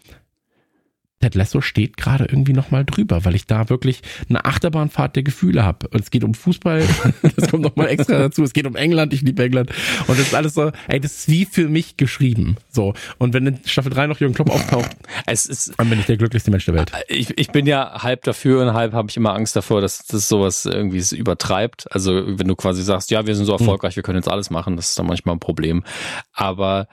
[1.21, 5.65] Ted Lasso steht gerade irgendwie nochmal drüber, weil ich da wirklich eine Achterbahnfahrt der Gefühle
[5.65, 5.87] habe.
[5.89, 6.83] Und es geht um Fußball,
[7.37, 8.43] das kommt nochmal extra dazu.
[8.43, 9.71] Es geht um England, ich liebe England.
[10.07, 12.57] Und das ist alles so, ey, das ist wie für mich geschrieben.
[12.71, 12.95] So.
[13.19, 14.91] Und wenn in Staffel 3 noch Jürgen Klopp auftaucht,
[15.27, 16.91] es ist, dann bin ich der glücklichste Mensch der Welt.
[17.09, 20.27] Ich, ich bin ja halb dafür und halb habe ich immer Angst davor, dass das
[20.27, 21.93] sowas irgendwie übertreibt.
[21.93, 24.77] Also wenn du quasi sagst, ja, wir sind so erfolgreich, wir können jetzt alles machen,
[24.77, 25.85] das ist dann manchmal ein Problem.
[26.33, 26.89] Aber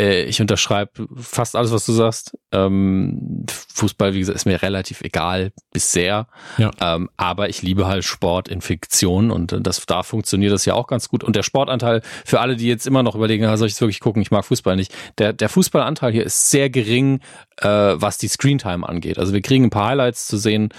[0.00, 2.36] äh, ich unterschreibe fast alles, was du sagst.
[2.52, 3.44] Ähm,
[3.74, 6.26] Fußball, wie gesagt, ist mir relativ egal bis sehr.
[6.56, 6.70] Ja.
[6.80, 10.86] Ähm, aber ich liebe halt Sport in Fiktion und das, da funktioniert das ja auch
[10.86, 11.22] ganz gut.
[11.22, 14.22] Und der Sportanteil, für alle, die jetzt immer noch überlegen, soll ich es wirklich gucken,
[14.22, 14.94] ich mag Fußball nicht.
[15.18, 17.20] Der, der Fußballanteil hier ist sehr gering,
[17.58, 19.18] äh, was die Screentime angeht.
[19.18, 20.70] Also wir kriegen ein paar Highlights zu sehen,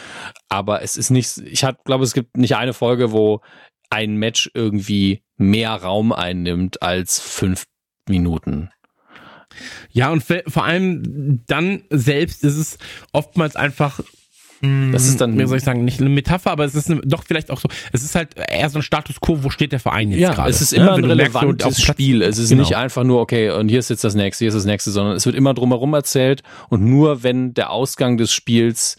[0.50, 3.42] aber es ist nicht, ich glaube, es gibt nicht eine Folge, wo
[3.92, 7.66] ein Match irgendwie mehr Raum einnimmt als fünf
[8.08, 8.70] Minuten.
[9.92, 12.78] Ja, und vor allem dann selbst ist es
[13.12, 14.02] oftmals einfach
[14.62, 17.24] das ist dann, wie soll ich sagen, nicht eine Metapher, aber es ist eine, doch
[17.24, 17.68] vielleicht auch so.
[17.94, 20.52] Es ist halt eher so ein Status quo, wo steht der Verein jetzt ja, gerade.
[20.52, 22.22] Es ist immer ja, ein relevantes merkst, Spiel.
[22.22, 22.62] Es ist genau.
[22.62, 25.16] nicht einfach nur, okay, und hier ist jetzt das nächste, hier ist das nächste, sondern
[25.16, 28.98] es wird immer drumherum erzählt und nur wenn der Ausgang des Spiels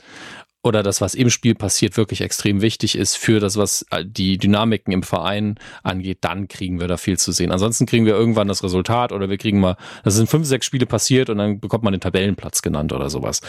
[0.63, 4.39] oder das, was im Spiel passiert, wirklich extrem wichtig ist für das, was äh, die
[4.39, 7.51] Dynamiken im Verein angeht, dann kriegen wir da viel zu sehen.
[7.51, 10.87] Ansonsten kriegen wir irgendwann das Resultat oder wir kriegen mal, das sind fünf, sechs Spiele
[10.87, 13.41] passiert und dann bekommt man den Tabellenplatz genannt oder sowas.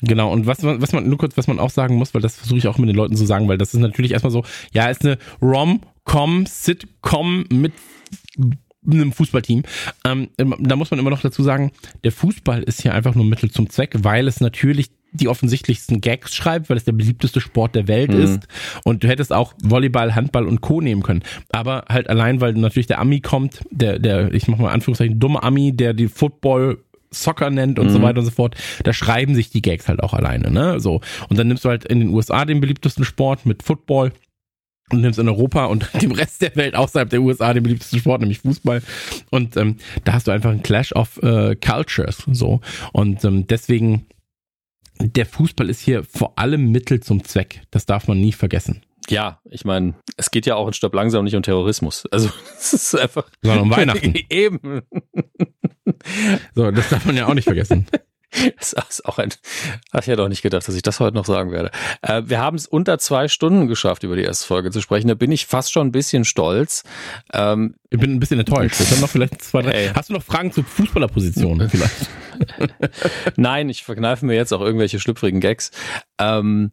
[0.00, 2.58] Genau, und was, was man, nur kurz, was man auch sagen muss, weil das versuche
[2.58, 5.04] ich auch mit den Leuten zu sagen, weil das ist natürlich erstmal so, ja, ist
[5.04, 7.74] eine Rom-Com, Sitcom mit
[8.86, 9.62] einem Fußballteam.
[10.04, 11.72] Ähm, da muss man immer noch dazu sagen,
[12.02, 16.34] der Fußball ist hier einfach nur Mittel zum Zweck, weil es natürlich die offensichtlichsten Gags
[16.34, 18.22] schreibt, weil es der beliebteste Sport der Welt mhm.
[18.22, 18.48] ist.
[18.84, 20.80] Und du hättest auch Volleyball, Handball und Co.
[20.80, 21.22] nehmen können.
[21.50, 25.42] Aber halt allein, weil natürlich der Ami kommt, der, der, ich mach mal Anführungszeichen, dumme
[25.42, 26.78] Ami, der die Football
[27.10, 27.90] Soccer nennt und mhm.
[27.90, 30.80] so weiter und so fort, da schreiben sich die Gags halt auch alleine, ne?
[30.80, 31.00] So.
[31.28, 34.12] Und dann nimmst du halt in den USA den beliebtesten Sport mit Football
[34.90, 38.20] und nimmst in Europa und dem Rest der Welt außerhalb der USA den beliebtesten Sport,
[38.20, 38.82] nämlich Fußball.
[39.30, 42.24] Und ähm, da hast du einfach einen Clash of äh, Cultures.
[42.32, 42.60] So.
[42.92, 44.06] Und ähm, deswegen
[45.00, 47.62] der Fußball ist hier vor allem Mittel zum Zweck.
[47.70, 48.82] Das darf man nie vergessen.
[49.08, 52.06] Ja, ich meine, es geht ja auch in Stopp langsam nicht um Terrorismus.
[52.10, 53.28] Also es ist einfach.
[53.42, 54.14] Sondern um Weihnachten.
[54.30, 54.82] Eben.
[56.54, 57.86] So, das darf man ja auch nicht vergessen.
[58.58, 59.30] Das ist auch ein.
[59.90, 61.70] Ach, ich hätte auch nicht gedacht, dass ich das heute noch sagen werde.
[62.02, 65.08] Äh, wir haben es unter zwei Stunden geschafft, über die erste Folge zu sprechen.
[65.08, 66.84] Da bin ich fast schon ein bisschen stolz.
[67.32, 68.80] Ähm, ich bin ein bisschen enttäuscht.
[68.80, 69.70] Das noch vielleicht zwei, drei.
[69.72, 69.90] Ey.
[69.94, 71.94] Hast du noch Fragen zu Fußballerpositionen vielleicht?
[73.36, 75.70] Nein, ich verkneife mir jetzt auch irgendwelche schlüpfrigen Gags.
[76.18, 76.72] Ähm,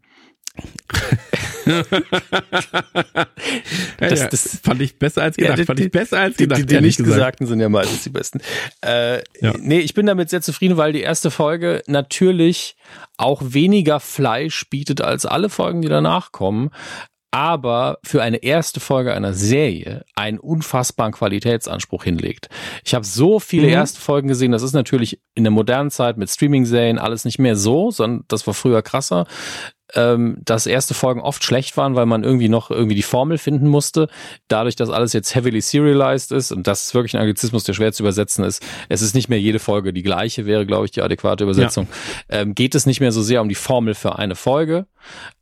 [3.98, 5.52] das, das, fand ich besser als gedacht.
[5.52, 6.60] Ja, die, fand ich besser als gedacht.
[6.60, 7.16] Die, die, die nicht gesagt.
[7.16, 8.42] Gesagten sind ja meistens die besten.
[8.82, 9.54] Äh, ja.
[9.60, 12.76] Nee, ich bin damit sehr zufrieden, weil die erste Folge natürlich
[13.18, 16.72] auch weniger Fleisch bietet als alle Folgen, die danach kommen
[17.32, 22.50] aber für eine erste Folge einer Serie einen unfassbaren Qualitätsanspruch hinlegt.
[22.84, 23.74] Ich habe so viele mhm.
[23.74, 27.56] erste Folgen gesehen, das ist natürlich in der modernen Zeit mit Streaming-Serien alles nicht mehr
[27.56, 29.28] so, sondern das war früher krasser
[29.96, 33.68] ähm, dass erste Folgen oft schlecht waren, weil man irgendwie noch irgendwie die Formel finden
[33.68, 34.08] musste.
[34.48, 37.92] Dadurch, dass alles jetzt heavily serialized ist und das ist wirklich ein Anglizismus, der schwer
[37.94, 41.02] zu übersetzen ist, es ist nicht mehr jede Folge die gleiche, wäre, glaube ich, die
[41.02, 41.88] adäquate Übersetzung.
[42.30, 42.40] Ja.
[42.40, 44.86] Ähm, geht es nicht mehr so sehr um die Formel für eine Folge,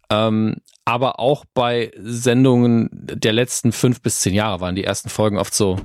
[0.09, 0.55] ähm,
[0.87, 5.53] aber auch bei Sendungen der letzten fünf bis zehn Jahre waren die ersten Folgen oft
[5.53, 5.75] so,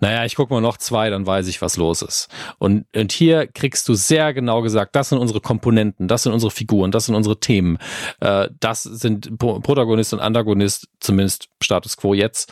[0.00, 2.28] naja, ich gucke mal noch zwei, dann weiß ich, was los ist.
[2.58, 6.50] Und, und hier kriegst du sehr genau gesagt, das sind unsere Komponenten, das sind unsere
[6.50, 7.76] Figuren, das sind unsere Themen,
[8.20, 12.50] äh, das sind Protagonist und Antagonist, zumindest Status quo jetzt.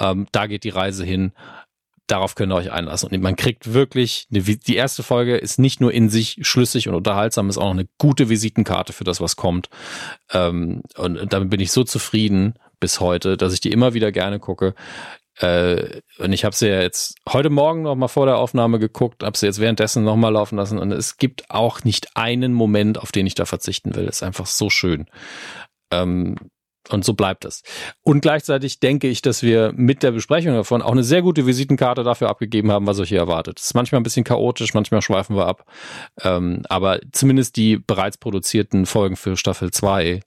[0.00, 1.30] Ähm, da geht die Reise hin
[2.06, 3.10] darauf könnt ihr euch einlassen.
[3.10, 6.94] Und man kriegt wirklich, eine, die erste Folge ist nicht nur in sich schlüssig und
[6.94, 9.68] unterhaltsam, ist auch noch eine gute Visitenkarte für das, was kommt.
[10.32, 14.38] Ähm, und damit bin ich so zufrieden bis heute, dass ich die immer wieder gerne
[14.38, 14.74] gucke.
[15.38, 19.22] Äh, und ich habe sie ja jetzt heute Morgen noch mal vor der Aufnahme geguckt,
[19.22, 22.98] habe sie jetzt währenddessen noch mal laufen lassen und es gibt auch nicht einen Moment,
[22.98, 24.08] auf den ich da verzichten will.
[24.08, 25.06] Es ist einfach so schön.
[25.90, 26.36] Ähm,
[26.90, 27.62] und so bleibt es.
[28.02, 32.02] Und gleichzeitig denke ich, dass wir mit der Besprechung davon auch eine sehr gute Visitenkarte
[32.02, 33.58] dafür abgegeben haben, was euch hier erwartet.
[33.58, 35.64] Es ist manchmal ein bisschen chaotisch, manchmal schweifen wir ab.
[36.22, 40.20] Ähm, aber zumindest die bereits produzierten Folgen für Staffel 2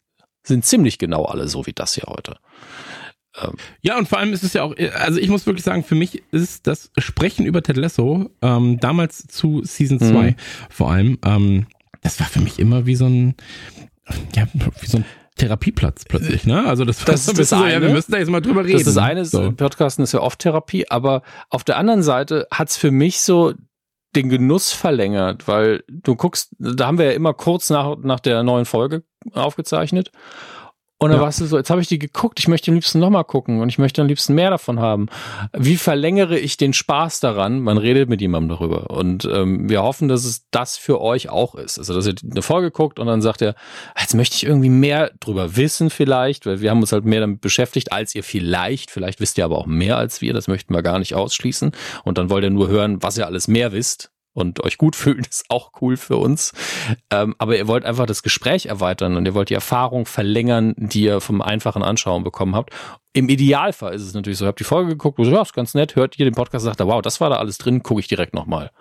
[0.43, 2.37] sind ziemlich genau alle so wie das hier heute.
[3.41, 3.53] Ähm.
[3.81, 6.23] Ja, und vor allem ist es ja auch, also ich muss wirklich sagen, für mich
[6.31, 10.35] ist das Sprechen über Ted Lasso, ähm, damals zu Season 2 mhm.
[10.69, 11.67] vor allem, ähm,
[12.01, 13.35] das war für mich immer wie so ein,
[14.35, 15.05] ja, wie so ein
[15.39, 16.65] Therapieplatz plötzlich, ne?
[16.65, 17.73] Also das, das ist das so, eine.
[17.73, 18.73] Ja, wir müssen da jetzt mal drüber reden.
[18.73, 19.51] Das ist das eine, so.
[19.51, 23.53] Podcasten ist ja oft Therapie, aber auf der anderen Seite hat's für mich so
[24.15, 28.43] den Genuss verlängert, weil du guckst, da haben wir ja immer kurz nach, nach der
[28.43, 29.03] neuen Folge
[29.33, 30.11] aufgezeichnet
[31.01, 31.25] und dann ja.
[31.25, 33.69] warst du so, jetzt habe ich die geguckt, ich möchte am liebsten nochmal gucken und
[33.69, 35.07] ich möchte am liebsten mehr davon haben.
[35.57, 37.61] Wie verlängere ich den Spaß daran?
[37.61, 38.89] Man redet mit jemandem darüber.
[38.89, 41.79] Und ähm, wir hoffen, dass es das für euch auch ist.
[41.79, 43.55] Also, dass ihr eine Folge guckt und dann sagt ihr,
[43.97, 47.39] jetzt möchte ich irgendwie mehr drüber wissen vielleicht, weil wir haben uns halt mehr damit
[47.39, 48.91] beschäftigt als ihr vielleicht.
[48.91, 51.71] Vielleicht wisst ihr aber auch mehr als wir, das möchten wir gar nicht ausschließen.
[52.03, 55.25] Und dann wollt ihr nur hören, was ihr alles mehr wisst und euch gut fühlen,
[55.29, 56.53] ist auch cool für uns.
[57.09, 61.03] Ähm, aber ihr wollt einfach das Gespräch erweitern und ihr wollt die Erfahrung verlängern, die
[61.03, 62.73] ihr vom einfachen Anschauen bekommen habt.
[63.13, 65.73] Im Idealfall ist es natürlich so, ihr habt die Folge geguckt, so, ja, ist ganz
[65.73, 68.33] nett, hört ihr den Podcast, sagt, wow, das war da alles drin, gucke ich direkt
[68.33, 68.71] nochmal.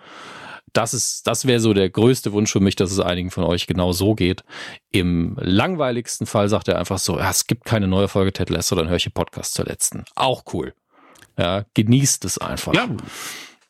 [0.75, 3.67] Das ist, das wäre so der größte Wunsch für mich, dass es einigen von euch
[3.67, 4.45] genau so geht.
[4.91, 8.77] Im langweiligsten Fall sagt er einfach so, ja, es gibt keine neue Folge Ted Lasso,
[8.77, 10.05] dann höre ich den Podcast zur letzten.
[10.15, 10.75] Auch cool.
[11.39, 12.75] Ja, genießt es einfach.
[12.75, 12.89] Ja.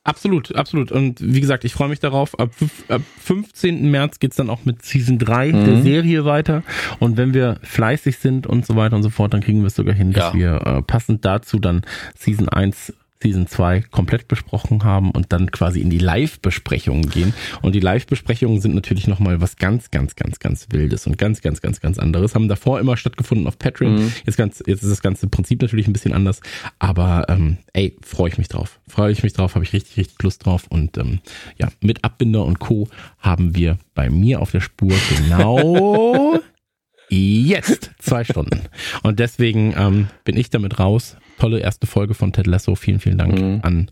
[0.09, 0.91] Absolut, absolut.
[0.91, 2.39] Und wie gesagt, ich freue mich darauf.
[2.39, 2.51] Ab,
[2.89, 3.91] ab 15.
[3.91, 5.65] März geht's dann auch mit Season 3 mhm.
[5.67, 6.63] der Serie weiter.
[6.99, 9.75] Und wenn wir fleißig sind und so weiter und so fort, dann kriegen wir es
[9.75, 10.39] sogar hin, dass ja.
[10.39, 11.83] wir äh, passend dazu dann
[12.17, 17.35] Season 1 Season 2 komplett besprochen haben und dann quasi in die Live-Besprechungen gehen.
[17.63, 21.61] Und die Live-Besprechungen sind natürlich nochmal was ganz, ganz, ganz, ganz Wildes und ganz, ganz,
[21.61, 22.35] ganz, ganz anderes.
[22.35, 23.97] Haben davor immer stattgefunden auf Patreon.
[23.97, 24.13] Mhm.
[24.25, 26.41] Jetzt, ganz, jetzt ist das ganze Prinzip natürlich ein bisschen anders.
[26.79, 28.79] Aber ähm, ey, freue ich mich drauf.
[28.89, 30.67] Freue ich mich drauf, habe ich richtig, richtig Lust drauf.
[30.69, 31.21] Und ähm,
[31.57, 32.89] ja, mit Abbinder und Co.
[33.19, 36.39] haben wir bei mir auf der Spur genau
[37.09, 38.61] jetzt zwei Stunden.
[39.03, 41.17] Und deswegen ähm, bin ich damit raus.
[41.39, 42.75] Tolle erste Folge von Ted Lasso.
[42.75, 43.61] Vielen, vielen Dank mhm.
[43.63, 43.91] an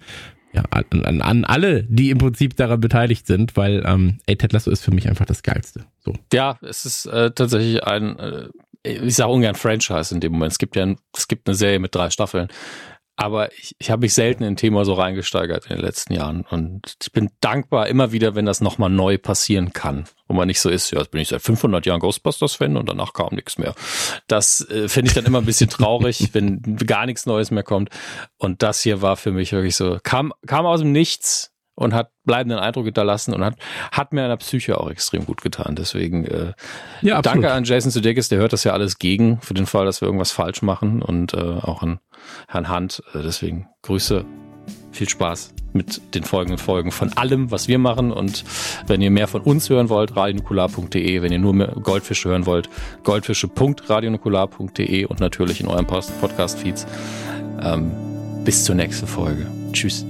[0.52, 4.70] ja, an, an alle, die im Prinzip daran beteiligt sind, weil ähm, ey, Ted Lasso
[4.70, 5.84] ist für mich einfach das Geilste.
[5.98, 6.14] So.
[6.32, 8.48] Ja, es ist äh, tatsächlich ein, äh,
[8.82, 10.52] ich sage ungern Franchise in dem Moment.
[10.52, 12.48] Es gibt ja ein, es gibt eine Serie mit drei Staffeln.
[13.16, 16.44] Aber ich, ich habe mich selten in ein Thema so reingesteigert in den letzten Jahren.
[16.50, 20.04] Und ich bin dankbar immer wieder, wenn das nochmal neu passieren kann.
[20.28, 23.14] Wo man nicht so ist, ja, jetzt bin ich seit 500 Jahren Ghostbusters-Fan und danach
[23.14, 23.74] kam nichts mehr.
[24.26, 27.88] Das äh, finde ich dann immer ein bisschen traurig, wenn gar nichts Neues mehr kommt.
[28.36, 32.10] Und das hier war für mich wirklich so, kam, kam aus dem Nichts und hat
[32.24, 33.54] bleibenden Eindruck hinterlassen und hat,
[33.92, 35.76] hat mir in der Psyche auch extrem gut getan.
[35.76, 36.52] Deswegen äh,
[37.02, 40.00] ja, danke an Jason Sudeikis, der hört das ja alles gegen, für den Fall, dass
[40.00, 42.00] wir irgendwas falsch machen und äh, auch an
[42.48, 43.02] Herrn Hand.
[43.14, 44.24] Äh, deswegen Grüße,
[44.92, 48.10] viel Spaß mit den folgenden Folgen von allem, was wir machen.
[48.10, 48.44] Und
[48.86, 51.22] wenn ihr mehr von uns hören wollt, radionukular.de.
[51.22, 52.68] Wenn ihr nur mehr Goldfische hören wollt,
[53.04, 56.86] goldfische.radionukular.de und natürlich in eurem Podcast-Feeds.
[57.62, 57.92] Ähm,
[58.44, 59.46] bis zur nächsten Folge.
[59.72, 60.04] Tschüss.